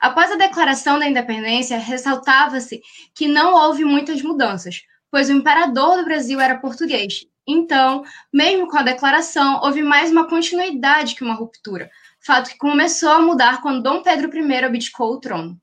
Após 0.00 0.30
a 0.30 0.36
declaração 0.36 0.98
da 0.98 1.08
independência, 1.08 1.78
ressaltava-se 1.78 2.82
que 3.14 3.26
não 3.26 3.54
houve 3.54 3.84
muitas 3.84 4.22
mudanças, 4.22 4.82
pois 5.10 5.28
o 5.28 5.32
imperador 5.32 5.96
do 5.96 6.04
Brasil 6.04 6.40
era 6.40 6.58
português. 6.58 7.26
Então, 7.46 8.04
mesmo 8.32 8.68
com 8.68 8.76
a 8.76 8.82
declaração, 8.82 9.60
houve 9.62 9.82
mais 9.82 10.10
uma 10.10 10.28
continuidade 10.28 11.14
que 11.14 11.22
uma 11.22 11.34
ruptura, 11.34 11.90
fato 12.20 12.50
que 12.50 12.58
começou 12.58 13.10
a 13.10 13.20
mudar 13.20 13.62
quando 13.62 13.82
Dom 13.82 14.02
Pedro 14.02 14.36
I 14.36 14.64
abdicou 14.64 15.12
o 15.12 15.20
trono. 15.20 15.58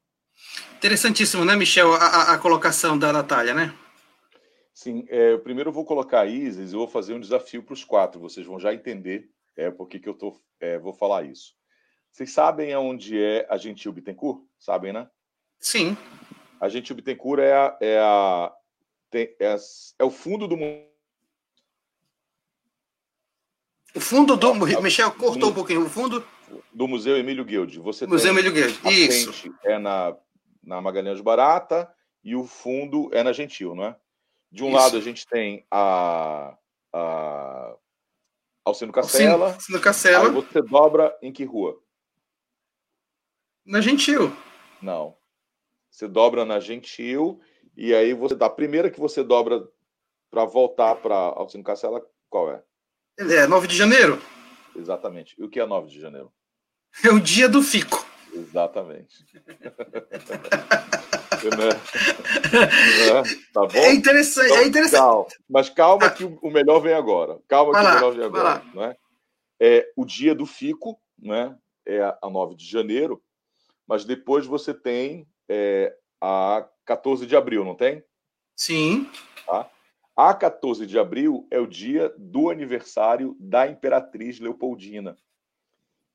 Interessantíssimo, 0.77 1.43
né, 1.43 1.56
Michel, 1.56 1.93
a, 1.93 2.34
a 2.34 2.38
colocação 2.38 2.97
da 2.97 3.12
Natália, 3.12 3.53
né? 3.53 3.73
Sim, 4.73 5.06
é, 5.08 5.38
primeiro 5.38 5.69
eu 5.69 5.73
vou 5.73 5.86
colocar 5.86 6.21
a 6.21 6.25
Isis 6.25 6.71
e 6.71 6.75
vou 6.75 6.88
fazer 6.88 7.13
um 7.13 7.19
desafio 7.19 7.63
para 7.63 7.73
os 7.73 7.84
quatro, 7.84 8.19
vocês 8.19 8.45
vão 8.45 8.60
já 8.60 8.73
entender 8.73 9.29
é, 9.55 9.71
por 9.71 9.87
que, 9.87 9.99
que 9.99 10.09
eu 10.09 10.13
tô, 10.13 10.39
é, 10.59 10.77
vou 10.77 10.93
falar 10.93 11.23
isso. 11.23 11.53
Vocês 12.11 12.31
sabem 12.31 12.73
aonde 12.73 13.21
é 13.21 13.47
a 13.49 13.57
Gentil 13.57 13.91
Bittencourt? 13.91 14.43
Sabem, 14.59 14.93
né? 14.93 15.09
Sim. 15.59 15.97
A 16.59 16.69
Gentil 16.69 16.95
Bittencourt 16.95 17.39
é, 17.39 17.53
a, 17.53 17.77
é, 17.81 17.99
a, 17.99 18.53
tem, 19.09 19.35
é, 19.39 19.53
a, 19.53 19.57
é 19.99 20.03
o 20.03 20.11
fundo 20.11 20.47
do 20.47 20.55
o 23.95 23.99
fundo 23.99 24.35
do. 24.35 24.53
Michel 24.81 25.11
cortou 25.11 25.51
um 25.51 25.53
pouquinho. 25.53 25.85
O 25.85 25.89
fundo. 25.89 26.25
Do 26.71 26.87
Museu 26.87 27.17
Emílio 27.17 27.45
Guild. 27.45 27.79
Você 27.79 28.07
Museu 28.07 28.31
Emílio 28.31 28.51
Guild. 28.51 28.79
Isso. 28.89 29.53
é 29.63 29.77
na, 29.77 30.15
na 30.63 30.81
Magalhães 30.81 31.21
Barata 31.21 31.91
e 32.23 32.35
o 32.35 32.45
fundo 32.45 33.09
é 33.13 33.21
na 33.21 33.33
Gentil, 33.33 33.75
não 33.75 33.85
é? 33.85 33.95
De 34.51 34.63
um 34.63 34.69
Isso. 34.69 34.77
lado 34.77 34.97
a 34.97 35.01
gente 35.01 35.27
tem 35.27 35.65
a, 35.69 36.57
a 36.91 37.75
Alcino 38.65 38.91
Cacela. 38.91 39.54
Alcino 39.54 39.80
Cacela. 39.80 40.26
Aí 40.28 40.32
você 40.32 40.62
dobra 40.62 41.17
em 41.21 41.32
que 41.32 41.43
rua? 41.43 41.80
Na 43.66 43.82
Gentil. 43.82 44.36
Não. 44.82 45.16
Você 45.89 46.07
dobra 46.07 46.45
na 46.45 46.59
Gentil 46.59 47.39
e 47.76 47.93
aí 47.93 48.14
você 48.14 48.36
a 48.39 48.49
primeira 48.49 48.89
que 48.89 48.99
você 48.99 49.24
dobra 49.24 49.68
para 50.30 50.45
voltar 50.45 50.95
para 50.95 51.16
Alcino 51.16 51.64
Cacela, 51.64 52.01
qual 52.30 52.51
é? 52.51 52.64
É 53.20 53.45
9 53.45 53.68
de 53.68 53.76
janeiro. 53.76 54.20
Exatamente. 54.76 55.36
E 55.39 55.43
o 55.43 55.49
que 55.49 55.59
é 55.59 55.66
9 55.66 55.88
de 55.88 55.99
janeiro? 55.99 56.34
É 57.03 57.09
o 57.09 57.20
dia 57.20 57.47
do 57.47 57.61
fico. 57.61 58.03
Exatamente. 58.34 59.26
né? 61.57 61.69
né? 61.69 63.23
Tá 63.53 63.61
bom? 63.61 63.77
É 63.77 63.93
interessante, 63.93 64.47
então, 64.47 64.57
é 64.57 64.67
interessante. 64.67 64.99
Calma. 64.99 65.27
Mas 65.49 65.69
calma 65.69 66.09
que 66.09 66.23
o 66.23 66.49
melhor 66.49 66.79
vem 66.79 66.93
agora. 66.93 67.39
Calma 67.47 67.71
vai 67.71 67.81
que 67.81 67.88
lá, 67.88 67.91
o 67.91 67.95
melhor 67.95 68.15
vem 68.15 68.25
agora. 68.25 68.63
Né? 68.73 68.95
É 69.59 69.91
o 69.95 70.05
dia 70.05 70.36
do 70.36 70.45
fico, 70.45 70.99
né? 71.19 71.55
É 71.86 72.01
a 72.01 72.29
9 72.29 72.55
de 72.55 72.65
janeiro, 72.65 73.21
mas 73.88 74.05
depois 74.05 74.45
você 74.45 74.73
tem 74.73 75.27
é, 75.49 75.93
a 76.21 76.65
14 76.86 77.25
de 77.25 77.36
abril, 77.36 77.65
não 77.65 77.75
tem? 77.75 78.03
Sim. 78.55 79.09
Tá? 79.45 79.69
A 80.15 80.34
14 80.34 80.86
de 80.86 80.97
abril 80.97 81.47
é 81.49 81.59
o 81.59 81.67
dia 81.67 82.13
do 82.17 82.49
aniversário 82.49 83.36
da 83.39 83.67
Imperatriz 83.67 84.39
Leopoldina. 84.39 85.17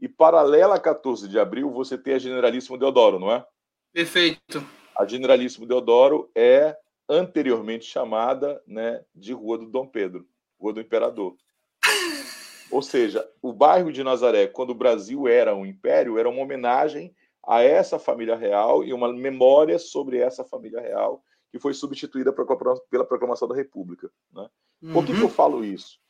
E 0.01 0.09
paralela 0.09 0.77
a 0.77 0.81
14 0.81 1.29
de 1.29 1.39
abril, 1.39 1.71
você 1.71 1.99
tem 1.99 2.15
a 2.15 2.19
Generalíssimo 2.19 2.79
Deodoro, 2.79 3.19
não 3.19 3.33
é? 3.33 3.45
Perfeito. 3.93 4.65
A 4.99 5.07
Generalíssimo 5.07 5.65
Deodoro 5.65 6.29
é 6.35 6.77
anteriormente 7.09 7.85
chamada 7.85 8.61
né, 8.67 9.05
de 9.15 9.33
Rua 9.33 9.57
do 9.57 9.67
Dom 9.67 9.87
Pedro, 9.87 10.27
Rua 10.61 10.73
do 10.73 10.81
Imperador. 10.81 11.37
Ou 12.69 12.83
seja, 12.83 13.25
o 13.41 13.53
bairro 13.53 13.93
de 13.93 14.03
Nazaré, 14.03 14.49
quando 14.49 14.71
o 14.71 14.75
Brasil 14.75 15.29
era 15.29 15.55
um 15.55 15.65
império, 15.65 16.19
era 16.19 16.29
uma 16.29 16.43
homenagem 16.43 17.15
a 17.47 17.63
essa 17.63 17.97
família 17.97 18.35
real 18.35 18.83
e 18.85 18.93
uma 18.93 19.13
memória 19.13 19.79
sobre 19.79 20.19
essa 20.19 20.45
família 20.45 20.81
real 20.81 21.23
que 21.53 21.61
foi 21.61 21.75
substituída 21.75 22.33
pela 22.33 23.05
proclamação 23.07 23.47
da 23.47 23.55
República. 23.55 24.11
Né? 24.33 24.51
Por 24.93 25.07
que, 25.07 25.13
que, 25.13 25.21
eu 25.21 25.27
uhum. 25.27 25.31
falo 25.31 25.65
isso? 25.65 26.01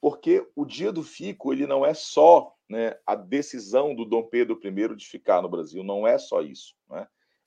Porque 0.00 0.46
o 0.54 0.64
dia 0.64 0.92
do 0.92 1.02
fico 1.02 1.52
ele 1.52 1.66
não 1.66 1.84
é 1.84 1.94
só 1.94 2.54
né, 2.68 2.96
a 3.04 3.16
decisão 3.16 3.92
do 3.92 4.04
Dom 4.04 4.22
Pedro 4.22 4.58
I 4.62 4.94
de 4.94 5.06
ficar 5.06 5.42
no 5.42 5.48
Brasil, 5.48 5.82
não 5.82 6.06
é 6.06 6.16
só 6.16 6.40
isso. 6.40 6.76
Né? 6.88 7.06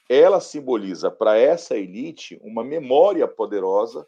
Ela 0.10 0.42
simboliza 0.42 1.12
para 1.12 1.38
essa 1.38 1.78
elite 1.78 2.40
uma 2.44 2.64
memória 2.64 3.28
poderosa, 3.28 4.08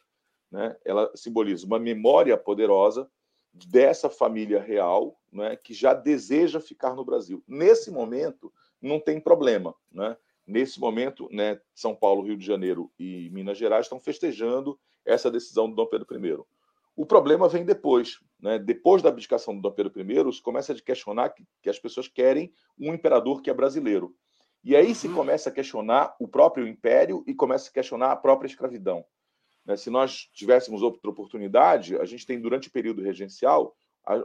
né? 0.52 0.76
ela 0.84 1.12
simboliza 1.16 1.66
uma 1.68 1.78
memória 1.78 2.36
poderosa 2.36 3.08
dessa 3.54 4.10
família 4.10 4.60
real 4.60 5.16
né, 5.32 5.56
que 5.56 5.74
já 5.74 5.94
deseja 5.94 6.60
ficar 6.60 6.96
no 6.96 7.06
Brasil. 7.06 7.44
Nesse 7.48 7.92
momento, 7.92 8.52
não 8.82 9.00
tem 9.00 9.20
problema. 9.20 9.76
Né? 9.92 10.18
Nesse 10.48 10.80
momento, 10.80 11.30
né, 11.32 11.62
São 11.74 11.96
Paulo, 11.96 12.24
Rio 12.24 12.38
de 12.38 12.46
Janeiro 12.46 12.92
e 12.98 13.30
Minas 13.32 13.58
Gerais 13.58 13.86
estão 13.86 14.00
festejando 14.00 14.80
essa 15.06 15.30
decisão 15.30 15.70
do 15.70 15.76
Dom 15.76 15.86
Pedro 15.86 16.08
I. 16.18 16.44
O 16.96 17.06
problema 17.06 17.48
vem 17.48 17.64
depois. 17.64 18.20
Né? 18.40 18.58
Depois 18.58 19.02
da 19.02 19.10
abdicação 19.10 19.56
do 19.56 19.62
Dom 19.62 19.72
Pedro 19.72 19.94
I, 20.02 20.42
começa 20.42 20.74
a 20.74 20.82
questionar 20.82 21.30
que, 21.30 21.46
que 21.62 21.70
as 21.70 21.80
pessoas 21.80 22.08
querem 22.08 22.52
um 22.80 22.94
imperador 22.94 23.42
que 23.42 23.50
é 23.50 23.54
brasileiro. 23.54 24.16
E 24.64 24.76
aí 24.76 24.94
se 24.94 25.08
uhum. 25.08 25.16
começa 25.16 25.50
a 25.50 25.52
questionar 25.52 26.16
o 26.20 26.28
próprio 26.28 26.68
império 26.68 27.24
e 27.26 27.34
começa 27.34 27.70
a 27.70 27.74
questionar 27.74 28.12
a 28.12 28.16
própria 28.16 28.48
escravidão. 28.48 29.04
Né? 29.66 29.76
Se 29.76 29.90
nós 29.90 30.30
tivéssemos 30.34 30.82
outra 30.82 31.10
oportunidade, 31.10 31.98
a 31.98 32.06
gente 32.06 32.26
tem, 32.26 32.40
durante 32.40 32.68
o 32.68 32.72
período 32.72 33.02
regencial, 33.02 33.76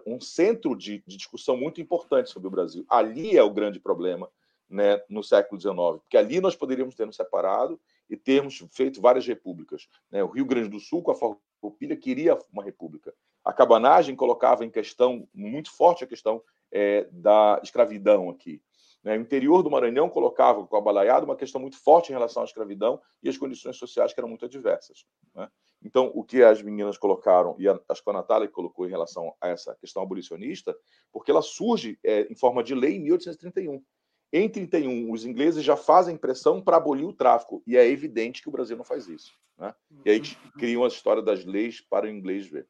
um 0.06 0.20
centro 0.20 0.74
de, 0.74 1.02
de 1.06 1.16
discussão 1.16 1.56
muito 1.56 1.80
importante 1.80 2.30
sobre 2.30 2.48
o 2.48 2.50
Brasil. 2.50 2.84
Ali 2.88 3.36
é 3.36 3.42
o 3.42 3.52
grande 3.52 3.78
problema 3.78 4.30
né, 4.68 5.00
no 5.08 5.22
século 5.22 5.60
XIX, 5.60 6.00
porque 6.00 6.16
ali 6.16 6.40
nós 6.40 6.56
poderíamos 6.56 6.94
ter 6.94 7.06
nos 7.06 7.16
separado 7.16 7.80
e 8.08 8.16
termos 8.16 8.64
feito 8.72 9.00
várias 9.00 9.26
repúblicas. 9.26 9.88
Né? 10.10 10.22
O 10.22 10.28
Rio 10.28 10.44
Grande 10.44 10.68
do 10.68 10.80
Sul, 10.80 11.02
com 11.02 11.10
a 11.10 11.14
Farroupilha, 11.14 11.96
queria 11.96 12.38
uma 12.52 12.64
república. 12.64 13.14
A 13.44 13.52
cabanagem 13.52 14.16
colocava 14.16 14.64
em 14.64 14.70
questão, 14.70 15.28
muito 15.32 15.70
forte 15.70 16.04
a 16.04 16.06
questão 16.06 16.42
é, 16.72 17.06
da 17.12 17.60
escravidão 17.62 18.28
aqui. 18.30 18.60
Né? 19.06 19.16
O 19.16 19.20
interior 19.20 19.62
do 19.62 19.70
Maranhão 19.70 20.10
colocava 20.10 20.66
com 20.66 20.76
a 20.76 20.80
balaiada 20.80 21.24
uma 21.24 21.36
questão 21.36 21.60
muito 21.60 21.78
forte 21.80 22.10
em 22.10 22.12
relação 22.12 22.42
à 22.42 22.44
escravidão 22.44 23.00
e 23.22 23.28
as 23.28 23.38
condições 23.38 23.76
sociais 23.76 24.12
que 24.12 24.18
eram 24.18 24.28
muito 24.28 24.44
adversas. 24.44 25.06
Né? 25.32 25.48
Então, 25.80 26.10
o 26.12 26.24
que 26.24 26.42
as 26.42 26.60
meninas 26.60 26.98
colocaram, 26.98 27.54
e 27.56 27.68
a, 27.68 27.78
acho 27.88 28.02
que 28.02 28.10
a 28.10 28.12
Natália 28.12 28.48
colocou 28.48 28.84
em 28.84 28.90
relação 28.90 29.32
a 29.40 29.46
essa 29.46 29.76
questão 29.76 30.02
abolicionista, 30.02 30.76
porque 31.12 31.30
ela 31.30 31.40
surge 31.40 31.96
é, 32.02 32.22
em 32.22 32.34
forma 32.34 32.64
de 32.64 32.74
lei 32.74 32.96
em 32.96 33.00
1831. 33.00 33.80
Em 34.32 34.48
31, 34.48 35.12
os 35.12 35.24
ingleses 35.24 35.62
já 35.62 35.76
fazem 35.76 36.16
pressão 36.16 36.60
para 36.60 36.76
abolir 36.76 37.06
o 37.06 37.12
tráfico, 37.12 37.62
e 37.64 37.76
é 37.76 37.88
evidente 37.88 38.42
que 38.42 38.48
o 38.48 38.52
Brasil 38.52 38.76
não 38.76 38.84
faz 38.84 39.06
isso. 39.06 39.32
Né? 39.56 39.72
E 40.04 40.10
aí 40.10 40.18
uhum. 40.18 40.50
criam 40.58 40.84
a 40.84 40.88
história 40.88 41.22
das 41.22 41.44
leis 41.44 41.80
para 41.80 42.06
o 42.06 42.10
inglês 42.10 42.44
ver. 42.44 42.66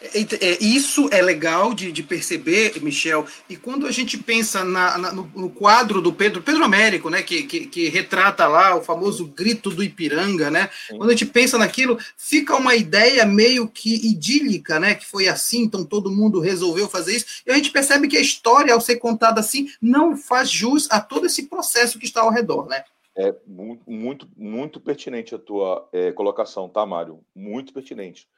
É, 0.00 0.62
isso 0.62 1.08
é 1.10 1.22
legal 1.22 1.72
de, 1.72 1.90
de, 1.90 2.02
perceber, 2.02 2.78
Michel, 2.82 3.26
e 3.48 3.56
quando 3.56 3.86
a 3.86 3.90
gente 3.90 4.18
pensa 4.18 4.62
na, 4.62 4.98
na, 4.98 5.12
no, 5.12 5.30
no, 5.34 5.50
quadro 5.50 6.02
do 6.02 6.12
Pedro, 6.12 6.42
Pedro 6.42 6.64
Américo, 6.64 7.08
né, 7.08 7.22
que, 7.22 7.44
que, 7.44 7.66
que, 7.66 7.88
retrata 7.88 8.46
lá 8.46 8.76
o 8.76 8.82
famoso 8.82 9.26
grito 9.26 9.70
do 9.70 9.82
Ipiranga, 9.82 10.50
né, 10.50 10.68
Sim. 10.86 10.98
quando 10.98 11.10
a 11.10 11.12
gente 11.12 11.26
pensa 11.26 11.56
naquilo, 11.56 11.98
fica 12.16 12.54
uma 12.56 12.74
ideia 12.74 13.24
meio 13.24 13.66
que 13.66 13.94
idílica, 14.06 14.78
né, 14.78 14.94
que 14.94 15.06
foi 15.06 15.28
assim, 15.28 15.62
então 15.62 15.82
todo 15.82 16.10
mundo 16.10 16.40
resolveu 16.40 16.88
fazer 16.88 17.16
isso, 17.16 17.42
e 17.46 17.50
a 17.50 17.54
gente 17.54 17.70
percebe 17.70 18.06
que 18.06 18.18
a 18.18 18.22
história, 18.22 18.74
ao 18.74 18.80
ser 18.80 18.96
contada 18.96 19.40
assim, 19.40 19.68
não 19.80 20.14
faz 20.14 20.50
jus 20.50 20.88
a 20.90 21.00
todo 21.00 21.26
esse 21.26 21.44
processo 21.44 21.98
que 21.98 22.04
está 22.04 22.20
ao 22.20 22.30
redor, 22.30 22.66
né. 22.68 22.84
É 23.18 23.34
muito, 23.46 23.90
muito, 23.90 24.28
muito 24.36 24.78
pertinente 24.78 25.34
a 25.34 25.38
tua 25.38 25.88
é, 25.90 26.12
colocação, 26.12 26.68
tá, 26.68 26.84
Mário? 26.84 27.20
Muito 27.34 27.72
pertinente 27.72 28.28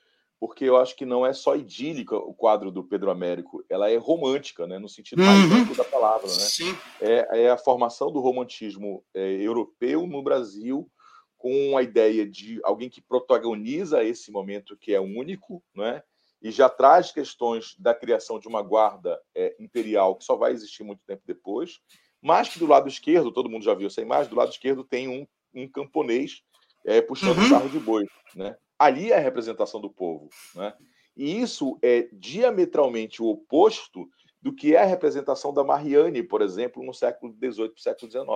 porque 0.41 0.65
eu 0.65 0.77
acho 0.77 0.95
que 0.95 1.05
não 1.05 1.27
é 1.27 1.33
só 1.33 1.57
idílica 1.57 2.17
o 2.17 2.33
quadro 2.33 2.71
do 2.71 2.85
Pedro 2.85 3.11
Américo, 3.11 3.65
ela 3.69 3.91
é 3.91 3.97
romântica, 3.97 4.67
né, 4.67 4.79
no 4.79 4.89
sentido 4.89 5.23
mais 5.23 5.51
uhum. 5.51 5.63
amplo 5.63 5.75
da 5.75 5.85
palavra. 5.85 6.27
Né? 6.29 6.35
Sim. 6.35 6.77
É, 7.01 7.43
é 7.45 7.51
a 7.51 7.59
formação 7.59 8.13
do 8.13 8.21
romantismo 8.21 9.05
é, 9.15 9.21
europeu 9.21 10.07
no 10.07 10.23
Brasil, 10.23 10.89
com 11.37 11.77
a 11.77 11.83
ideia 11.83 12.29
de 12.29 12.61
alguém 12.65 12.89
que 12.89 13.01
protagoniza 13.01 14.03
esse 14.03 14.31
momento 14.31 14.77
que 14.77 14.95
é 14.95 15.01
único, 15.01 15.63
né? 15.75 16.03
e 16.41 16.51
já 16.51 16.69
traz 16.69 17.11
questões 17.11 17.75
da 17.79 17.95
criação 17.95 18.39
de 18.39 18.47
uma 18.47 18.63
guarda 18.63 19.21
é, 19.35 19.57
imperial 19.59 20.17
que 20.17 20.25
só 20.25 20.37
vai 20.37 20.53
existir 20.53 20.85
muito 20.85 21.03
tempo 21.05 21.23
depois, 21.27 21.81
mas 22.21 22.49
que 22.49 22.59
do 22.59 22.67
lado 22.67 22.89
esquerdo, 22.89 23.33
todo 23.33 23.51
mundo 23.51 23.65
já 23.65 23.75
viu 23.75 23.89
essa 23.89 24.01
imagem, 24.01 24.31
do 24.31 24.37
lado 24.37 24.51
esquerdo 24.51 24.85
tem 24.85 25.09
um, 25.09 25.27
um 25.55 25.69
camponês 25.69 26.43
é, 26.87 27.01
puxando 27.01 27.39
uhum. 27.39 27.51
carro 27.51 27.69
de 27.69 27.79
boi, 27.79 28.07
né? 28.35 28.57
Ali 28.79 29.11
é 29.11 29.17
a 29.17 29.21
representação 29.21 29.81
do 29.81 29.91
povo. 29.91 30.29
Né? 30.55 30.73
E 31.17 31.41
isso 31.41 31.79
é 31.83 32.09
diametralmente 32.13 33.23
o 33.23 33.27
oposto 33.27 34.09
do 34.41 34.55
que 34.55 34.75
é 34.75 34.83
a 34.83 34.87
representação 34.87 35.53
da 35.53 35.65
Mariane, 35.65 36.23
por 36.23 36.43
exemplo, 36.43 36.83
no 36.83 36.95
século 36.95 37.35
XVIII 37.35 37.73
e 37.77 37.81
século 37.81 38.11
XIX, 38.11 38.27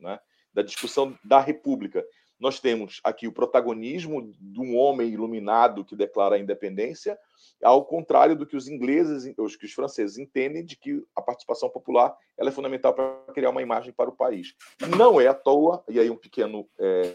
né? 0.00 0.18
da 0.52 0.62
discussão 0.62 1.16
da 1.24 1.38
República. 1.38 2.04
Nós 2.38 2.60
temos 2.60 3.00
aqui 3.02 3.26
o 3.26 3.32
protagonismo 3.32 4.30
de 4.38 4.60
um 4.60 4.76
homem 4.76 5.08
iluminado 5.08 5.84
que 5.84 5.96
declara 5.96 6.36
a 6.36 6.38
independência, 6.38 7.18
ao 7.62 7.84
contrário 7.84 8.36
do 8.36 8.46
que 8.46 8.56
os 8.56 8.68
ingleses, 8.68 9.32
os 9.38 9.56
que 9.56 9.64
os 9.64 9.72
franceses 9.72 10.18
entendem 10.18 10.64
de 10.64 10.76
que 10.76 11.02
a 11.14 11.22
participação 11.22 11.70
popular 11.70 12.14
ela 12.36 12.50
é 12.50 12.52
fundamental 12.52 12.92
para 12.92 13.32
criar 13.32 13.50
uma 13.50 13.62
imagem 13.62 13.92
para 13.92 14.10
o 14.10 14.16
país. 14.16 14.54
Não 14.98 15.18
é 15.18 15.26
à 15.26 15.34
toa, 15.34 15.82
e 15.88 15.98
aí 15.98 16.10
um 16.10 16.16
pequeno, 16.16 16.68
é, 16.78 17.14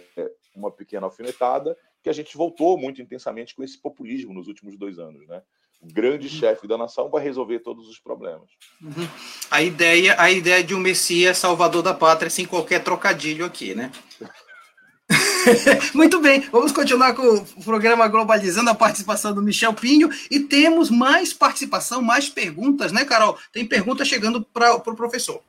uma 0.56 0.72
pequena 0.72 1.06
alfinetada, 1.06 1.78
que 2.04 2.10
a 2.10 2.14
gente 2.14 2.36
voltou 2.36 2.78
muito 2.78 3.02
intensamente 3.02 3.56
com 3.56 3.64
esse 3.64 3.80
populismo 3.80 4.34
nos 4.34 4.48
últimos 4.48 4.78
dois 4.78 5.00
anos, 5.00 5.28
né? 5.28 5.42
O 5.82 5.92
grande 5.92 6.28
uhum. 6.28 6.34
chefe 6.34 6.68
da 6.68 6.78
nação 6.78 7.10
vai 7.10 7.24
resolver 7.24 7.60
todos 7.60 7.88
os 7.90 8.00
problemas. 8.00 8.50
Uhum. 8.82 9.08
A 9.50 9.64
ideia, 9.64 10.16
a 10.20 10.30
ideia 10.30 10.64
de 10.64 10.76
um 10.76 10.80
Messias 10.80 11.40
salvador 11.40 11.82
da 11.82 11.94
pátria 11.94 12.30
sem 12.30 12.46
qualquer 12.46 12.84
trocadilho 12.84 13.46
aqui, 13.46 13.74
né? 13.74 13.92
Muito 15.94 16.20
bem, 16.22 16.42
vamos 16.52 16.72
continuar 16.72 17.14
com 17.14 17.24
o 17.24 17.64
programa 17.64 18.08
Globalizando 18.08 18.70
a 18.70 18.76
participação 18.76 19.34
do 19.34 19.42
Michel 19.42 19.74
Pinho 19.74 20.10
e 20.30 20.40
temos 20.40 20.90
mais 20.90 21.34
participação, 21.34 22.02
mais 22.02 22.30
perguntas, 22.30 22.92
né, 22.92 23.04
Carol? 23.04 23.38
Tem 23.52 23.66
pergunta 23.66 24.06
chegando 24.06 24.42
para 24.42 24.76
o 24.76 24.82
pro 24.82 24.96
professor. 24.96 25.42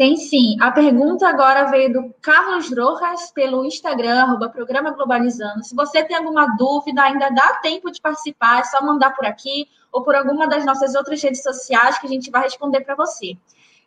Tem 0.00 0.16
sim. 0.16 0.56
A 0.62 0.70
pergunta 0.70 1.28
agora 1.28 1.66
veio 1.66 1.92
do 1.92 2.14
Carlos 2.22 2.74
Rojas 2.74 3.30
pelo 3.32 3.66
Instagram, 3.66 4.22
arroba 4.22 4.48
Programa 4.48 4.92
Globalizando. 4.92 5.62
Se 5.62 5.76
você 5.76 6.02
tem 6.02 6.16
alguma 6.16 6.56
dúvida, 6.56 7.02
ainda 7.02 7.28
dá 7.28 7.56
tempo 7.56 7.90
de 7.90 8.00
participar, 8.00 8.60
é 8.60 8.64
só 8.64 8.82
mandar 8.82 9.10
por 9.10 9.26
aqui 9.26 9.68
ou 9.92 10.02
por 10.02 10.14
alguma 10.14 10.48
das 10.48 10.64
nossas 10.64 10.94
outras 10.94 11.22
redes 11.22 11.42
sociais 11.42 11.98
que 11.98 12.06
a 12.06 12.08
gente 12.08 12.30
vai 12.30 12.44
responder 12.44 12.80
para 12.80 12.94
você. 12.94 13.36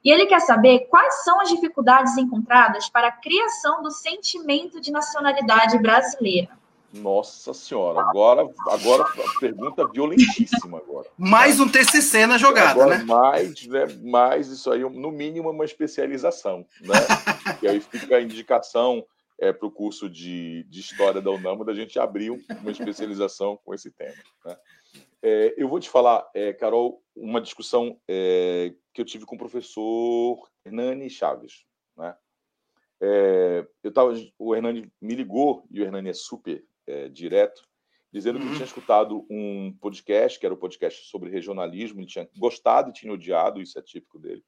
E 0.05 0.11
ele 0.11 0.27
quer 0.27 0.41
saber 0.41 0.81
quais 0.81 1.23
são 1.23 1.41
as 1.41 1.49
dificuldades 1.49 2.15
encontradas 2.15 2.87
para 2.87 3.07
a 3.07 3.11
criação 3.11 3.81
do 3.81 3.89
sentimento 3.89 4.79
de 4.79 4.91
nacionalidade 4.91 5.79
brasileira. 5.79 6.49
Nossa 6.93 7.55
senhora, 7.55 8.01
agora, 8.01 8.47
agora 8.69 9.03
pergunta 9.39 9.87
violentíssima 9.87 10.77
agora. 10.77 11.09
Mais 11.17 11.59
um 11.59 11.67
TCC 11.67 12.27
na 12.27 12.37
jogada, 12.37 12.83
agora, 12.83 12.99
né? 12.99 13.03
Mais, 13.03 13.65
né? 13.65 13.85
Mais 14.03 14.47
isso 14.49 14.71
aí, 14.71 14.81
no 14.81 15.11
mínimo 15.11 15.49
uma 15.49 15.65
especialização, 15.65 16.63
né? 16.81 16.93
e 17.63 17.67
aí 17.67 17.79
fica 17.79 18.17
a 18.17 18.21
indicação 18.21 19.03
é, 19.39 19.51
para 19.51 19.67
o 19.67 19.71
curso 19.71 20.07
de, 20.07 20.65
de 20.65 20.79
História 20.81 21.19
da 21.19 21.31
UNAMA 21.31 21.65
da 21.65 21.73
gente 21.73 21.97
abrir 21.97 22.29
uma 22.29 22.71
especialização 22.71 23.57
com 23.65 23.73
esse 23.73 23.89
tema. 23.89 24.13
Né? 24.45 24.55
É, 25.23 25.55
eu 25.57 25.67
vou 25.67 25.79
te 25.79 25.89
falar, 25.89 26.29
é, 26.35 26.53
Carol, 26.53 27.01
uma 27.15 27.41
discussão 27.41 27.99
é, 28.07 28.71
que 28.93 29.01
eu 29.01 29.05
tive 29.05 29.25
com 29.25 29.35
o 29.35 29.39
professor 29.39 30.47
Hernani 30.63 31.09
Chaves, 31.09 31.65
né? 31.97 32.15
É, 33.01 33.67
eu 33.83 33.91
tava, 33.91 34.13
o 34.39 34.55
Hernani 34.55 34.89
me 35.01 35.15
ligou 35.15 35.65
e 35.69 35.81
o 35.81 35.83
Hernani 35.83 36.09
é 36.09 36.13
super 36.13 36.63
é, 36.87 37.09
direto, 37.09 37.67
dizendo 38.11 38.39
que 38.39 38.45
uhum. 38.45 38.53
tinha 38.53 38.65
escutado 38.65 39.25
um 39.29 39.75
podcast, 39.81 40.39
que 40.39 40.45
era 40.45 40.53
o 40.53 40.57
um 40.57 40.59
podcast 40.59 41.09
sobre 41.09 41.29
regionalismo, 41.29 41.99
ele 41.99 42.07
tinha 42.07 42.29
gostado 42.37 42.89
e 42.89 42.93
tinha 42.93 43.11
odiado, 43.11 43.61
isso 43.61 43.77
é 43.79 43.81
típico 43.81 44.19
dele. 44.19 44.43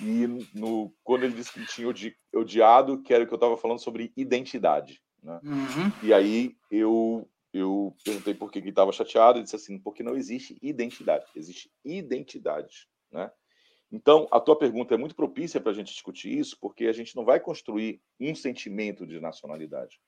E 0.00 0.26
no, 0.54 0.94
quando 1.02 1.24
ele 1.24 1.34
disse 1.34 1.52
que 1.52 1.66
tinha 1.66 1.88
odi, 1.88 2.16
odiado, 2.34 3.02
que 3.02 3.12
era 3.12 3.24
o 3.24 3.26
que 3.26 3.32
eu 3.32 3.36
estava 3.36 3.56
falando 3.56 3.78
sobre 3.78 4.12
identidade. 4.16 5.02
Né? 5.22 5.40
Uhum. 5.42 5.92
E 6.02 6.12
aí 6.12 6.56
eu 6.70 7.28
eu 7.52 7.96
perguntei 8.04 8.34
por 8.34 8.50
que 8.50 8.58
estava 8.58 8.92
chateado, 8.92 9.38
e 9.38 9.42
disse 9.42 9.56
assim, 9.56 9.78
porque 9.78 10.02
não 10.02 10.14
existe 10.14 10.58
identidade, 10.60 11.24
existe 11.34 11.70
identidade, 11.82 12.86
né? 13.10 13.30
Então, 13.90 14.28
a 14.32 14.40
tua 14.40 14.58
pergunta 14.58 14.94
é 14.94 14.98
muito 14.98 15.14
propícia 15.14 15.60
para 15.60 15.70
a 15.70 15.74
gente 15.74 15.92
discutir 15.92 16.36
isso, 16.36 16.58
porque 16.60 16.86
a 16.86 16.92
gente 16.92 17.14
não 17.14 17.24
vai 17.24 17.38
construir 17.38 18.02
um 18.20 18.34
sentimento 18.34 19.06
de 19.06 19.20
nacionalidade. 19.20 19.98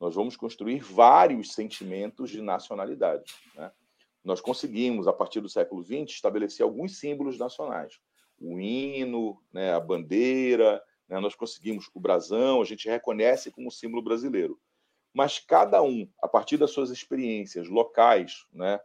Nós 0.00 0.14
vamos 0.14 0.34
construir 0.34 0.80
vários 0.80 1.52
sentimentos 1.52 2.30
de 2.30 2.40
nacionalidade. 2.40 3.34
Né? 3.54 3.70
Nós 4.24 4.40
conseguimos, 4.40 5.06
a 5.06 5.12
partir 5.12 5.40
do 5.40 5.48
século 5.48 5.82
XX, 5.84 6.10
estabelecer 6.10 6.64
alguns 6.64 6.98
símbolos 6.98 7.38
nacionais. 7.38 8.00
O 8.40 8.58
hino, 8.58 9.38
né, 9.52 9.74
a 9.74 9.80
bandeira, 9.80 10.82
né, 11.06 11.20
nós 11.20 11.34
conseguimos 11.34 11.90
o 11.94 12.00
brasão, 12.00 12.62
a 12.62 12.64
gente 12.64 12.88
reconhece 12.88 13.50
como 13.50 13.70
símbolo 13.70 14.02
brasileiro. 14.02 14.58
Mas 15.12 15.38
cada 15.38 15.82
um, 15.82 16.08
a 16.22 16.28
partir 16.28 16.56
das 16.56 16.70
suas 16.70 16.90
experiências 16.90 17.68
locais, 17.68 18.46
né, 18.52 18.80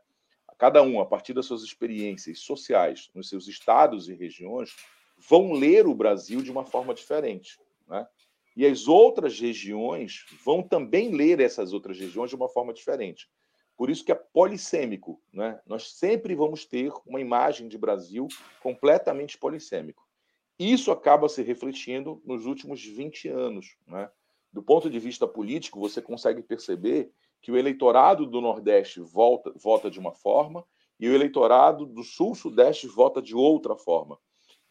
cada 0.57 0.81
um, 0.81 0.99
a 0.99 1.05
partir 1.05 1.33
das 1.33 1.45
suas 1.45 1.63
experiências 1.63 2.39
sociais 2.39 3.09
nos 3.13 3.29
seus 3.29 3.47
estados 3.47 4.09
e 4.09 4.13
regiões, 4.13 4.75
vão 5.17 5.53
ler 5.53 5.87
o 5.87 5.95
Brasil 5.95 6.41
de 6.41 6.51
uma 6.51 6.65
forma 6.65 6.93
diferente. 6.93 7.57
E 8.55 8.65
as 8.65 8.87
outras 8.87 9.39
regiões 9.39 10.25
vão 10.43 10.63
também 10.63 11.11
ler 11.11 11.39
essas 11.39 11.73
outras 11.73 11.99
regiões 11.99 12.29
de 12.29 12.35
uma 12.35 12.47
forma 12.47 12.73
diferente. 12.73 13.29
Por 13.75 13.89
isso 13.89 14.05
que 14.05 14.11
é 14.11 14.15
polissêmico. 14.15 15.21
Né? 15.33 15.59
Nós 15.65 15.91
sempre 15.91 16.33
vamos 16.33 16.65
ter 16.65 16.91
uma 17.05 17.19
imagem 17.19 17.67
de 17.67 17.77
Brasil 17.77 18.27
completamente 18.61 19.37
polissêmico. 19.37 20.07
Isso 20.57 20.91
acaba 20.91 21.27
se 21.27 21.41
refletindo 21.41 22.21
nos 22.25 22.45
últimos 22.45 22.81
20 22.81 23.27
anos. 23.27 23.75
Né? 23.85 24.09
Do 24.53 24.63
ponto 24.63 24.89
de 24.89 24.99
vista 24.99 25.27
político, 25.27 25.79
você 25.79 26.01
consegue 26.01 26.41
perceber 26.41 27.11
que 27.41 27.51
o 27.51 27.57
eleitorado 27.57 28.25
do 28.25 28.39
Nordeste 28.39 29.01
volta, 29.01 29.51
vota 29.55 29.91
de 29.91 29.99
uma 29.99 30.13
forma 30.13 30.65
e 30.97 31.09
o 31.09 31.13
eleitorado 31.13 31.85
do 31.85 32.03
Sul-Sudeste 32.03 32.87
vota 32.87 33.21
de 33.21 33.35
outra 33.35 33.75
forma. 33.75 34.17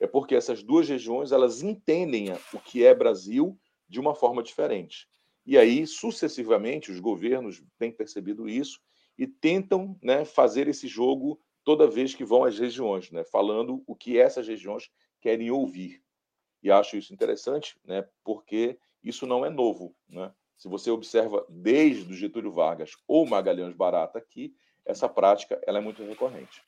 É 0.01 0.07
porque 0.07 0.35
essas 0.35 0.62
duas 0.62 0.89
regiões 0.89 1.32
elas 1.32 1.62
entendem 1.62 2.32
o 2.53 2.59
que 2.59 2.85
é 2.85 2.95
Brasil 2.95 3.59
de 3.95 4.01
uma 4.01 4.12
forma 4.12 4.42
diferente. 4.42 5.07
E 5.47 5.57
aí, 5.57 5.86
sucessivamente, 5.86 6.90
os 6.90 6.99
governos 6.99 7.62
têm 7.78 7.92
percebido 7.92 8.49
isso 8.49 8.80
e 9.16 9.24
tentam 9.24 9.97
né, 10.03 10.24
fazer 10.24 10.66
esse 10.66 10.88
jogo 10.88 11.40
toda 11.62 11.86
vez 11.86 12.12
que 12.12 12.24
vão 12.24 12.45
às 12.45 12.59
regiões, 12.59 13.12
né, 13.12 13.22
falando 13.22 13.84
o 13.86 13.95
que 13.95 14.18
essas 14.18 14.49
regiões 14.49 14.90
querem 15.20 15.49
ouvir. 15.49 16.03
E 16.61 16.72
acho 16.72 16.97
isso 16.97 17.14
interessante, 17.14 17.78
né, 17.84 18.05
porque 18.24 18.76
isso 19.01 19.26
não 19.26 19.47
é 19.47 19.51
novo. 19.51 19.95
Né? 20.09 20.34
Se 20.57 20.66
você 20.66 20.90
observa 20.90 21.47
desde 21.49 22.12
o 22.12 22.16
Getúlio 22.16 22.51
Vargas 22.51 22.90
ou 23.07 23.24
Magalhães 23.24 23.76
Barata 23.76 24.18
aqui, 24.18 24.57
essa 24.84 25.09
prática 25.09 25.62
ela 25.64 25.78
é 25.78 25.80
muito 25.80 26.03
recorrente. 26.03 26.61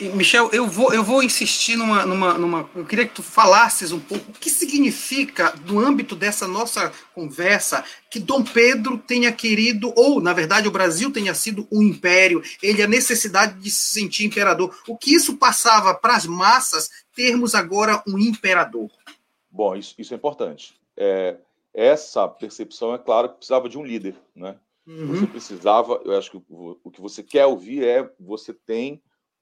Michel, 0.00 0.50
eu 0.52 0.66
vou, 0.66 0.92
eu 0.92 1.04
vou 1.04 1.22
insistir 1.22 1.76
numa, 1.76 2.04
numa, 2.04 2.34
numa. 2.34 2.70
Eu 2.74 2.84
queria 2.84 3.06
que 3.06 3.14
tu 3.14 3.22
falasses 3.22 3.92
um 3.92 4.00
pouco 4.00 4.30
o 4.30 4.34
que 4.34 4.50
significa, 4.50 5.54
no 5.66 5.78
âmbito 5.78 6.16
dessa 6.16 6.48
nossa 6.48 6.92
conversa, 7.14 7.84
que 8.10 8.18
Dom 8.18 8.42
Pedro 8.42 8.98
tenha 8.98 9.30
querido, 9.30 9.92
ou, 9.96 10.20
na 10.20 10.32
verdade, 10.32 10.66
o 10.66 10.72
Brasil 10.72 11.12
tenha 11.12 11.34
sido 11.34 11.68
um 11.70 11.82
império, 11.82 12.42
ele 12.62 12.82
a 12.82 12.88
necessidade 12.88 13.60
de 13.60 13.70
se 13.70 13.92
sentir 13.92 14.24
imperador. 14.24 14.76
O 14.88 14.96
que 14.96 15.14
isso 15.14 15.36
passava 15.36 15.94
para 15.94 16.16
as 16.16 16.26
massas 16.26 16.90
termos 17.14 17.54
agora 17.54 18.02
um 18.06 18.18
imperador? 18.18 18.90
Bom, 19.50 19.76
isso, 19.76 19.94
isso 19.98 20.14
é 20.14 20.16
importante. 20.16 20.74
É, 20.96 21.36
essa 21.72 22.26
percepção, 22.26 22.94
é 22.94 22.98
claro, 22.98 23.28
que 23.28 23.36
precisava 23.36 23.68
de 23.68 23.78
um 23.78 23.84
líder, 23.84 24.16
né? 24.34 24.56
Uhum. 24.86 25.08
Você 25.08 25.26
precisava, 25.26 26.00
eu 26.04 26.18
acho 26.18 26.30
que 26.30 26.42
o 26.48 26.90
que 26.90 27.00
você 27.00 27.22
quer 27.22 27.46
ouvir 27.46 27.84
é 27.84 28.10
você 28.18 28.52
tem 28.52 29.00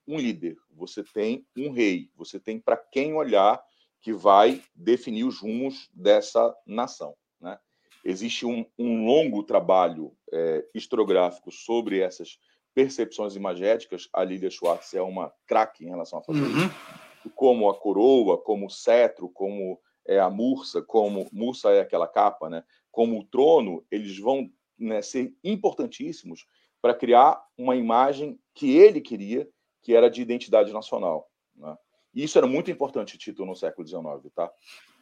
um 0.08 0.18
líder, 0.18 0.56
você 0.70 1.04
tem 1.04 1.46
um 1.56 1.70
rei, 1.70 2.10
você 2.16 2.40
tem 2.40 2.58
para 2.58 2.76
quem 2.76 3.12
olhar 3.12 3.62
que 4.00 4.12
vai 4.12 4.62
definir 4.74 5.24
os 5.24 5.38
rumos 5.38 5.90
dessa 5.92 6.54
nação, 6.66 7.14
né? 7.40 7.58
Existe 8.04 8.46
um, 8.46 8.64
um 8.78 9.04
longo 9.04 9.42
trabalho 9.42 10.16
é, 10.32 10.64
historiográfico 10.74 11.50
sobre 11.50 12.00
essas 12.00 12.38
percepções 12.74 13.36
imagéticas. 13.36 14.08
A 14.12 14.24
Lilia 14.24 14.50
Schwartz 14.50 14.94
é 14.94 15.02
uma 15.02 15.32
craque 15.46 15.84
em 15.84 15.88
relação 15.88 16.20
a 16.20 16.22
fazer 16.22 16.40
uhum. 16.40 16.66
isso. 16.66 17.30
Como 17.34 17.68
a 17.68 17.78
coroa, 17.78 18.38
como 18.38 18.66
o 18.66 18.70
cetro, 18.70 19.28
como 19.28 19.78
é 20.06 20.18
a 20.18 20.30
Mursa, 20.30 20.80
como 20.80 21.28
Mursa 21.32 21.70
é 21.70 21.80
aquela 21.80 22.08
capa, 22.08 22.48
né? 22.48 22.64
Como 22.90 23.18
o 23.18 23.24
trono, 23.24 23.84
eles 23.90 24.18
vão 24.18 24.50
né, 24.78 25.02
ser 25.02 25.34
importantíssimos 25.44 26.46
para 26.80 26.94
criar 26.94 27.42
uma 27.56 27.76
imagem 27.76 28.38
que 28.54 28.76
ele 28.76 29.00
queria, 29.00 29.48
que 29.82 29.94
era 29.94 30.08
de 30.08 30.20
identidade 30.20 30.72
nacional. 30.72 31.28
Né? 31.56 31.76
E 32.14 32.24
isso 32.24 32.38
era 32.38 32.46
muito 32.46 32.70
importante, 32.70 33.18
Tito, 33.18 33.44
no 33.44 33.54
século 33.54 33.86
XIX, 33.86 34.32
tá? 34.34 34.50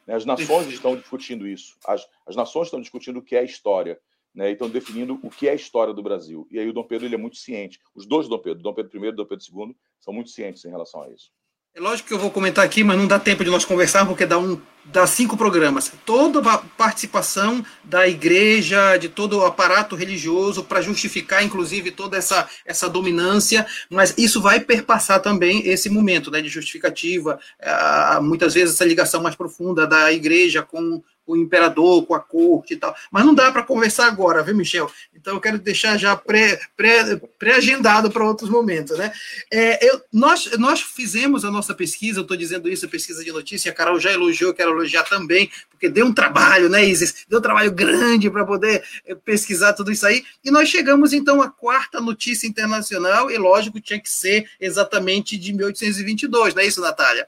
Né, 0.05 0.15
as 0.15 0.25
nações 0.25 0.67
estão 0.67 0.95
discutindo 0.95 1.47
isso. 1.47 1.77
As, 1.85 2.07
as 2.25 2.35
nações 2.35 2.67
estão 2.67 2.79
discutindo 2.79 3.19
o 3.19 3.23
que 3.23 3.35
é 3.35 3.43
história, 3.43 3.99
né? 4.33 4.49
E 4.49 4.53
estão 4.53 4.69
definindo 4.69 5.19
o 5.23 5.29
que 5.29 5.47
é 5.47 5.51
a 5.51 5.55
história 5.55 5.93
do 5.93 6.03
Brasil. 6.03 6.47
E 6.51 6.59
aí 6.59 6.67
o 6.67 6.73
Dom 6.73 6.83
Pedro 6.83 7.07
ele 7.07 7.15
é 7.15 7.17
muito 7.17 7.37
ciente. 7.37 7.79
Os 7.95 8.05
dois 8.05 8.27
Dom 8.27 8.39
Pedro, 8.39 8.61
Dom 8.61 8.73
Pedro 8.73 9.05
I 9.05 9.09
e 9.09 9.11
Dom 9.11 9.25
Pedro 9.25 9.45
II, 9.45 9.75
são 9.99 10.13
muito 10.13 10.29
cientes 10.29 10.63
em 10.63 10.69
relação 10.69 11.01
a 11.01 11.09
isso. 11.09 11.31
É 11.77 11.79
lógico 11.79 12.07
que 12.07 12.13
eu 12.15 12.17
vou 12.17 12.31
comentar 12.31 12.65
aqui, 12.65 12.83
mas 12.83 12.97
não 12.97 13.05
dá 13.05 13.19
tempo 13.19 13.43
de 13.43 13.51
nós 13.51 13.63
conversar, 13.63 14.03
porque 14.03 14.25
dá, 14.25 14.39
um, 14.39 14.59
dá 14.83 15.05
cinco 15.05 15.37
programas. 15.37 15.91
Toda 16.03 16.39
a 16.39 16.57
participação 16.57 17.63
da 17.83 18.07
igreja, 18.07 18.97
de 18.97 19.07
todo 19.07 19.37
o 19.37 19.45
aparato 19.45 19.95
religioso, 19.95 20.63
para 20.63 20.81
justificar, 20.81 21.43
inclusive, 21.43 21.91
toda 21.91 22.17
essa, 22.17 22.49
essa 22.65 22.89
dominância, 22.89 23.63
mas 23.91 24.15
isso 24.17 24.41
vai 24.41 24.59
perpassar 24.59 25.21
também 25.21 25.67
esse 25.67 25.87
momento 25.87 26.31
né, 26.31 26.41
de 26.41 26.49
justificativa, 26.49 27.39
é, 27.59 28.19
muitas 28.21 28.55
vezes 28.55 28.73
essa 28.73 28.83
ligação 28.83 29.21
mais 29.21 29.35
profunda 29.35 29.85
da 29.85 30.11
igreja 30.11 30.63
com 30.63 31.03
o 31.27 31.35
imperador, 31.35 32.05
com 32.05 32.15
a 32.15 32.19
corte 32.19 32.73
e 32.73 32.77
tal. 32.77 32.95
Mas 33.11 33.25
não 33.25 33.35
dá 33.35 33.51
para 33.51 33.61
conversar 33.61 34.07
agora, 34.07 34.41
viu, 34.41 34.55
Michel? 34.55 34.89
Então 35.13 35.35
eu 35.35 35.41
quero 35.41 35.59
deixar 35.59 35.97
já 35.97 36.15
pré-agendado 36.15 37.19
pré, 37.37 38.09
pré 38.09 38.13
para 38.13 38.25
outros 38.25 38.49
momentos, 38.49 38.97
né? 38.97 39.11
É, 39.51 39.85
eu, 39.87 40.01
nós, 40.11 40.49
nós 40.57 40.81
fizemos 40.81 41.43
a 41.43 41.51
nossa 41.51 41.75
pesquisa, 41.75 42.19
eu 42.19 42.21
estou 42.21 42.37
dizendo 42.37 42.69
isso, 42.69 42.87
pesquisa 42.87 43.23
de 43.23 43.31
notícia, 43.31 43.71
a 43.71 43.75
Carol 43.75 43.99
já 43.99 44.11
elogiou, 44.11 44.53
quero 44.53 44.71
elogiar 44.71 45.03
também, 45.03 45.51
porque 45.69 45.89
deu 45.89 46.05
um 46.05 46.13
trabalho, 46.13 46.69
né, 46.69 46.85
Isis? 46.85 47.25
Deu 47.27 47.39
um 47.39 47.41
trabalho 47.41 47.71
grande 47.71 48.29
para 48.29 48.45
poder 48.45 48.83
é, 49.05 49.13
pesquisar 49.13 49.73
tudo 49.73 49.91
isso 49.91 50.07
aí. 50.07 50.23
E 50.43 50.49
nós 50.49 50.69
chegamos, 50.69 51.11
então, 51.11 51.41
à 51.41 51.49
quarta 51.49 51.99
notícia 51.99 52.47
internacional, 52.47 53.29
e 53.29 53.37
lógico, 53.37 53.81
tinha 53.81 53.99
que 53.99 54.09
ser 54.09 54.49
exatamente 54.59 55.37
de 55.37 55.51
1822, 55.51 56.55
não 56.55 56.61
é 56.61 56.65
isso, 56.65 56.81
Natália? 56.81 57.27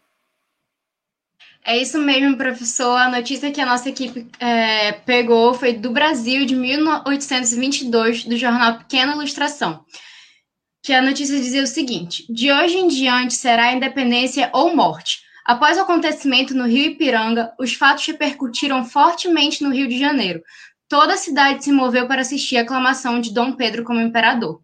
É 1.66 1.78
isso 1.78 2.00
mesmo, 2.00 2.38
professor. 2.38 2.98
A 2.98 3.10
notícia 3.10 3.52
que 3.52 3.62
a 3.62 3.66
nossa 3.66 3.90
equipe 3.90 4.28
é, 4.40 4.94
pegou 4.94 5.54
foi 5.54 5.74
do 5.74 5.92
Brasil, 5.92 6.46
de 6.46 6.56
1822, 6.56 8.26
do 8.26 8.38
jornal 8.38 8.80
Pequena 8.80 9.14
Ilustração. 9.14 9.84
Que 10.82 10.94
a 10.94 11.02
notícia 11.02 11.38
dizia 11.38 11.64
o 11.64 11.68
seguinte: 11.68 12.26
De 12.30 12.52
hoje 12.52 12.78
em 12.78 12.88
diante 12.88 13.34
será 13.34 13.74
independência 13.74 14.50
ou 14.54 14.76
morte. 14.76 15.22
Após 15.46 15.78
o 15.78 15.82
acontecimento 15.82 16.56
no 16.56 16.66
Rio 16.66 16.92
Ipiranga, 16.92 17.54
os 17.60 17.74
fatos 17.74 18.06
repercutiram 18.06 18.86
fortemente 18.86 19.64
no 19.64 19.72
Rio 19.72 19.88
de 19.88 20.00
Janeiro. 20.00 20.42
Toda 20.88 21.14
a 21.14 21.18
cidade 21.18 21.64
se 21.64 21.72
moveu 21.72 22.08
para 22.08 22.22
assistir 22.22 22.58
a 22.58 22.62
aclamação 22.62 23.20
de 23.20 23.34
Dom 23.34 23.54
Pedro 23.54 23.84
como 23.84 24.00
imperador. 24.00 24.62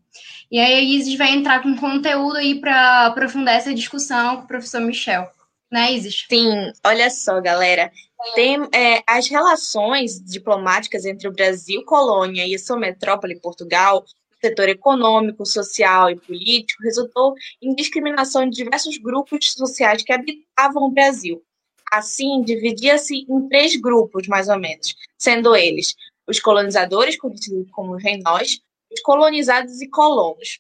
E 0.52 0.60
aí 0.60 0.74
a 0.74 0.82
Isis 0.82 1.18
vai 1.18 1.34
entrar 1.34 1.62
com 1.62 1.76
conteúdo 1.76 2.38
aí 2.38 2.60
para 2.60 3.08
aprofundar 3.08 3.56
essa 3.56 3.74
discussão 3.74 4.38
com 4.38 4.44
o 4.44 4.48
professor 4.48 4.80
Michel 4.82 5.28
né, 5.72 5.94
Isis? 5.94 6.26
Sim, 6.30 6.72
olha 6.86 7.10
só, 7.10 7.42
galera. 7.42 7.92
Tem, 8.34 8.58
é, 8.74 9.04
as 9.06 9.28
relações 9.28 10.20
diplomáticas 10.20 11.06
entre 11.06 11.28
o 11.28 11.32
Brasil, 11.32 11.84
colônia, 11.84 12.48
e 12.48 12.56
a 12.56 12.60
sua 12.60 12.78
metrópole, 12.78 13.40
Portugal, 13.40 14.06
setor 14.42 14.70
econômico, 14.70 15.46
social 15.46 16.10
e 16.10 16.16
político, 16.16 16.84
resultou 16.84 17.34
em 17.62 17.74
discriminação 17.76 18.50
de 18.50 18.56
diversos 18.56 18.98
grupos 18.98 19.54
sociais 19.54 20.04
que 20.04 20.14
habitavam 20.14 20.84
o 20.84 20.92
Brasil. 20.92 21.44
Assim, 21.92 22.42
dividia-se 22.42 23.26
em 23.30 23.48
três 23.48 23.76
grupos, 23.76 24.28
mais 24.28 24.50
ou 24.50 24.60
menos, 24.60 24.96
sendo 25.18 25.56
eles 25.56 25.96
os 26.28 26.40
colonizadores, 26.40 27.18
conhecidos 27.18 27.70
como 27.72 27.96
reinós, 27.96 28.60
os 28.92 29.02
colonizados 29.02 29.82
e 29.82 29.88
colonos. 29.88 30.60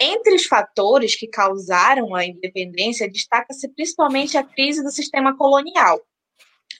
Entre 0.00 0.34
os 0.34 0.46
fatores 0.46 1.16
que 1.16 1.26
causaram 1.26 2.14
a 2.14 2.24
independência, 2.24 3.10
destaca-se 3.10 3.68
principalmente 3.68 4.36
a 4.36 4.44
crise 4.44 4.82
do 4.82 4.90
sistema 4.90 5.36
colonial. 5.36 6.00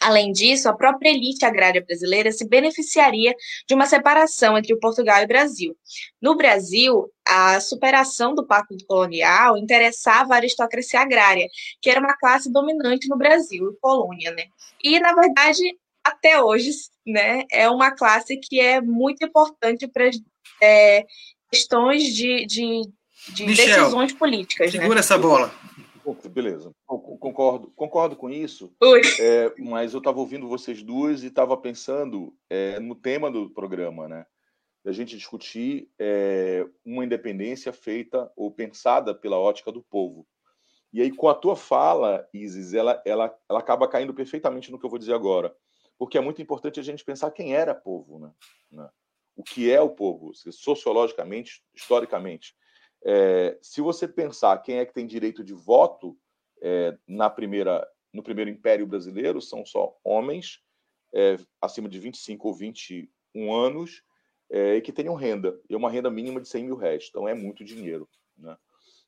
Além 0.01 0.31
disso, 0.31 0.69
a 0.69 0.77
própria 0.77 1.11
elite 1.11 1.45
agrária 1.45 1.85
brasileira 1.85 2.31
se 2.31 2.47
beneficiaria 2.49 3.35
de 3.67 3.75
uma 3.75 3.87
separação 3.87 4.57
entre 4.57 4.73
o 4.73 4.79
Portugal 4.79 5.21
e 5.21 5.25
o 5.25 5.29
Brasil. 5.29 5.77
No 6.23 6.37
Brasil, 6.37 7.11
a 7.27 7.61
superação 7.61 8.35
do 8.35 8.47
pacto 8.47 8.77
colonial 8.87 9.57
interessava 9.57 10.35
a 10.35 10.37
aristocracia 10.37 11.01
agrária, 11.01 11.49
que 11.83 11.91
era 11.91 11.99
uma 11.99 12.17
classe 12.17 12.51
dominante 12.53 13.09
no 13.09 13.19
Brasil, 13.19 13.77
colônia, 13.81 14.31
né? 14.31 14.45
E, 14.83 15.01
na 15.01 15.13
verdade, 15.13 15.63
até 16.05 16.41
hoje, 16.41 16.71
né, 17.05 17.45
é 17.51 17.69
uma 17.69 17.91
classe 17.91 18.37
que 18.37 18.61
é 18.61 18.81
muito 18.81 19.25
importante 19.25 19.89
para 19.89 20.09
é, 20.63 21.05
questões 21.51 22.05
de, 22.15 22.47
de, 22.47 22.83
de 23.33 23.47
Michel, 23.47 23.81
decisões 23.81 24.13
políticas. 24.13 24.73
Né? 24.73 24.81
Segura 24.81 24.97
né? 24.97 25.01
essa 25.01 25.19
bola. 25.19 25.53
Beleza, 26.31 26.71
concordo, 26.87 27.71
concordo 27.77 28.17
com 28.17 28.31
isso, 28.31 28.73
é, 29.21 29.53
mas 29.59 29.93
eu 29.93 29.99
estava 29.99 30.19
ouvindo 30.19 30.49
vocês 30.49 30.83
duas 30.83 31.23
e 31.23 31.27
estava 31.27 31.55
pensando 31.55 32.35
é, 32.49 32.81
no 32.81 32.95
tema 32.95 33.31
do 33.31 33.51
programa, 33.51 34.09
né? 34.09 34.25
Da 34.83 34.91
gente 34.91 35.17
discutir 35.17 35.91
é, 35.99 36.67
uma 36.83 37.05
independência 37.05 37.75
feita 37.75 38.33
ou 38.35 38.51
pensada 38.51 39.15
pela 39.15 39.39
ótica 39.39 39.71
do 39.71 39.83
povo. 39.83 40.27
E 40.93 41.03
aí, 41.03 41.13
com 41.13 41.29
a 41.29 41.35
tua 41.35 41.55
fala, 41.55 42.27
Isis, 42.33 42.73
ela, 42.73 43.03
ela, 43.05 43.37
ela 43.49 43.59
acaba 43.59 43.87
caindo 43.87 44.15
perfeitamente 44.15 44.71
no 44.71 44.79
que 44.79 44.87
eu 44.87 44.91
vou 44.91 44.99
dizer 44.99 45.13
agora. 45.13 45.55
Porque 45.99 46.17
é 46.17 46.21
muito 46.21 46.41
importante 46.41 46.81
a 46.81 46.83
gente 46.83 47.05
pensar 47.05 47.31
quem 47.33 47.55
era 47.55 47.75
povo, 47.75 48.19
né? 48.19 48.33
né? 48.71 48.89
O 49.37 49.43
que 49.43 49.71
é 49.71 49.81
o 49.81 49.91
povo, 49.91 50.33
sociologicamente, 50.35 51.63
historicamente. 51.75 52.55
É, 53.05 53.57
se 53.63 53.81
você 53.81 54.09
pensar 54.09 54.59
quem 54.59 54.79
é 54.79 54.87
que 54.87 54.93
tem 54.93 55.07
direito 55.07 55.45
de 55.45 55.55
voto 55.55 56.19
é, 56.61 56.97
na 57.07 57.31
primeira, 57.31 57.89
no 58.13 58.23
primeiro 58.23 58.51
Império 58.51 58.87
Brasileiro, 58.87 59.41
são 59.41 59.65
só 59.65 59.97
homens 60.03 60.61
é, 61.15 61.37
acima 61.61 61.89
de 61.89 61.99
25 61.99 62.49
ou 62.49 62.55
21 62.55 63.55
anos 63.55 64.03
é, 64.51 64.77
e 64.77 64.81
que 64.81 64.93
tenham 64.93 65.15
renda, 65.15 65.61
e 65.69 65.77
uma 65.77 65.91
renda 65.91 66.11
mínima 66.11 66.41
de 66.41 66.49
100 66.49 66.65
mil 66.65 66.77
reais. 66.77 67.07
Então, 67.09 67.29
é 67.29 67.35
muito 67.35 67.65
dinheiro. 67.65 68.09
Né? 68.37 68.57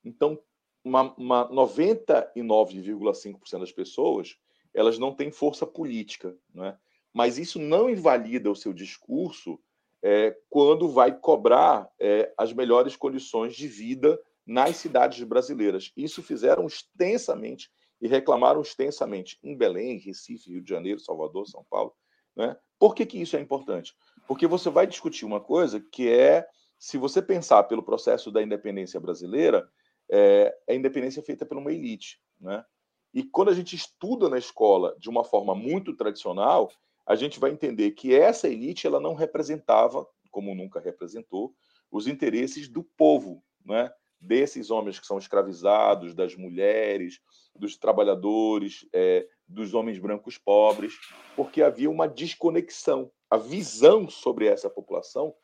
Então, 0.05 0.41
uma, 0.85 1.15
uma 1.17 1.49
99,5% 1.51 3.59
das 3.59 3.73
pessoas 3.73 4.39
elas 4.73 4.99
não 4.99 5.13
têm 5.13 5.33
força 5.33 5.67
política, 5.67 6.37
né? 6.55 6.79
mas 7.13 7.39
isso 7.39 7.59
não 7.59 7.91
invalida 7.91 8.49
o 8.51 8.57
seu 8.57 8.73
discurso 8.73 9.61
é, 10.03 10.37
quando 10.49 10.89
vai 10.89 11.17
cobrar 11.17 11.89
é, 11.99 12.33
as 12.37 12.53
melhores 12.53 12.97
condições 12.97 13.55
de 13.55 13.69
vida 13.69 14.21
nas 14.47 14.77
cidades 14.77 15.23
brasileiras. 15.25 15.93
Isso 15.97 16.23
fizeram 16.23 16.67
extensamente 16.67 17.71
e 18.01 18.09
reclamaram 18.09 18.63
extensamente 18.63 19.39
em 19.43 19.57
Belém, 19.57 19.99
Recife, 19.99 20.51
Rio 20.51 20.63
de 20.63 20.71
Janeiro, 20.71 21.01
Salvador, 21.01 21.47
São 21.47 21.65
Paulo. 21.69 21.95
Né? 22.35 22.57
Por 22.79 22.95
que, 22.95 23.05
que 23.05 23.21
isso 23.21 23.37
é 23.37 23.41
importante? 23.41 23.95
Porque 24.27 24.47
você 24.47 24.71
vai 24.71 24.87
discutir 24.87 25.27
uma 25.27 25.41
coisa 25.41 25.81
que 25.81 26.09
é, 26.09 26.47
se 26.79 26.97
você 26.97 27.21
pensar 27.21 27.65
pelo 27.65 27.83
processo 27.83 28.31
da 28.31 28.43
independência 28.43 28.99
brasileira, 28.99 29.69
é, 30.11 30.57
a 30.69 30.75
independência 30.75 31.21
é 31.21 31.23
feita 31.23 31.45
por 31.45 31.59
uma 31.59 31.73
elite. 31.73 32.19
Né? 32.41 32.65
E 33.13 33.23
quando 33.23 33.51
a 33.51 33.55
gente 33.55 33.77
estuda 33.77 34.29
na 34.29 34.39
escola 34.39 34.97
de 34.99 35.11
uma 35.11 35.25
forma 35.25 35.55
muito 35.55 35.95
tradicional, 35.95 36.71
a 37.07 37.15
gente 37.15 37.41
vai 37.41 37.51
entender 37.51 37.93
que 37.93 38.15
essa 38.15 38.49
elite 38.49 38.87
ela 38.87 39.01
não 39.01 39.15
representava, 39.15 40.07
como 40.31 40.55
nunca 40.55 40.81
representou, 40.81 41.55
os 41.91 42.07
interesses 42.07 42.69
do 42.69 42.83
povo, 42.83 43.43
né? 43.65 43.91
desses 44.21 44.71
homens 44.71 45.01
que 45.01 45.07
são 45.07 45.19
escravizados, 45.19 46.15
das 46.15 46.37
mulheres, 46.37 47.21
dos 47.57 47.77
trabalhadores, 47.77 48.87
é, 48.93 49.27
dos 49.49 49.73
homens 49.73 49.99
brancos 49.99 50.37
pobres, 50.37 50.95
porque 51.35 51.63
havia 51.63 51.91
uma 51.91 52.07
desconexão. 52.07 53.11
A 53.31 53.39
visão 53.39 54.09
sobre 54.09 54.47
essa 54.47 54.69
população 54.69 55.35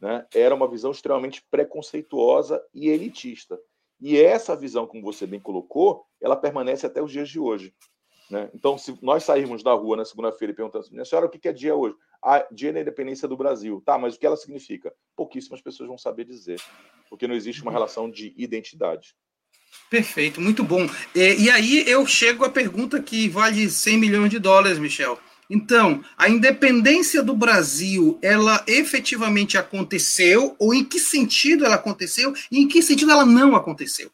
né, 0.00 0.26
era 0.34 0.54
uma 0.54 0.68
visão 0.68 0.90
extremamente 0.90 1.44
preconceituosa 1.48 2.62
e 2.74 2.88
elitista. 2.88 3.58
E 4.00 4.20
essa 4.20 4.56
visão, 4.56 4.86
como 4.86 5.02
você 5.02 5.26
bem 5.26 5.40
colocou, 5.40 6.04
ela 6.20 6.36
permanece 6.36 6.84
até 6.84 7.00
os 7.00 7.12
dias 7.12 7.28
de 7.28 7.38
hoje. 7.38 7.72
Né? 8.34 8.50
Então, 8.52 8.76
se 8.76 8.98
nós 9.00 9.22
sairmos 9.22 9.62
da 9.62 9.72
rua 9.74 9.96
na 9.96 10.04
segunda-feira 10.04 10.50
e 10.50 10.56
perguntamos, 10.56 10.90
minha 10.90 11.04
senhora, 11.04 11.26
o 11.26 11.30
que 11.30 11.46
é 11.46 11.52
dia 11.52 11.72
hoje? 11.72 11.94
Ah, 12.20 12.44
dia 12.50 12.72
da 12.72 12.80
independência 12.80 13.28
do 13.28 13.36
Brasil. 13.36 13.80
Tá, 13.86 13.96
mas 13.96 14.16
o 14.16 14.18
que 14.18 14.26
ela 14.26 14.36
significa? 14.36 14.92
Pouquíssimas 15.14 15.62
pessoas 15.62 15.88
vão 15.88 15.96
saber 15.96 16.24
dizer, 16.24 16.60
porque 17.08 17.28
não 17.28 17.34
existe 17.36 17.62
uma 17.62 17.70
uhum. 17.70 17.76
relação 17.76 18.10
de 18.10 18.34
identidade. 18.36 19.14
Perfeito, 19.88 20.40
muito 20.40 20.64
bom. 20.64 20.84
E, 21.14 21.44
e 21.44 21.48
aí 21.48 21.88
eu 21.88 22.04
chego 22.08 22.44
à 22.44 22.50
pergunta 22.50 23.00
que 23.00 23.28
vale 23.28 23.70
100 23.70 23.98
milhões 23.98 24.30
de 24.30 24.40
dólares, 24.40 24.80
Michel. 24.80 25.16
Então, 25.48 26.04
a 26.18 26.28
independência 26.28 27.22
do 27.22 27.36
Brasil, 27.36 28.18
ela 28.20 28.64
efetivamente 28.66 29.56
aconteceu, 29.56 30.56
ou 30.58 30.74
em 30.74 30.84
que 30.84 30.98
sentido 30.98 31.64
ela 31.64 31.76
aconteceu, 31.76 32.34
e 32.50 32.58
em 32.58 32.66
que 32.66 32.82
sentido 32.82 33.12
ela 33.12 33.24
não 33.24 33.54
aconteceu? 33.54 34.10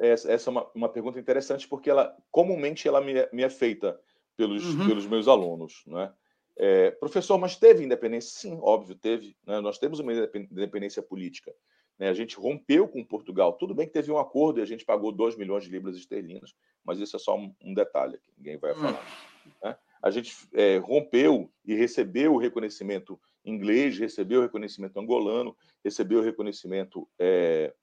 É, 0.00 0.10
essa 0.10 0.48
é 0.48 0.50
uma, 0.50 0.70
uma 0.74 0.88
pergunta 0.88 1.18
interessante, 1.18 1.68
porque 1.68 1.90
ela 1.90 2.16
comumente 2.30 2.86
ela 2.86 3.00
me, 3.00 3.14
é, 3.14 3.28
me 3.32 3.42
é 3.42 3.50
feita 3.50 3.98
pelos, 4.36 4.64
uhum. 4.64 4.86
pelos 4.86 5.06
meus 5.06 5.28
alunos. 5.28 5.82
Né? 5.86 6.12
É, 6.56 6.90
professor, 6.92 7.38
mas 7.38 7.56
teve 7.56 7.84
independência? 7.84 8.30
Sim, 8.38 8.58
óbvio, 8.62 8.94
teve. 8.94 9.36
Né? 9.46 9.60
Nós 9.60 9.78
temos 9.78 10.00
uma 10.00 10.12
independência 10.12 11.02
política. 11.02 11.54
Né? 11.98 12.08
A 12.08 12.14
gente 12.14 12.36
rompeu 12.36 12.88
com 12.88 13.04
Portugal. 13.04 13.52
Tudo 13.54 13.74
bem 13.74 13.86
que 13.86 13.92
teve 13.92 14.10
um 14.10 14.18
acordo 14.18 14.60
e 14.60 14.62
a 14.62 14.66
gente 14.66 14.84
pagou 14.84 15.12
2 15.12 15.36
milhões 15.36 15.64
de 15.64 15.70
libras 15.70 15.96
esterlinas, 15.96 16.54
mas 16.84 16.98
isso 16.98 17.16
é 17.16 17.18
só 17.18 17.36
um, 17.36 17.54
um 17.62 17.74
detalhe 17.74 18.18
que 18.18 18.30
ninguém 18.36 18.58
vai 18.58 18.72
hum. 18.72 18.76
falar. 18.76 19.26
Uhum. 19.44 19.52
Né? 19.62 19.76
a 20.06 20.10
gente 20.10 20.36
é, 20.54 20.78
rompeu 20.78 21.50
e 21.64 21.74
recebeu 21.74 22.34
o 22.34 22.38
reconhecimento 22.38 23.18
inglês, 23.44 23.98
recebeu 23.98 24.38
o 24.38 24.42
reconhecimento 24.42 24.98
angolano, 25.00 25.56
recebeu 25.84 26.20
o 26.20 26.22
reconhecimento 26.22 27.08
é, 27.18 27.74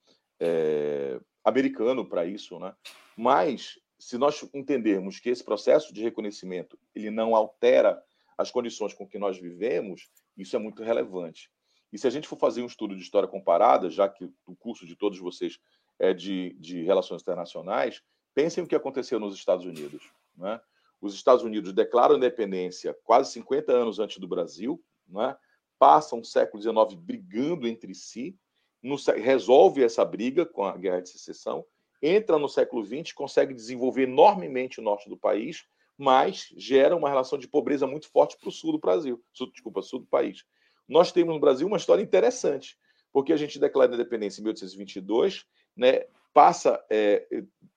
é, 0.44 1.20
americano 1.44 2.06
para 2.06 2.26
isso, 2.26 2.60
né? 2.60 2.76
Mas 3.16 3.80
se 3.98 4.18
nós 4.18 4.44
entendermos 4.54 5.20
que 5.20 5.30
esse 5.30 5.44
processo 5.44 5.94
de 5.94 6.04
reconhecimento 6.04 6.78
ele 6.94 7.10
não 7.10 7.36
altera 7.36 8.04
as 8.38 8.52
condições 8.52 8.94
com 8.94 9.08
que 9.08 9.18
nós 9.18 9.38
vivemos, 9.38 10.10
isso 10.38 10.56
é 10.56 10.60
muito 10.60 10.84
relevante. 10.84 11.50
E 11.92 11.98
se 11.98 12.08
a 12.08 12.10
gente 12.10 12.28
for 12.28 12.38
fazer 12.38 12.62
um 12.62 12.66
estudo 12.66 12.96
de 12.96 13.02
história 13.02 13.28
comparada, 13.28 13.90
já 13.90 14.10
que 14.10 14.30
o 14.46 14.56
curso 14.56 14.86
de 14.86 14.96
todos 14.96 15.20
vocês 15.20 15.60
é 16.00 16.14
de, 16.14 16.54
de 16.60 16.84
relações 16.84 17.22
internacionais, 17.22 18.02
pensem 18.34 18.64
o 18.64 18.68
que 18.68 18.76
aconteceu 18.76 19.20
nos 19.20 19.36
Estados 19.36 19.66
Unidos, 19.66 20.12
né? 20.36 20.60
Os 21.00 21.14
Estados 21.14 21.44
Unidos 21.44 21.74
declaram 21.74 22.16
independência 22.16 22.98
quase 23.04 23.32
50 23.34 23.72
anos 23.72 24.00
antes 24.00 24.18
do 24.20 24.28
Brasil, 24.28 24.82
né? 25.08 25.36
passam 25.78 26.22
o 26.22 26.24
século 26.24 26.64
XIX 26.64 26.98
brigando 26.98 27.68
entre 27.68 27.94
si, 27.94 28.40
no, 28.84 28.98
resolve 29.16 29.84
essa 29.84 30.04
briga 30.04 30.46
com 30.46 30.66
a 30.66 30.76
Guerra 30.78 31.02
de 31.02 31.10
Secessão, 31.10 31.66
entra 32.02 32.38
no 32.38 32.50
século 32.50 32.84
XX, 32.86 33.14
consegue 33.14 33.54
desenvolver 33.54 34.04
enormemente 34.04 34.80
o 34.80 34.84
norte 34.84 35.08
do 35.08 35.18
país, 35.18 35.66
mas 35.98 36.50
gera 36.58 36.96
uma 36.96 37.08
relação 37.08 37.40
de 37.40 37.48
pobreza 37.48 37.88
muito 37.88 38.10
forte 38.10 38.38
para 38.38 38.50
o 38.50 38.52
sul 38.52 38.74
do 38.74 38.80
Brasil, 38.80 39.24
sul, 39.32 39.50
desculpa, 39.50 39.82
sul 39.82 40.00
do 40.00 40.06
país. 40.08 40.44
Nós 40.88 41.12
temos 41.14 41.34
no 41.34 41.40
Brasil 41.40 41.66
uma 41.66 41.78
história 41.78 42.04
interessante, 42.04 42.78
porque 43.12 43.32
a 43.32 43.38
gente 43.38 43.58
declara 43.58 43.92
a 43.92 43.96
independência 43.96 44.42
em 44.42 44.44
1822, 44.44 45.46
né, 45.78 46.06
passa 46.34 46.84
é, 46.90 47.26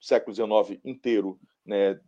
século 0.01 0.35
XIX 0.35 0.81
inteiro 0.85 1.39
né, 1.65 2.01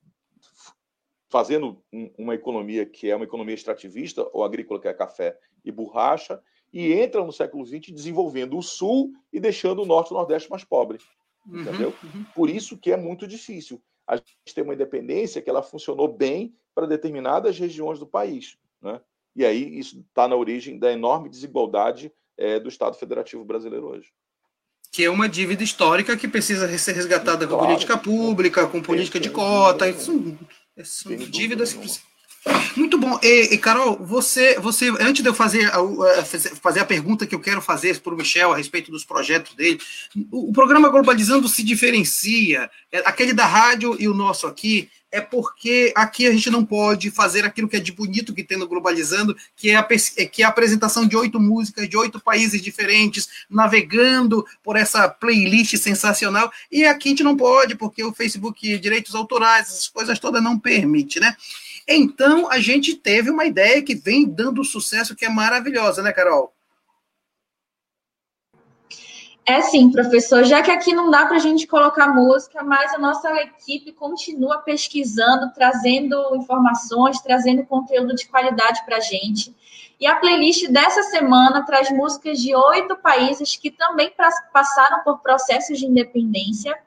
fazendo 1.28 1.82
uma 2.16 2.34
economia 2.34 2.86
que 2.86 3.10
é 3.10 3.14
uma 3.14 3.26
economia 3.26 3.54
extrativista 3.54 4.28
ou 4.32 4.42
agrícola, 4.42 4.80
que 4.80 4.88
é 4.88 4.94
café 4.94 5.38
e 5.64 5.70
borracha, 5.70 6.42
e 6.72 6.92
entra 6.92 7.24
no 7.24 7.32
século 7.32 7.64
XX 7.64 7.92
desenvolvendo 7.92 8.56
o 8.56 8.62
Sul 8.62 9.12
e 9.32 9.40
deixando 9.40 9.82
o 9.82 9.86
Norte 9.86 10.10
e 10.10 10.14
o 10.14 10.16
Nordeste 10.16 10.50
mais 10.50 10.64
pobre. 10.64 10.98
Uhum, 11.46 11.62
entendeu? 11.62 11.94
Uhum. 12.02 12.24
Por 12.34 12.50
isso 12.50 12.76
que 12.76 12.92
é 12.92 12.96
muito 12.96 13.26
difícil. 13.26 13.80
A 14.06 14.16
gente 14.16 14.54
tem 14.54 14.64
uma 14.64 14.74
independência 14.74 15.40
que 15.42 15.50
ela 15.50 15.62
funcionou 15.62 16.08
bem 16.08 16.54
para 16.74 16.86
determinadas 16.86 17.58
regiões 17.58 17.98
do 17.98 18.06
país. 18.06 18.56
Né? 18.80 19.00
E 19.34 19.44
aí 19.44 19.78
isso 19.78 20.04
está 20.08 20.28
na 20.28 20.36
origem 20.36 20.78
da 20.78 20.92
enorme 20.92 21.28
desigualdade 21.28 22.12
é, 22.36 22.58
do 22.58 22.68
Estado 22.68 22.96
Federativo 22.96 23.44
Brasileiro 23.44 23.86
hoje. 23.86 24.12
Que 24.90 25.04
é 25.04 25.10
uma 25.10 25.28
dívida 25.28 25.62
histórica 25.62 26.16
que 26.16 26.26
precisa 26.26 26.66
ser 26.78 26.92
resgatada 26.92 27.46
claro, 27.46 27.60
com 27.60 27.66
política 27.66 27.98
pública, 27.98 28.66
com 28.66 28.80
política 28.80 29.20
de 29.20 29.30
cota. 29.30 29.88
Isso 29.88 30.38
são 30.82 31.16
dívidas 31.16 31.74
muito 32.76 32.98
bom. 32.98 33.18
E, 33.22 33.54
e, 33.54 33.58
Carol, 33.58 33.96
você, 34.00 34.58
você, 34.58 34.88
antes 35.00 35.22
de 35.22 35.28
eu 35.28 35.34
fazer 35.34 35.70
a, 35.72 36.24
fazer 36.60 36.80
a 36.80 36.84
pergunta 36.84 37.26
que 37.26 37.34
eu 37.34 37.40
quero 37.40 37.60
fazer 37.60 37.98
para 38.00 38.14
o 38.14 38.16
Michel 38.16 38.52
a 38.52 38.56
respeito 38.56 38.90
dos 38.90 39.04
projetos 39.04 39.54
dele, 39.54 39.80
o, 40.30 40.50
o, 40.50 40.52
programa 40.52 40.88
Globalizando 40.88 41.48
se 41.48 41.62
diferencia, 41.62 42.70
é, 42.92 42.98
aquele 43.04 43.32
da 43.32 43.46
rádio 43.46 43.96
e 43.98 44.08
o 44.08 44.14
nosso 44.14 44.46
aqui, 44.46 44.88
é 45.10 45.20
porque 45.20 45.92
aqui 45.96 46.26
a 46.26 46.32
gente 46.32 46.50
não 46.50 46.64
pode 46.64 47.10
fazer 47.10 47.44
aquilo 47.44 47.68
que 47.68 47.76
é 47.76 47.80
de 47.80 47.92
bonito 47.92 48.34
que 48.34 48.44
tem 48.44 48.58
no 48.58 48.68
Globalizando, 48.68 49.36
que 49.56 49.70
é 49.70 49.76
a, 49.76 49.86
é, 50.16 50.26
que 50.26 50.42
é 50.42 50.46
a 50.46 50.48
apresentação 50.48 51.06
de 51.06 51.16
oito 51.16 51.40
músicas 51.40 51.88
de 51.88 51.96
oito 51.96 52.20
países 52.20 52.60
diferentes, 52.60 53.28
navegando 53.48 54.44
por 54.62 54.76
essa 54.76 55.08
playlist 55.08 55.76
sensacional, 55.76 56.52
e 56.70 56.84
aqui 56.84 57.08
a 57.08 57.10
gente 57.10 57.22
não 57.22 57.36
pode, 57.36 57.74
porque 57.74 58.04
o 58.04 58.12
Facebook, 58.12 58.78
direitos 58.78 59.14
autorais, 59.14 59.68
essas 59.68 59.88
coisas 59.88 60.18
todas 60.18 60.42
não 60.42 60.58
permite, 60.58 61.18
né? 61.18 61.34
Então, 61.88 62.50
a 62.50 62.60
gente 62.60 62.94
teve 62.94 63.30
uma 63.30 63.46
ideia 63.46 63.82
que 63.82 63.94
vem 63.94 64.28
dando 64.28 64.62
sucesso, 64.62 65.16
que 65.16 65.24
é 65.24 65.28
maravilhosa, 65.30 66.02
né, 66.02 66.12
Carol? 66.12 66.52
É 69.46 69.62
sim, 69.62 69.90
professor. 69.90 70.44
Já 70.44 70.60
que 70.62 70.70
aqui 70.70 70.92
não 70.92 71.10
dá 71.10 71.24
para 71.24 71.36
a 71.36 71.40
gente 71.40 71.66
colocar 71.66 72.08
música, 72.08 72.62
mas 72.62 72.92
a 72.92 72.98
nossa 72.98 73.32
equipe 73.36 73.92
continua 73.92 74.58
pesquisando, 74.58 75.50
trazendo 75.54 76.36
informações, 76.36 77.22
trazendo 77.22 77.64
conteúdo 77.64 78.14
de 78.14 78.28
qualidade 78.28 78.84
para 78.84 78.98
a 78.98 79.00
gente. 79.00 79.56
E 79.98 80.06
a 80.06 80.16
playlist 80.16 80.68
dessa 80.68 81.02
semana 81.04 81.64
traz 81.64 81.90
músicas 81.90 82.38
de 82.38 82.54
oito 82.54 82.94
países 82.96 83.56
que 83.56 83.70
também 83.70 84.12
passaram 84.52 85.02
por 85.02 85.20
processos 85.20 85.78
de 85.78 85.86
independência 85.86 86.78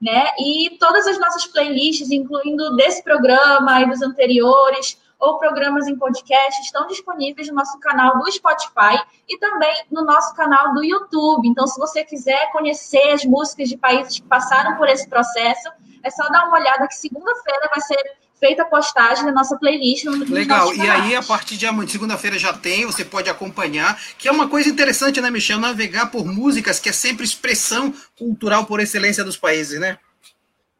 né? 0.00 0.26
E 0.38 0.76
todas 0.78 1.06
as 1.06 1.18
nossas 1.18 1.46
playlists, 1.46 2.10
incluindo 2.10 2.76
desse 2.76 3.02
programa 3.02 3.80
e 3.82 3.88
dos 3.88 4.02
anteriores, 4.02 4.98
ou 5.18 5.38
programas 5.38 5.86
em 5.86 5.96
podcast, 5.96 6.60
estão 6.62 6.86
disponíveis 6.86 7.48
no 7.48 7.54
nosso 7.54 7.78
canal 7.80 8.18
do 8.18 8.30
Spotify 8.30 9.02
e 9.28 9.38
também 9.38 9.74
no 9.90 10.04
nosso 10.04 10.34
canal 10.34 10.74
do 10.74 10.84
YouTube. 10.84 11.48
Então, 11.48 11.66
se 11.66 11.78
você 11.80 12.04
quiser 12.04 12.52
conhecer 12.52 13.10
as 13.10 13.24
músicas 13.24 13.68
de 13.68 13.78
países 13.78 14.20
que 14.20 14.26
passaram 14.26 14.76
por 14.76 14.88
esse 14.88 15.08
processo, 15.08 15.70
é 16.02 16.10
só 16.10 16.28
dar 16.28 16.46
uma 16.46 16.58
olhada 16.58 16.86
que 16.86 16.94
segunda-feira 16.94 17.70
vai 17.70 17.80
ser 17.80 18.16
feita 18.38 18.62
a 18.62 18.66
postagem 18.66 19.24
da 19.24 19.32
nossa 19.32 19.58
playlist. 19.58 20.04
No, 20.04 20.24
Legal, 20.24 20.74
e 20.74 20.80
aí 20.80 21.14
a 21.14 21.22
partir 21.22 21.56
de 21.56 21.66
segunda-feira 21.90 22.38
já 22.38 22.52
tem, 22.52 22.86
você 22.86 23.04
pode 23.04 23.28
acompanhar, 23.28 24.00
que 24.18 24.28
é 24.28 24.32
uma 24.32 24.48
coisa 24.48 24.68
interessante, 24.68 25.20
né, 25.20 25.30
Michel? 25.30 25.58
Navegar 25.58 26.10
por 26.10 26.24
músicas, 26.24 26.78
que 26.78 26.88
é 26.88 26.92
sempre 26.92 27.24
expressão 27.24 27.92
cultural 28.18 28.66
por 28.66 28.80
excelência 28.80 29.24
dos 29.24 29.36
países, 29.36 29.80
né? 29.80 29.98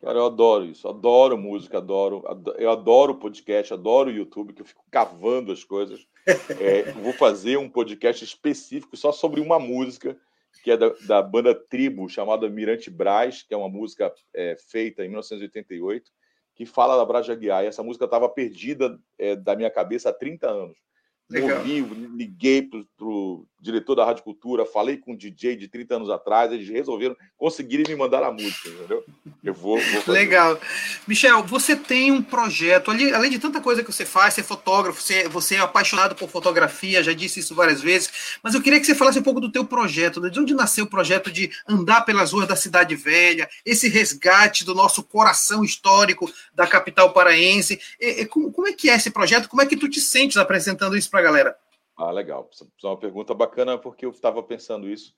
Cara, 0.00 0.18
eu 0.18 0.26
adoro 0.26 0.64
isso, 0.66 0.86
adoro 0.86 1.36
música, 1.36 1.78
adoro, 1.78 2.22
eu 2.59 2.70
adoro 2.70 3.16
podcast, 3.16 3.72
adoro 3.72 4.11
YouTube, 4.11 4.52
que 4.52 4.62
eu 4.62 4.66
fico 4.66 4.84
cavando 4.90 5.52
as 5.52 5.64
coisas. 5.64 6.07
É, 6.61 6.90
vou 6.90 7.12
fazer 7.12 7.57
um 7.57 7.68
podcast 7.68 8.24
específico 8.24 8.96
só 8.96 9.12
sobre 9.12 9.40
uma 9.40 9.61
música, 9.61 10.16
que 10.64 10.72
é 10.72 10.76
da, 10.76 10.92
da 11.07 11.22
banda 11.22 11.54
Tribo, 11.54 12.09
chamada 12.09 12.50
Mirante 12.50 12.90
Brás, 12.90 13.44
que 13.44 13.54
é 13.54 13.57
uma 13.57 13.68
música 13.68 14.12
é, 14.34 14.57
feita 14.57 15.04
em 15.04 15.09
1988 15.09 16.11
que 16.57 16.64
fala 16.64 16.96
da 16.96 17.04
Braja 17.04 17.34
Guiar. 17.34 17.62
E 17.62 17.66
essa 17.66 17.82
música 17.82 18.07
estava 18.07 18.28
perdida 18.28 18.98
é, 19.18 19.36
da 19.36 19.54
minha 19.54 19.70
cabeça 19.70 20.09
há 20.09 20.12
30 20.12 20.50
anos. 20.50 20.78
Legal. 21.29 21.59
Ouvi, 21.59 21.81
liguei 22.14 22.62
para 22.62 22.81
o 23.01 23.45
diretor 23.66 23.97
da 23.97 24.05
Rádio 24.05 24.22
Cultura, 24.22 24.64
falei 24.64 24.97
com 24.97 25.12
um 25.12 25.16
DJ 25.16 25.57
de 25.57 25.66
30 25.66 25.97
anos 25.97 26.11
atrás, 26.11 26.53
eles 26.53 26.68
resolveram, 26.68 27.16
conseguirem 27.37 27.85
me 27.89 27.97
mandar 27.97 28.22
a 28.22 28.31
música, 28.31 28.68
entendeu? 28.68 29.05
Eu 29.43 29.53
vou. 29.53 29.79
vou 29.81 30.14
Legal. 30.14 30.59
Michel, 31.07 31.43
você 31.43 31.74
tem 31.74 32.12
um 32.12 32.22
projeto, 32.22 32.91
além, 32.91 33.12
além 33.12 33.31
de 33.31 33.39
tanta 33.39 33.61
coisa 33.61 33.83
que 33.83 33.93
você 33.93 34.05
faz, 34.05 34.35
você 34.35 34.41
é 34.41 34.45
fotógrafo, 34.45 35.03
você, 35.03 35.29
você 35.29 35.57
é 35.57 35.59
apaixonado 35.59 36.14
por 36.14 36.29
fotografia, 36.29 37.03
já 37.03 37.12
disse 37.12 37.41
isso 37.41 37.55
várias 37.55 37.81
vezes, 37.81 38.39
mas 38.43 38.55
eu 38.55 38.62
queria 38.62 38.79
que 38.79 38.87
você 38.87 38.95
falasse 38.95 39.18
um 39.18 39.22
pouco 39.22 39.41
do 39.41 39.51
teu 39.51 39.64
projeto, 39.64 40.20
de 40.31 40.41
onde 40.41 40.55
nasceu 40.55 40.85
o 40.85 40.91
projeto 40.91 41.31
de 41.31 41.51
andar 41.68 42.03
pelas 42.03 42.33
ruas 42.33 42.47
da 42.47 42.57
Cidade 42.57 42.95
Velha, 42.95 43.49
esse 43.64 43.89
resgate 43.89 44.64
do 44.64 44.74
nosso 44.74 45.03
coração 45.03 45.64
histórico 45.64 46.31
da 46.55 46.66
capital 46.66 47.12
paraense. 47.12 47.81
E, 48.01 48.22
e, 48.22 48.27
como, 48.27 48.53
como 48.53 48.68
é 48.68 48.72
que 48.72 48.89
é 48.89 48.95
esse 48.95 49.11
projeto? 49.11 49.49
Como 49.49 49.62
é 49.62 49.66
que 49.66 49.77
tu 49.77 49.89
te 49.89 50.01
sentes 50.01 50.37
apresentando 50.37 50.97
isso 50.97 51.11
para 51.17 51.23
a 51.23 51.33
galera? 51.33 51.59
Ah, 51.97 52.11
legal. 52.11 52.51
Essa 52.53 52.64
é 52.64 52.87
uma 52.87 52.99
pergunta 52.99 53.33
bacana 53.33 53.79
porque 53.79 54.05
eu 54.05 54.11
estava 54.11 54.43
pensando 54.43 54.87
isso. 54.87 55.17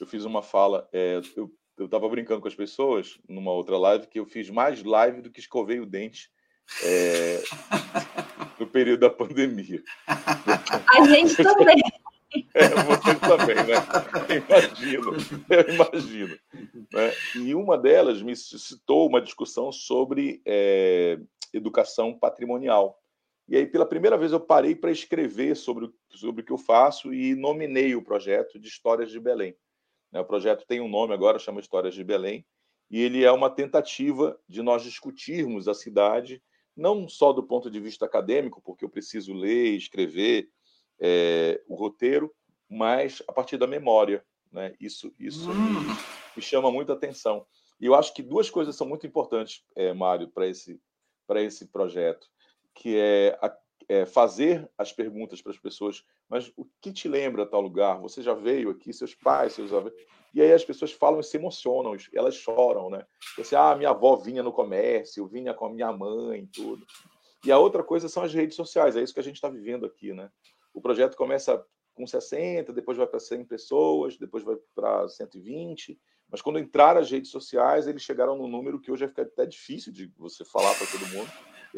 Eu 0.00 0.06
fiz 0.06 0.24
uma 0.24 0.40
fala, 0.40 0.88
é, 0.90 1.20
eu 1.36 1.84
estava 1.84 2.08
brincando 2.08 2.40
com 2.40 2.48
as 2.48 2.54
pessoas 2.54 3.18
numa 3.28 3.52
outra 3.52 3.76
live 3.76 4.06
que 4.06 4.18
eu 4.18 4.24
fiz 4.24 4.48
mais 4.48 4.82
live 4.82 5.20
do 5.20 5.30
que 5.30 5.40
escovei 5.40 5.80
o 5.80 5.86
dente 5.86 6.30
é, 6.82 7.42
no 8.58 8.66
período 8.66 9.00
da 9.00 9.10
pandemia. 9.10 9.82
A 10.06 11.04
gente 11.06 11.36
também. 11.36 11.82
É, 12.52 12.68
você 12.68 13.14
também, 13.14 13.54
né? 13.54 13.76
Imagino, 14.48 15.12
eu 15.48 15.72
imagino. 15.72 16.38
Né? 16.92 17.12
E 17.36 17.54
uma 17.54 17.78
delas 17.78 18.20
me 18.22 18.34
citou 18.34 19.08
uma 19.08 19.20
discussão 19.20 19.70
sobre 19.70 20.42
é, 20.44 21.16
educação 21.52 22.12
patrimonial. 22.12 23.00
E 23.46 23.56
aí, 23.56 23.66
pela 23.66 23.84
primeira 23.84 24.16
vez, 24.16 24.32
eu 24.32 24.40
parei 24.40 24.74
para 24.74 24.90
escrever 24.90 25.54
sobre, 25.54 25.90
sobre 26.10 26.42
o 26.42 26.44
que 26.44 26.52
eu 26.52 26.58
faço 26.58 27.12
e 27.12 27.34
nominei 27.34 27.94
o 27.94 28.02
projeto 28.02 28.58
de 28.58 28.68
Histórias 28.68 29.10
de 29.10 29.20
Belém. 29.20 29.54
Né, 30.10 30.20
o 30.20 30.24
projeto 30.24 30.64
tem 30.66 30.80
um 30.80 30.88
nome 30.88 31.12
agora, 31.12 31.38
chama 31.38 31.60
Histórias 31.60 31.94
de 31.94 32.02
Belém, 32.02 32.46
e 32.90 33.00
ele 33.00 33.22
é 33.22 33.30
uma 33.30 33.50
tentativa 33.50 34.38
de 34.48 34.62
nós 34.62 34.82
discutirmos 34.82 35.68
a 35.68 35.74
cidade, 35.74 36.42
não 36.74 37.08
só 37.08 37.32
do 37.32 37.42
ponto 37.42 37.70
de 37.70 37.80
vista 37.80 38.06
acadêmico, 38.06 38.62
porque 38.62 38.84
eu 38.84 38.88
preciso 38.88 39.34
ler, 39.34 39.76
escrever 39.76 40.48
é, 40.98 41.62
o 41.68 41.74
roteiro, 41.74 42.34
mas 42.68 43.22
a 43.28 43.32
partir 43.32 43.58
da 43.58 43.66
memória. 43.66 44.24
Né? 44.50 44.74
Isso, 44.80 45.12
isso 45.18 45.52
me, 45.52 45.78
hum. 45.78 45.96
me 46.34 46.42
chama 46.42 46.70
muita 46.70 46.94
atenção. 46.94 47.46
E 47.80 47.86
eu 47.86 47.94
acho 47.94 48.14
que 48.14 48.22
duas 48.22 48.48
coisas 48.48 48.74
são 48.76 48.86
muito 48.86 49.06
importantes, 49.06 49.62
é, 49.76 49.92
Mário, 49.92 50.28
para 50.28 50.46
esse, 50.46 50.80
esse 51.36 51.66
projeto 51.66 52.26
que 52.74 52.98
é, 52.98 53.38
é 53.88 54.06
fazer 54.06 54.68
as 54.76 54.92
perguntas 54.92 55.40
para 55.40 55.52
as 55.52 55.58
pessoas, 55.58 56.04
mas 56.28 56.52
o 56.56 56.66
que 56.80 56.92
te 56.92 57.08
lembra 57.08 57.46
tal 57.46 57.60
lugar? 57.60 58.00
Você 58.00 58.22
já 58.22 58.34
veio 58.34 58.70
aqui, 58.70 58.92
seus 58.92 59.14
pais, 59.14 59.52
seus 59.52 59.72
avós. 59.72 59.92
E 60.34 60.42
aí 60.42 60.52
as 60.52 60.64
pessoas 60.64 60.92
falam 60.92 61.20
e 61.20 61.24
se 61.24 61.36
emocionam, 61.36 61.94
elas 62.12 62.34
choram, 62.34 62.90
né? 62.90 63.06
Você, 63.36 63.54
ah, 63.54 63.76
minha 63.76 63.90
avó 63.90 64.16
vinha 64.16 64.42
no 64.42 64.52
comércio, 64.52 65.28
vinha 65.28 65.54
com 65.54 65.66
a 65.66 65.70
minha 65.70 65.92
mãe, 65.92 66.46
tudo. 66.52 66.84
E 67.44 67.52
a 67.52 67.58
outra 67.58 67.84
coisa 67.84 68.08
são 68.08 68.22
as 68.22 68.34
redes 68.34 68.56
sociais, 68.56 68.96
é 68.96 69.02
isso 69.02 69.14
que 69.14 69.20
a 69.20 69.22
gente 69.22 69.36
está 69.36 69.48
vivendo 69.48 69.86
aqui, 69.86 70.12
né? 70.12 70.30
O 70.72 70.80
projeto 70.80 71.16
começa 71.16 71.64
com 71.94 72.06
60, 72.06 72.72
depois 72.72 72.98
vai 72.98 73.06
para 73.06 73.20
100 73.20 73.44
pessoas, 73.44 74.16
depois 74.16 74.42
vai 74.42 74.56
para 74.74 75.08
120, 75.08 76.00
mas 76.30 76.42
quando 76.42 76.58
entrar 76.58 76.96
as 76.96 77.10
redes 77.10 77.30
sociais, 77.30 77.86
eles 77.86 78.02
chegaram 78.02 78.36
no 78.36 78.48
número 78.48 78.80
que 78.80 78.90
hoje 78.90 79.06
fica 79.08 79.22
até 79.22 79.46
difícil 79.46 79.92
de 79.92 80.12
você 80.16 80.44
falar 80.44 80.74
para 80.74 80.86
todo 80.86 81.06
mundo, 81.08 81.30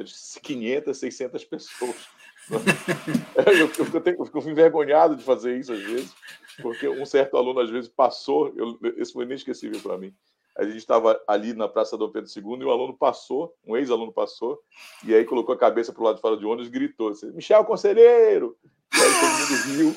disse 0.02 0.40
500, 0.40 0.96
600 0.96 1.44
pessoas. 1.44 2.08
eu, 3.36 3.54
eu, 3.54 4.14
eu, 4.18 4.24
fico 4.24 4.38
envergonhado 4.48 5.16
de 5.16 5.24
fazer 5.24 5.58
isso 5.58 5.72
às 5.72 5.80
vezes, 5.80 6.14
porque 6.62 6.88
um 6.88 7.04
certo 7.04 7.36
aluno 7.36 7.60
às 7.60 7.70
vezes 7.70 7.88
passou, 7.88 8.52
eu, 8.56 8.78
esse 8.96 9.12
foi 9.12 9.24
inesquecível 9.24 9.80
para 9.80 9.98
mim. 9.98 10.14
A 10.56 10.64
gente 10.64 10.78
estava 10.78 11.20
ali 11.28 11.52
na 11.52 11.68
Praça 11.68 11.98
Dom 11.98 12.10
Pedro 12.10 12.30
II 12.34 12.62
e 12.62 12.64
um 12.64 12.70
aluno 12.70 12.96
passou, 12.96 13.54
um 13.66 13.76
ex-aluno 13.76 14.12
passou, 14.12 14.58
e 15.04 15.14
aí 15.14 15.24
colocou 15.24 15.54
a 15.54 15.58
cabeça 15.58 15.92
para 15.92 16.00
o 16.00 16.04
lado 16.04 16.16
de 16.16 16.22
fora 16.22 16.36
de 16.36 16.46
ônibus 16.46 16.68
e 16.68 16.70
gritou: 16.70 17.08
assim, 17.08 17.30
Michel 17.32 17.64
Conselheiro! 17.64 18.56
E 18.94 19.02
aí 19.02 19.10
todo 19.20 19.76
mundo 19.76 19.76
riu, 19.76 19.96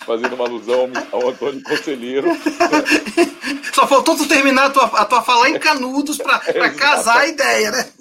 fazendo 0.00 0.34
uma 0.34 0.44
alusão 0.44 0.90
ao 1.10 1.28
Antônio 1.28 1.62
Conselheiro. 1.62 2.28
Só 3.74 3.86
faltou 3.86 4.16
tu 4.16 4.28
terminar 4.28 4.66
a 4.66 4.70
tua, 4.70 4.84
a 4.84 5.04
tua 5.04 5.22
fala 5.22 5.48
em 5.48 5.58
canudos 5.58 6.18
para 6.18 6.70
casar 6.74 7.18
a 7.18 7.26
ideia, 7.26 7.70
né? 7.70 7.92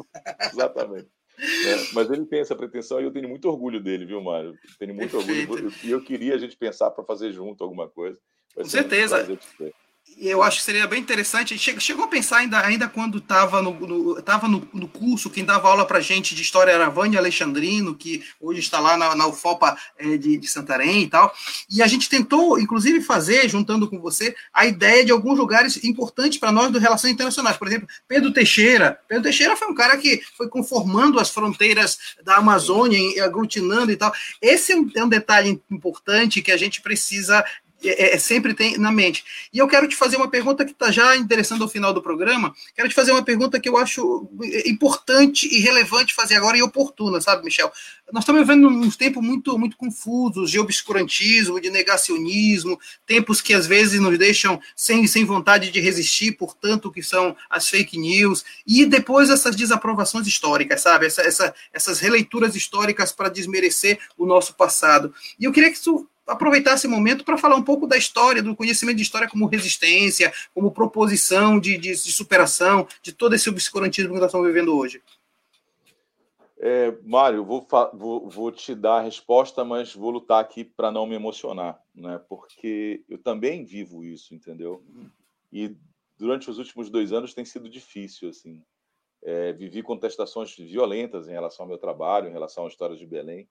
Exatamente. 0.51 1.07
É, 1.39 1.93
mas 1.93 2.09
ele 2.11 2.25
tem 2.25 2.39
essa 2.39 2.55
pretensão 2.55 2.99
e 3.01 3.03
eu 3.03 3.11
tenho 3.11 3.27
muito 3.27 3.49
orgulho 3.49 3.81
dele, 3.81 4.05
viu, 4.05 4.21
Mário? 4.21 4.53
Tenho 4.77 4.93
muito 4.93 5.17
Perfeito. 5.17 5.51
orgulho. 5.51 5.73
E 5.83 5.89
eu 5.89 6.03
queria 6.03 6.35
a 6.35 6.37
gente 6.37 6.55
pensar 6.55 6.91
para 6.91 7.03
fazer 7.03 7.31
junto 7.31 7.63
alguma 7.63 7.89
coisa. 7.89 8.17
Com 8.53 8.65
certeza. 8.65 9.27
Um 9.59 9.71
eu 10.17 10.43
acho 10.43 10.57
que 10.57 10.63
seria 10.63 10.87
bem 10.87 10.99
interessante. 10.99 11.57
Chegou 11.57 12.05
a 12.05 12.07
pensar 12.07 12.37
ainda, 12.37 12.59
ainda 12.59 12.87
quando 12.87 13.17
estava 13.17 13.61
no, 13.61 13.73
no, 13.73 14.21
tava 14.21 14.47
no, 14.47 14.67
no, 14.73 14.87
curso, 14.87 15.29
quem 15.29 15.43
dava 15.43 15.67
aula 15.67 15.85
para 15.85 15.99
gente 15.99 16.35
de 16.35 16.41
história 16.41 16.71
era 16.71 16.89
Vânia 16.89 17.19
Alexandrino, 17.19 17.95
que 17.95 18.23
hoje 18.39 18.59
está 18.59 18.79
lá 18.79 18.95
na, 18.95 19.15
na 19.15 19.27
UFOPA 19.27 19.75
é, 19.97 20.17
de, 20.17 20.37
de, 20.37 20.47
Santarém 20.47 21.03
e 21.03 21.07
tal. 21.07 21.33
E 21.69 21.81
a 21.81 21.87
gente 21.87 22.07
tentou, 22.07 22.59
inclusive, 22.59 23.01
fazer, 23.01 23.49
juntando 23.49 23.89
com 23.89 23.99
você, 23.99 24.35
a 24.53 24.65
ideia 24.65 25.03
de 25.03 25.11
alguns 25.11 25.37
lugares 25.37 25.83
importantes 25.83 26.37
para 26.39 26.51
nós 26.51 26.71
do 26.71 26.79
Relações 26.79 27.13
Internacionais. 27.13 27.57
Por 27.57 27.67
exemplo, 27.67 27.87
Pedro 28.07 28.31
Teixeira. 28.31 28.99
Pedro 29.07 29.23
Teixeira 29.23 29.55
foi 29.55 29.67
um 29.69 29.75
cara 29.75 29.97
que 29.97 30.21
foi 30.37 30.47
conformando 30.49 31.19
as 31.19 31.29
fronteiras 31.29 31.97
da 32.23 32.35
Amazônia, 32.35 33.25
aglutinando 33.25 33.91
e 33.91 33.97
tal. 33.97 34.13
Esse 34.41 34.73
é 34.73 34.75
um, 34.75 34.89
é 34.95 35.03
um 35.03 35.09
detalhe 35.09 35.61
importante 35.71 36.41
que 36.41 36.51
a 36.51 36.57
gente 36.57 36.81
precisa 36.81 37.43
é, 37.83 38.15
é, 38.15 38.17
sempre 38.17 38.53
tem 38.53 38.77
na 38.77 38.91
mente. 38.91 39.23
E 39.51 39.57
eu 39.57 39.67
quero 39.67 39.87
te 39.87 39.95
fazer 39.95 40.17
uma 40.17 40.29
pergunta 40.29 40.63
que 40.63 40.71
está 40.71 40.91
já 40.91 41.15
interessando 41.15 41.63
ao 41.63 41.69
final 41.69 41.93
do 41.93 42.01
programa. 42.01 42.53
Quero 42.75 42.89
te 42.89 42.95
fazer 42.95 43.11
uma 43.11 43.23
pergunta 43.23 43.59
que 43.59 43.67
eu 43.67 43.77
acho 43.77 44.29
importante 44.65 45.47
e 45.47 45.59
relevante 45.59 46.13
fazer 46.13 46.35
agora 46.35 46.57
e 46.57 46.61
oportuna, 46.61 47.19
sabe, 47.19 47.43
Michel? 47.43 47.71
Nós 48.11 48.23
estamos 48.23 48.41
vivendo 48.41 48.67
uns 48.67 48.97
tempos 48.97 49.23
muito, 49.23 49.57
muito 49.57 49.77
confusos 49.77 50.51
de 50.51 50.59
obscurantismo, 50.59 51.61
de 51.61 51.69
negacionismo, 51.69 52.79
tempos 53.07 53.41
que 53.41 53.53
às 53.53 53.65
vezes 53.65 53.99
nos 53.99 54.17
deixam 54.17 54.59
sem, 54.75 55.07
sem 55.07 55.23
vontade 55.25 55.71
de 55.71 55.79
resistir, 55.79 56.33
portanto, 56.33 56.91
que 56.91 57.01
são 57.01 57.35
as 57.49 57.69
fake 57.69 57.97
news, 57.97 58.43
e 58.67 58.85
depois 58.85 59.29
essas 59.29 59.55
desaprovações 59.55 60.27
históricas, 60.27 60.81
sabe? 60.81 61.05
Essa, 61.05 61.21
essa, 61.21 61.55
essas 61.71 61.99
releituras 61.99 62.55
históricas 62.55 63.11
para 63.11 63.29
desmerecer 63.29 63.99
o 64.17 64.25
nosso 64.25 64.53
passado. 64.55 65.13
E 65.39 65.45
eu 65.45 65.51
queria 65.51 65.71
que 65.71 65.79
tu 65.79 66.07
aproveitar 66.31 66.73
esse 66.73 66.87
momento 66.87 67.23
para 67.23 67.37
falar 67.37 67.55
um 67.55 67.63
pouco 67.63 67.85
da 67.85 67.97
história, 67.97 68.41
do 68.41 68.55
conhecimento 68.55 68.97
de 68.97 69.03
história 69.03 69.29
como 69.29 69.45
resistência, 69.45 70.33
como 70.53 70.71
proposição 70.71 71.59
de, 71.59 71.77
de, 71.77 71.89
de 71.91 72.11
superação, 72.11 72.87
de 73.01 73.11
todo 73.11 73.35
esse 73.35 73.49
obscurantismo 73.49 74.13
que 74.13 74.19
nós 74.19 74.27
estamos 74.27 74.47
vivendo 74.47 74.75
hoje. 74.75 75.01
É, 76.63 76.95
Mário, 77.03 77.43
vou, 77.43 77.67
vou, 77.93 78.29
vou, 78.29 78.51
te 78.51 78.75
dar 78.75 78.99
a 78.99 79.01
resposta, 79.01 79.65
mas 79.65 79.95
vou 79.95 80.11
lutar 80.11 80.39
aqui 80.39 80.63
para 80.63 80.91
não 80.91 81.07
me 81.07 81.15
emocionar, 81.15 81.81
né? 81.93 82.21
porque 82.29 83.03
eu 83.09 83.17
também 83.17 83.65
vivo 83.65 84.03
isso, 84.05 84.35
entendeu? 84.35 84.83
E 85.51 85.75
durante 86.19 86.51
os 86.51 86.59
últimos 86.59 86.87
dois 86.87 87.11
anos 87.11 87.33
tem 87.33 87.43
sido 87.43 87.67
difícil, 87.67 88.29
assim. 88.29 88.61
É, 89.23 89.53
vivi 89.53 89.81
contestações 89.81 90.55
violentas 90.55 91.27
em 91.27 91.31
relação 91.31 91.63
ao 91.63 91.69
meu 91.69 91.79
trabalho, 91.79 92.27
em 92.27 92.31
relação 92.31 92.65
às 92.65 92.73
histórias 92.73 92.99
de 92.99 93.07
Belém, 93.07 93.47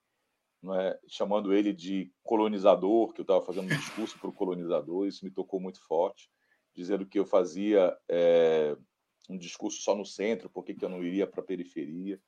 é? 0.69 0.99
chamando 1.09 1.55
ele 1.55 1.73
de 1.73 2.13
colonizador, 2.23 3.13
que 3.13 3.21
eu 3.21 3.25
estava 3.25 3.45
fazendo 3.45 3.65
um 3.65 3.77
discurso 3.77 4.19
para 4.19 4.29
o 4.29 4.33
colonizador, 4.33 5.07
isso 5.07 5.25
me 5.25 5.31
tocou 5.31 5.59
muito 5.59 5.81
forte, 5.87 6.31
dizendo 6.75 7.07
que 7.07 7.19
eu 7.19 7.25
fazia 7.25 7.97
é, 8.09 8.77
um 9.29 9.39
discurso 9.39 9.81
só 9.81 9.95
no 9.95 10.05
centro, 10.05 10.51
por 10.51 10.65
que 10.65 10.77
eu 10.81 10.89
não 10.89 11.03
iria 11.03 11.27
para 11.27 11.41
a 11.41 11.45
periferia. 11.45 12.21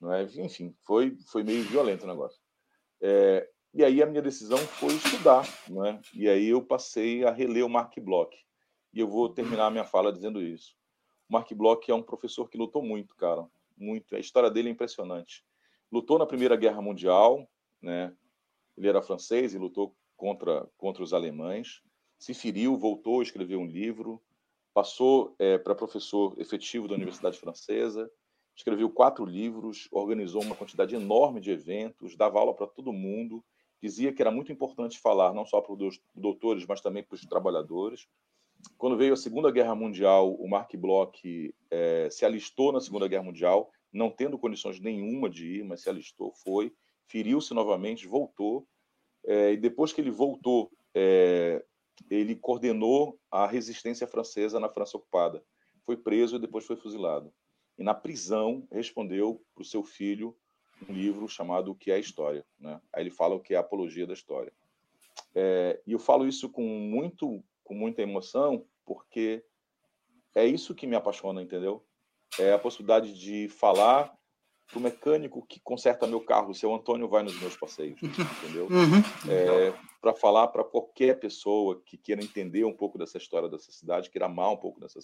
Não 0.00 0.12
é? 0.12 0.22
Enfim, 0.22 0.74
foi, 0.84 1.16
foi 1.30 1.42
meio 1.42 1.62
violento 1.64 2.04
o 2.04 2.08
negócio. 2.08 2.40
É, 3.00 3.48
e 3.74 3.84
aí 3.84 4.02
a 4.02 4.06
minha 4.06 4.22
decisão 4.22 4.58
foi 4.58 4.94
estudar, 4.94 5.46
não 5.68 5.84
é? 5.84 6.00
E 6.14 6.28
aí 6.28 6.48
eu 6.48 6.62
passei 6.62 7.24
a 7.24 7.30
reler 7.30 7.64
o 7.64 7.68
Mark 7.68 7.98
Bloch. 7.98 8.34
E 8.92 9.00
eu 9.00 9.08
vou 9.08 9.28
terminar 9.28 9.66
a 9.66 9.70
minha 9.70 9.84
fala 9.84 10.12
dizendo 10.12 10.40
isso. 10.40 10.74
O 11.28 11.32
Mark 11.32 11.52
Bloch 11.52 11.90
é 11.90 11.94
um 11.94 12.02
professor 12.02 12.48
que 12.48 12.56
lutou 12.56 12.82
muito, 12.82 13.14
cara, 13.16 13.46
muito. 13.76 14.14
A 14.14 14.18
história 14.18 14.50
dele 14.50 14.68
é 14.68 14.72
impressionante. 14.72 15.44
Lutou 15.90 16.18
na 16.18 16.26
Primeira 16.26 16.56
Guerra 16.56 16.80
Mundial, 16.80 17.46
né? 17.80 18.14
Ele 18.76 18.88
era 18.88 19.02
francês 19.02 19.54
e 19.54 19.58
lutou 19.58 19.96
contra 20.16 20.68
contra 20.76 21.02
os 21.02 21.12
alemães. 21.12 21.82
Se 22.18 22.34
feriu, 22.34 22.76
voltou, 22.76 23.22
escreveu 23.22 23.60
um 23.60 23.66
livro, 23.66 24.22
passou 24.72 25.34
é, 25.38 25.58
para 25.58 25.74
professor 25.74 26.34
efetivo 26.38 26.88
da 26.88 26.94
Universidade 26.94 27.38
Francesa 27.38 28.10
escreveu 28.56 28.88
quatro 28.90 29.24
livros, 29.24 29.86
organizou 29.92 30.42
uma 30.42 30.56
quantidade 30.56 30.94
enorme 30.94 31.40
de 31.40 31.50
eventos, 31.50 32.16
dava 32.16 32.38
aula 32.38 32.54
para 32.54 32.66
todo 32.66 32.92
mundo, 32.92 33.44
dizia 33.82 34.12
que 34.12 34.22
era 34.22 34.30
muito 34.30 34.50
importante 34.50 34.98
falar 34.98 35.34
não 35.34 35.44
só 35.44 35.60
para 35.60 35.74
os 35.74 36.00
doutores, 36.14 36.64
mas 36.66 36.80
também 36.80 37.04
para 37.04 37.14
os 37.14 37.20
trabalhadores. 37.26 38.08
Quando 38.78 38.96
veio 38.96 39.12
a 39.12 39.16
Segunda 39.16 39.50
Guerra 39.50 39.74
Mundial, 39.74 40.34
o 40.34 40.48
Mark 40.48 40.74
Bloch 40.74 41.54
é, 41.70 42.08
se 42.10 42.24
alistou 42.24 42.72
na 42.72 42.80
Segunda 42.80 43.06
Guerra 43.06 43.24
Mundial, 43.24 43.70
não 43.92 44.10
tendo 44.10 44.38
condições 44.38 44.80
nenhuma 44.80 45.28
de 45.28 45.58
ir, 45.58 45.64
mas 45.64 45.82
se 45.82 45.90
alistou, 45.90 46.32
foi, 46.32 46.72
feriu-se 47.08 47.52
novamente, 47.54 48.06
voltou, 48.06 48.66
é, 49.24 49.52
e 49.52 49.56
depois 49.56 49.92
que 49.92 50.00
ele 50.00 50.10
voltou, 50.10 50.70
é, 50.94 51.64
ele 52.10 52.36
coordenou 52.36 53.18
a 53.30 53.46
resistência 53.46 54.06
francesa 54.06 54.60
na 54.60 54.68
França 54.68 54.96
ocupada. 54.96 55.42
Foi 55.84 55.96
preso 55.96 56.36
e 56.36 56.40
depois 56.40 56.64
foi 56.64 56.76
fuzilado 56.76 57.32
e 57.78 57.82
na 57.82 57.94
prisão 57.94 58.66
respondeu 58.72 59.42
para 59.54 59.62
o 59.62 59.64
seu 59.64 59.82
filho 59.82 60.36
um 60.88 60.92
livro 60.92 61.28
chamado 61.28 61.70
O 61.70 61.74
que 61.74 61.90
é 61.90 61.94
a 61.94 61.98
História. 61.98 62.44
Né? 62.58 62.80
Aí 62.92 63.02
ele 63.02 63.10
fala 63.10 63.34
o 63.34 63.40
que 63.40 63.54
é 63.54 63.56
a 63.56 63.60
apologia 63.60 64.06
da 64.06 64.12
história. 64.12 64.52
É, 65.34 65.80
e 65.86 65.92
eu 65.92 65.98
falo 65.98 66.26
isso 66.26 66.48
com 66.50 66.62
muito, 66.62 67.42
com 67.64 67.74
muita 67.74 68.02
emoção, 68.02 68.66
porque 68.84 69.44
é 70.34 70.44
isso 70.46 70.74
que 70.74 70.86
me 70.86 70.96
apaixona, 70.96 71.42
entendeu? 71.42 71.84
É 72.38 72.52
a 72.52 72.58
possibilidade 72.58 73.18
de 73.18 73.48
falar 73.48 74.14
para 74.66 74.78
o 74.78 74.82
mecânico 74.82 75.46
que 75.46 75.60
conserta 75.60 76.06
meu 76.06 76.20
carro, 76.20 76.50
o 76.50 76.54
seu 76.54 76.74
Antônio 76.74 77.08
vai 77.08 77.22
nos 77.22 77.38
meus 77.40 77.56
passeios, 77.56 78.00
entendeu? 78.02 78.66
Uhum. 78.66 79.30
É, 79.30 79.72
para 80.00 80.12
falar 80.12 80.48
para 80.48 80.64
qualquer 80.64 81.18
pessoa 81.18 81.80
que 81.84 81.96
queira 81.96 82.22
entender 82.22 82.64
um 82.64 82.72
pouco 82.72 82.98
dessa 82.98 83.16
história 83.16 83.48
dessa 83.48 83.70
cidade, 83.70 84.10
queira 84.10 84.26
amar 84.26 84.50
um 84.50 84.56
pouco 84.56 84.80
dessa 84.80 84.98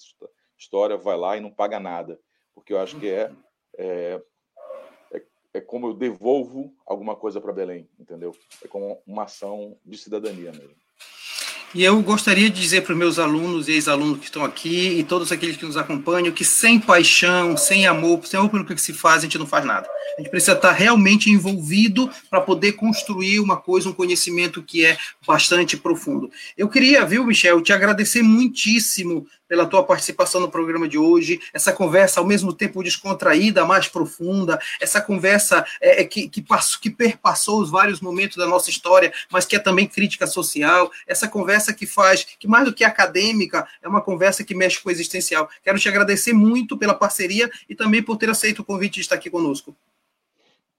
história, 0.58 0.96
vai 0.96 1.16
lá 1.16 1.36
e 1.36 1.40
não 1.40 1.50
paga 1.50 1.78
nada 1.78 2.18
porque 2.54 2.72
eu 2.72 2.80
acho 2.80 2.98
que 2.98 3.08
é, 3.08 3.32
é, 3.76 4.22
é, 5.12 5.22
é 5.54 5.60
como 5.60 5.88
eu 5.88 5.94
devolvo 5.94 6.74
alguma 6.86 7.16
coisa 7.16 7.40
para 7.40 7.52
Belém, 7.52 7.88
entendeu? 7.98 8.32
É 8.62 8.68
como 8.68 9.02
uma 9.06 9.24
ação 9.24 9.76
de 9.84 9.96
cidadania 9.96 10.52
mesmo. 10.52 10.76
E 11.74 11.82
eu 11.82 12.02
gostaria 12.02 12.50
de 12.50 12.60
dizer 12.60 12.82
para 12.82 12.92
os 12.92 12.98
meus 12.98 13.18
alunos 13.18 13.66
e 13.66 13.72
ex-alunos 13.72 14.18
que 14.18 14.26
estão 14.26 14.44
aqui 14.44 14.98
e 14.98 15.02
todos 15.02 15.32
aqueles 15.32 15.56
que 15.56 15.64
nos 15.64 15.78
acompanham 15.78 16.30
que 16.30 16.44
sem 16.44 16.78
paixão, 16.78 17.56
sem 17.56 17.86
amor, 17.86 18.26
sem 18.26 18.38
amor 18.38 18.50
pelo 18.50 18.64
que 18.66 18.76
se 18.76 18.92
faz, 18.92 19.20
a 19.20 19.20
gente 19.22 19.38
não 19.38 19.46
faz 19.46 19.64
nada. 19.64 19.88
A 20.18 20.20
gente 20.20 20.30
precisa 20.30 20.52
estar 20.52 20.72
realmente 20.72 21.30
envolvido 21.30 22.10
para 22.28 22.42
poder 22.42 22.72
construir 22.72 23.40
uma 23.40 23.56
coisa, 23.56 23.88
um 23.88 23.92
conhecimento 23.94 24.62
que 24.62 24.84
é 24.84 24.98
bastante 25.26 25.74
profundo. 25.74 26.30
Eu 26.58 26.68
queria, 26.68 27.06
viu, 27.06 27.24
Michel, 27.24 27.62
te 27.62 27.72
agradecer 27.72 28.20
muitíssimo 28.20 29.26
pela 29.52 29.66
tua 29.66 29.84
participação 29.84 30.40
no 30.40 30.50
programa 30.50 30.88
de 30.88 30.96
hoje, 30.96 31.38
essa 31.52 31.74
conversa 31.74 32.20
ao 32.20 32.26
mesmo 32.26 32.54
tempo 32.54 32.82
descontraída, 32.82 33.66
mais 33.66 33.86
profunda, 33.86 34.58
essa 34.80 34.98
conversa 34.98 35.62
é, 35.78 36.00
é, 36.00 36.04
que, 36.06 36.26
que, 36.26 36.40
passou, 36.40 36.80
que 36.80 36.88
perpassou 36.88 37.60
os 37.60 37.70
vários 37.70 38.00
momentos 38.00 38.38
da 38.38 38.46
nossa 38.46 38.70
história, 38.70 39.12
mas 39.30 39.44
que 39.44 39.54
é 39.54 39.58
também 39.58 39.86
crítica 39.86 40.26
social, 40.26 40.90
essa 41.06 41.28
conversa 41.28 41.74
que 41.74 41.84
faz, 41.84 42.24
que 42.24 42.48
mais 42.48 42.64
do 42.64 42.72
que 42.72 42.82
acadêmica, 42.82 43.68
é 43.82 43.88
uma 43.88 44.00
conversa 44.00 44.42
que 44.42 44.54
mexe 44.54 44.80
com 44.80 44.88
o 44.88 44.92
existencial. 44.92 45.46
Quero 45.62 45.78
te 45.78 45.86
agradecer 45.86 46.32
muito 46.32 46.78
pela 46.78 46.94
parceria 46.94 47.50
e 47.68 47.74
também 47.74 48.02
por 48.02 48.16
ter 48.16 48.30
aceito 48.30 48.60
o 48.60 48.64
convite 48.64 48.94
de 48.94 49.00
estar 49.02 49.16
aqui 49.16 49.28
conosco. 49.28 49.76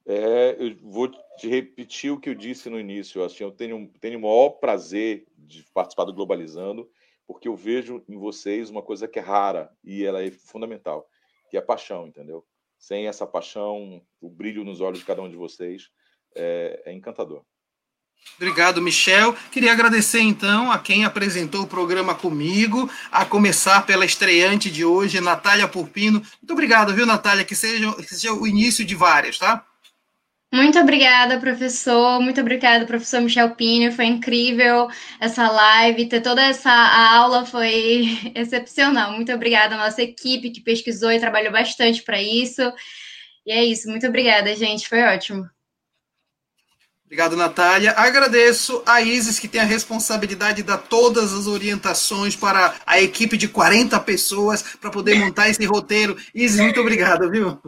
É, 0.04 0.56
eu 0.58 0.76
vou 0.82 1.10
te 1.38 1.48
repetir 1.48 2.12
o 2.12 2.20
que 2.20 2.28
eu 2.28 2.34
disse 2.34 2.72
no 2.72 2.80
início. 2.80 3.24
Assim, 3.24 3.44
eu 3.44 3.52
tenho, 3.52 3.88
tenho 4.02 4.18
o 4.18 4.22
maior 4.24 4.50
prazer 4.50 5.28
de 5.38 5.64
participar 5.76 6.06
do 6.06 6.14
Globalizando 6.14 6.90
porque 7.34 7.48
eu 7.48 7.56
vejo 7.56 8.04
em 8.08 8.16
vocês 8.16 8.70
uma 8.70 8.84
coisa 8.84 9.08
que 9.08 9.18
é 9.18 9.22
rara 9.22 9.70
e 9.84 10.06
ela 10.06 10.24
é 10.24 10.30
fundamental, 10.30 11.10
que 11.50 11.58
é 11.58 11.60
a 11.60 11.64
paixão, 11.64 12.08
entendeu? 12.08 12.46
Sem 12.78 13.08
essa 13.08 13.26
paixão, 13.26 14.02
o 14.22 14.30
brilho 14.30 14.64
nos 14.64 14.80
olhos 14.80 15.00
de 15.00 15.06
cada 15.06 15.22
um 15.22 15.30
de 15.30 15.36
vocês 15.36 15.90
é, 16.36 16.84
é 16.86 16.94
encantador. 16.94 17.44
Obrigado, 18.38 18.82
Michel. 18.82 19.36
Queria 19.52 19.74
agradecer 19.74 20.22
então 20.22 20.72
a 20.72 20.78
quem 20.78 21.06
apresentou 21.06 21.64
o 21.64 21.68
programa 21.68 22.14
comigo, 22.14 22.90
a 23.12 23.26
começar 23.26 23.86
pela 23.86 24.06
estreante 24.06 24.70
de 24.70 24.86
hoje, 24.86 25.20
Natália 25.20 25.68
Purpino. 25.68 26.20
Muito 26.20 26.54
obrigado, 26.54 26.94
viu, 26.94 27.06
Natália? 27.06 27.44
Que 27.44 27.56
seja, 27.56 27.94
que 27.96 28.16
seja 28.16 28.32
o 28.32 28.48
início 28.48 28.86
de 28.86 28.96
várias, 28.96 29.38
tá? 29.40 29.66
Muito 30.54 30.78
obrigada, 30.78 31.40
professor. 31.40 32.22
Muito 32.22 32.40
obrigada, 32.40 32.86
professor 32.86 33.20
Michel 33.20 33.56
Pinho. 33.56 33.92
Foi 33.92 34.06
incrível 34.06 34.88
essa 35.20 35.50
live. 35.50 36.08
Ter 36.08 36.22
toda 36.22 36.44
essa 36.44 36.72
aula 36.72 37.44
foi 37.44 38.20
excepcional. 38.36 39.14
Muito 39.14 39.34
obrigada 39.34 39.74
à 39.74 39.80
nossa 39.80 40.04
equipe 40.04 40.52
que 40.52 40.62
pesquisou 40.62 41.12
e 41.12 41.20
trabalhou 41.20 41.52
bastante 41.52 42.04
para 42.04 42.22
isso. 42.22 42.62
E 43.44 43.52
é 43.52 43.66
isso. 43.66 43.90
Muito 43.90 44.06
obrigada, 44.06 44.56
gente. 44.56 44.88
Foi 44.88 45.02
ótimo. 45.02 45.50
Obrigado, 47.04 47.36
Natália. 47.36 47.94
Agradeço 47.94 48.84
a 48.86 49.02
Isis, 49.02 49.40
que 49.40 49.48
tem 49.48 49.60
a 49.60 49.66
responsabilidade 49.66 50.58
de 50.58 50.64
dar 50.64 50.78
todas 50.78 51.34
as 51.34 51.48
orientações 51.48 52.36
para 52.36 52.76
a 52.86 53.02
equipe 53.02 53.38
de 53.38 53.48
40 53.48 54.00
pessoas 54.02 54.62
para 54.80 54.92
poder 54.92 55.16
montar 55.16 55.50
esse 55.50 55.66
roteiro. 55.66 56.16
Isis, 56.34 56.60
muito 56.60 56.80
obrigado, 56.80 57.28
viu? 57.32 57.60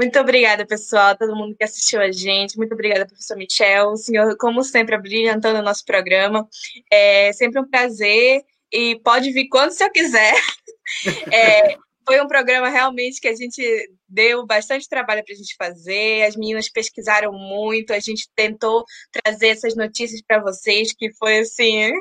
Muito 0.00 0.18
obrigada, 0.18 0.64
pessoal, 0.64 1.14
todo 1.14 1.36
mundo 1.36 1.54
que 1.54 1.62
assistiu 1.62 2.00
a 2.00 2.10
gente. 2.10 2.56
Muito 2.56 2.72
obrigada, 2.72 3.04
professor 3.04 3.36
Michel. 3.36 3.90
O 3.90 3.96
senhor, 3.98 4.34
como 4.38 4.64
sempre, 4.64 4.96
brilhantando 4.96 5.58
o 5.58 5.62
nosso 5.62 5.84
programa. 5.84 6.48
É 6.90 7.30
sempre 7.34 7.60
um 7.60 7.68
prazer 7.68 8.42
e 8.72 8.98
pode 9.04 9.30
vir 9.30 9.46
quando 9.50 9.68
o 9.68 9.72
senhor 9.74 9.90
quiser. 9.90 10.32
É, 11.32 11.76
foi 12.04 12.20
um 12.20 12.26
programa 12.26 12.68
realmente 12.68 13.20
que 13.20 13.28
a 13.28 13.34
gente 13.36 13.62
deu 14.08 14.44
bastante 14.44 14.88
trabalho 14.88 15.22
para 15.24 15.34
a 15.34 15.36
gente 15.36 15.54
fazer. 15.56 16.24
As 16.24 16.34
meninas 16.34 16.68
pesquisaram 16.68 17.32
muito, 17.32 17.92
a 17.92 18.00
gente 18.00 18.28
tentou 18.34 18.84
trazer 19.12 19.48
essas 19.48 19.76
notícias 19.76 20.20
para 20.20 20.40
vocês, 20.42 20.92
que 20.92 21.12
foi 21.14 21.40
assim. 21.40 21.92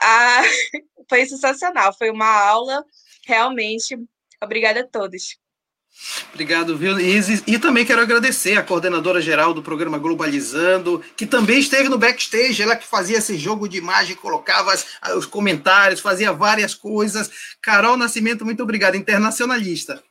A... 0.00 0.42
Foi 1.08 1.24
sensacional. 1.26 1.96
Foi 1.96 2.10
uma 2.10 2.26
aula 2.26 2.84
realmente. 3.24 3.96
Obrigada 4.42 4.80
a 4.80 4.86
todos. 4.86 5.38
Obrigado, 6.32 6.76
viu, 6.76 6.98
Isis? 6.98 7.42
E 7.46 7.58
também 7.58 7.84
quero 7.84 8.00
agradecer 8.00 8.56
a 8.56 8.62
coordenadora 8.62 9.20
geral 9.20 9.52
do 9.52 9.62
programa 9.62 9.98
Globalizando, 9.98 11.02
que 11.16 11.26
também 11.26 11.58
esteve 11.58 11.88
no 11.88 11.98
backstage, 11.98 12.62
ela 12.62 12.76
que 12.76 12.86
fazia 12.86 13.18
esse 13.18 13.36
jogo 13.36 13.68
de 13.68 13.78
imagem, 13.78 14.14
colocava 14.14 14.72
os 15.16 15.26
comentários, 15.26 16.00
fazia 16.00 16.32
várias 16.32 16.74
coisas. 16.74 17.30
Carol 17.60 17.96
Nascimento, 17.96 18.44
muito 18.44 18.62
obrigado, 18.62 18.96
internacionalista. 18.96 20.02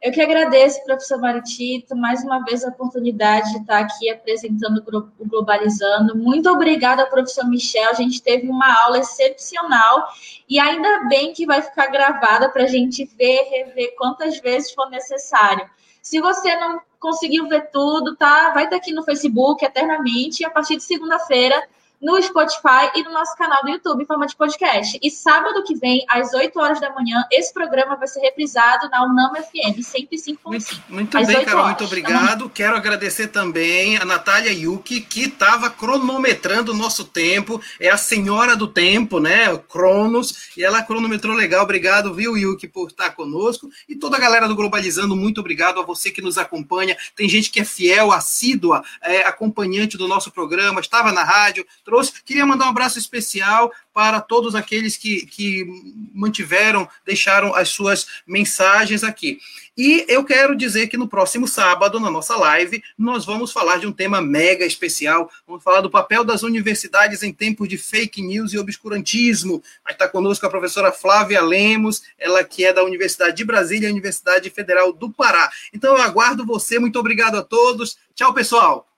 Eu 0.00 0.12
que 0.12 0.20
agradeço, 0.20 0.84
professor 0.84 1.18
Maritito, 1.18 1.96
mais 1.96 2.22
uma 2.22 2.44
vez 2.44 2.62
a 2.62 2.68
oportunidade 2.68 3.50
de 3.52 3.58
estar 3.58 3.78
aqui 3.78 4.10
apresentando 4.10 4.84
o 5.18 5.26
Globalizando. 5.26 6.16
Muito 6.16 6.50
obrigada 6.50 7.06
professor 7.06 7.48
Michel, 7.48 7.90
a 7.90 7.94
gente 7.94 8.22
teve 8.22 8.48
uma 8.48 8.82
aula 8.82 8.98
excepcional 8.98 10.06
e 10.48 10.60
ainda 10.60 11.04
bem 11.08 11.32
que 11.32 11.46
vai 11.46 11.62
ficar 11.62 11.86
gravada 11.86 12.50
para 12.50 12.64
a 12.64 12.68
gente 12.68 13.04
ver, 13.18 13.48
rever 13.50 13.94
quantas 13.96 14.38
vezes 14.38 14.70
for 14.72 14.88
necessário. 14.90 15.68
Se 16.02 16.20
você 16.20 16.54
não 16.56 16.80
conseguiu 17.00 17.48
ver 17.48 17.70
tudo, 17.70 18.14
tá? 18.14 18.50
Vai 18.50 18.64
estar 18.64 18.76
aqui 18.76 18.92
no 18.92 19.02
Facebook 19.02 19.64
eternamente 19.64 20.42
e 20.42 20.46
a 20.46 20.50
partir 20.50 20.76
de 20.76 20.84
segunda-feira 20.84 21.66
no 22.00 22.20
Spotify 22.22 22.90
e 22.94 23.02
no 23.02 23.12
nosso 23.12 23.36
canal 23.36 23.62
do 23.62 23.70
YouTube 23.70 24.02
em 24.02 24.06
forma 24.06 24.26
de 24.26 24.36
podcast. 24.36 24.98
E 25.02 25.10
sábado 25.10 25.64
que 25.64 25.74
vem, 25.74 26.04
às 26.08 26.32
8 26.32 26.58
horas 26.58 26.80
da 26.80 26.92
manhã, 26.92 27.24
esse 27.32 27.52
programa 27.52 27.96
vai 27.96 28.06
ser 28.06 28.20
reprisado 28.20 28.88
na 28.88 29.04
Unama 29.04 29.36
FM 29.42 29.78
105.5. 29.78 30.38
Muito, 30.44 30.82
muito 30.88 31.26
bem, 31.26 31.44
Carol, 31.44 31.66
muito 31.66 31.84
obrigado. 31.84 32.50
Quero 32.50 32.76
agradecer 32.76 33.28
também 33.28 33.96
a 33.96 34.04
Natália 34.04 34.52
Yuki, 34.52 35.00
que 35.00 35.24
estava 35.24 35.70
cronometrando 35.70 36.72
o 36.72 36.76
nosso 36.76 37.04
tempo. 37.04 37.60
É 37.80 37.90
a 37.90 37.96
senhora 37.96 38.56
do 38.56 38.66
tempo, 38.66 39.18
né? 39.20 39.50
O 39.50 39.58
Cronos. 39.58 40.50
E 40.56 40.64
ela 40.64 40.82
cronometrou 40.82 41.34
legal. 41.34 41.64
Obrigado, 41.64 42.12
viu, 42.14 42.36
Yuki, 42.36 42.68
por 42.68 42.88
estar 42.88 43.10
conosco. 43.10 43.68
E 43.88 43.96
toda 43.96 44.16
a 44.16 44.20
galera 44.20 44.48
do 44.48 44.56
Globalizando, 44.56 45.16
muito 45.16 45.40
obrigado 45.40 45.80
a 45.80 45.84
você 45.84 46.10
que 46.10 46.22
nos 46.22 46.38
acompanha. 46.38 46.96
Tem 47.14 47.28
gente 47.28 47.50
que 47.50 47.60
é 47.60 47.64
fiel, 47.64 48.12
assídua, 48.12 48.82
é, 49.02 49.22
acompanhante 49.22 49.96
do 49.96 50.08
nosso 50.08 50.30
programa, 50.30 50.80
estava 50.80 51.12
na 51.12 51.24
rádio, 51.24 51.66
trouxe. 51.86 52.12
Queria 52.24 52.44
mandar 52.44 52.66
um 52.66 52.70
abraço 52.70 52.98
especial 52.98 53.72
para 53.94 54.20
todos 54.20 54.54
aqueles 54.54 54.96
que, 54.96 55.24
que 55.24 55.64
mantiveram, 56.12 56.86
deixaram 57.06 57.54
as 57.54 57.70
suas 57.70 58.06
mensagens 58.26 59.02
aqui. 59.02 59.38
E 59.78 60.04
eu 60.08 60.24
quero 60.24 60.56
dizer 60.56 60.88
que 60.88 60.96
no 60.96 61.06
próximo 61.06 61.46
sábado, 61.46 62.00
na 62.00 62.10
nossa 62.10 62.34
live, 62.36 62.82
nós 62.98 63.24
vamos 63.24 63.52
falar 63.52 63.78
de 63.78 63.86
um 63.86 63.92
tema 63.92 64.20
mega 64.20 64.64
especial. 64.64 65.30
Vamos 65.46 65.62
falar 65.62 65.80
do 65.80 65.90
papel 65.90 66.24
das 66.24 66.42
universidades 66.42 67.22
em 67.22 67.32
tempos 67.32 67.68
de 67.68 67.78
fake 67.78 68.20
news 68.20 68.52
e 68.52 68.58
obscurantismo. 68.58 69.62
Vai 69.84 69.92
estar 69.92 70.08
conosco 70.08 70.44
a 70.44 70.50
professora 70.50 70.92
Flávia 70.92 71.42
Lemos, 71.42 72.02
ela 72.18 72.42
que 72.42 72.64
é 72.64 72.72
da 72.72 72.82
Universidade 72.82 73.36
de 73.36 73.44
Brasília 73.44 73.88
e 73.88 73.92
Universidade 73.92 74.50
Federal 74.50 74.92
do 74.92 75.10
Pará. 75.10 75.50
Então 75.72 75.96
eu 75.96 76.02
aguardo 76.02 76.44
você. 76.44 76.78
Muito 76.78 76.98
obrigado 76.98 77.36
a 77.36 77.42
todos. 77.42 77.98
Tchau, 78.14 78.34
pessoal. 78.34 78.88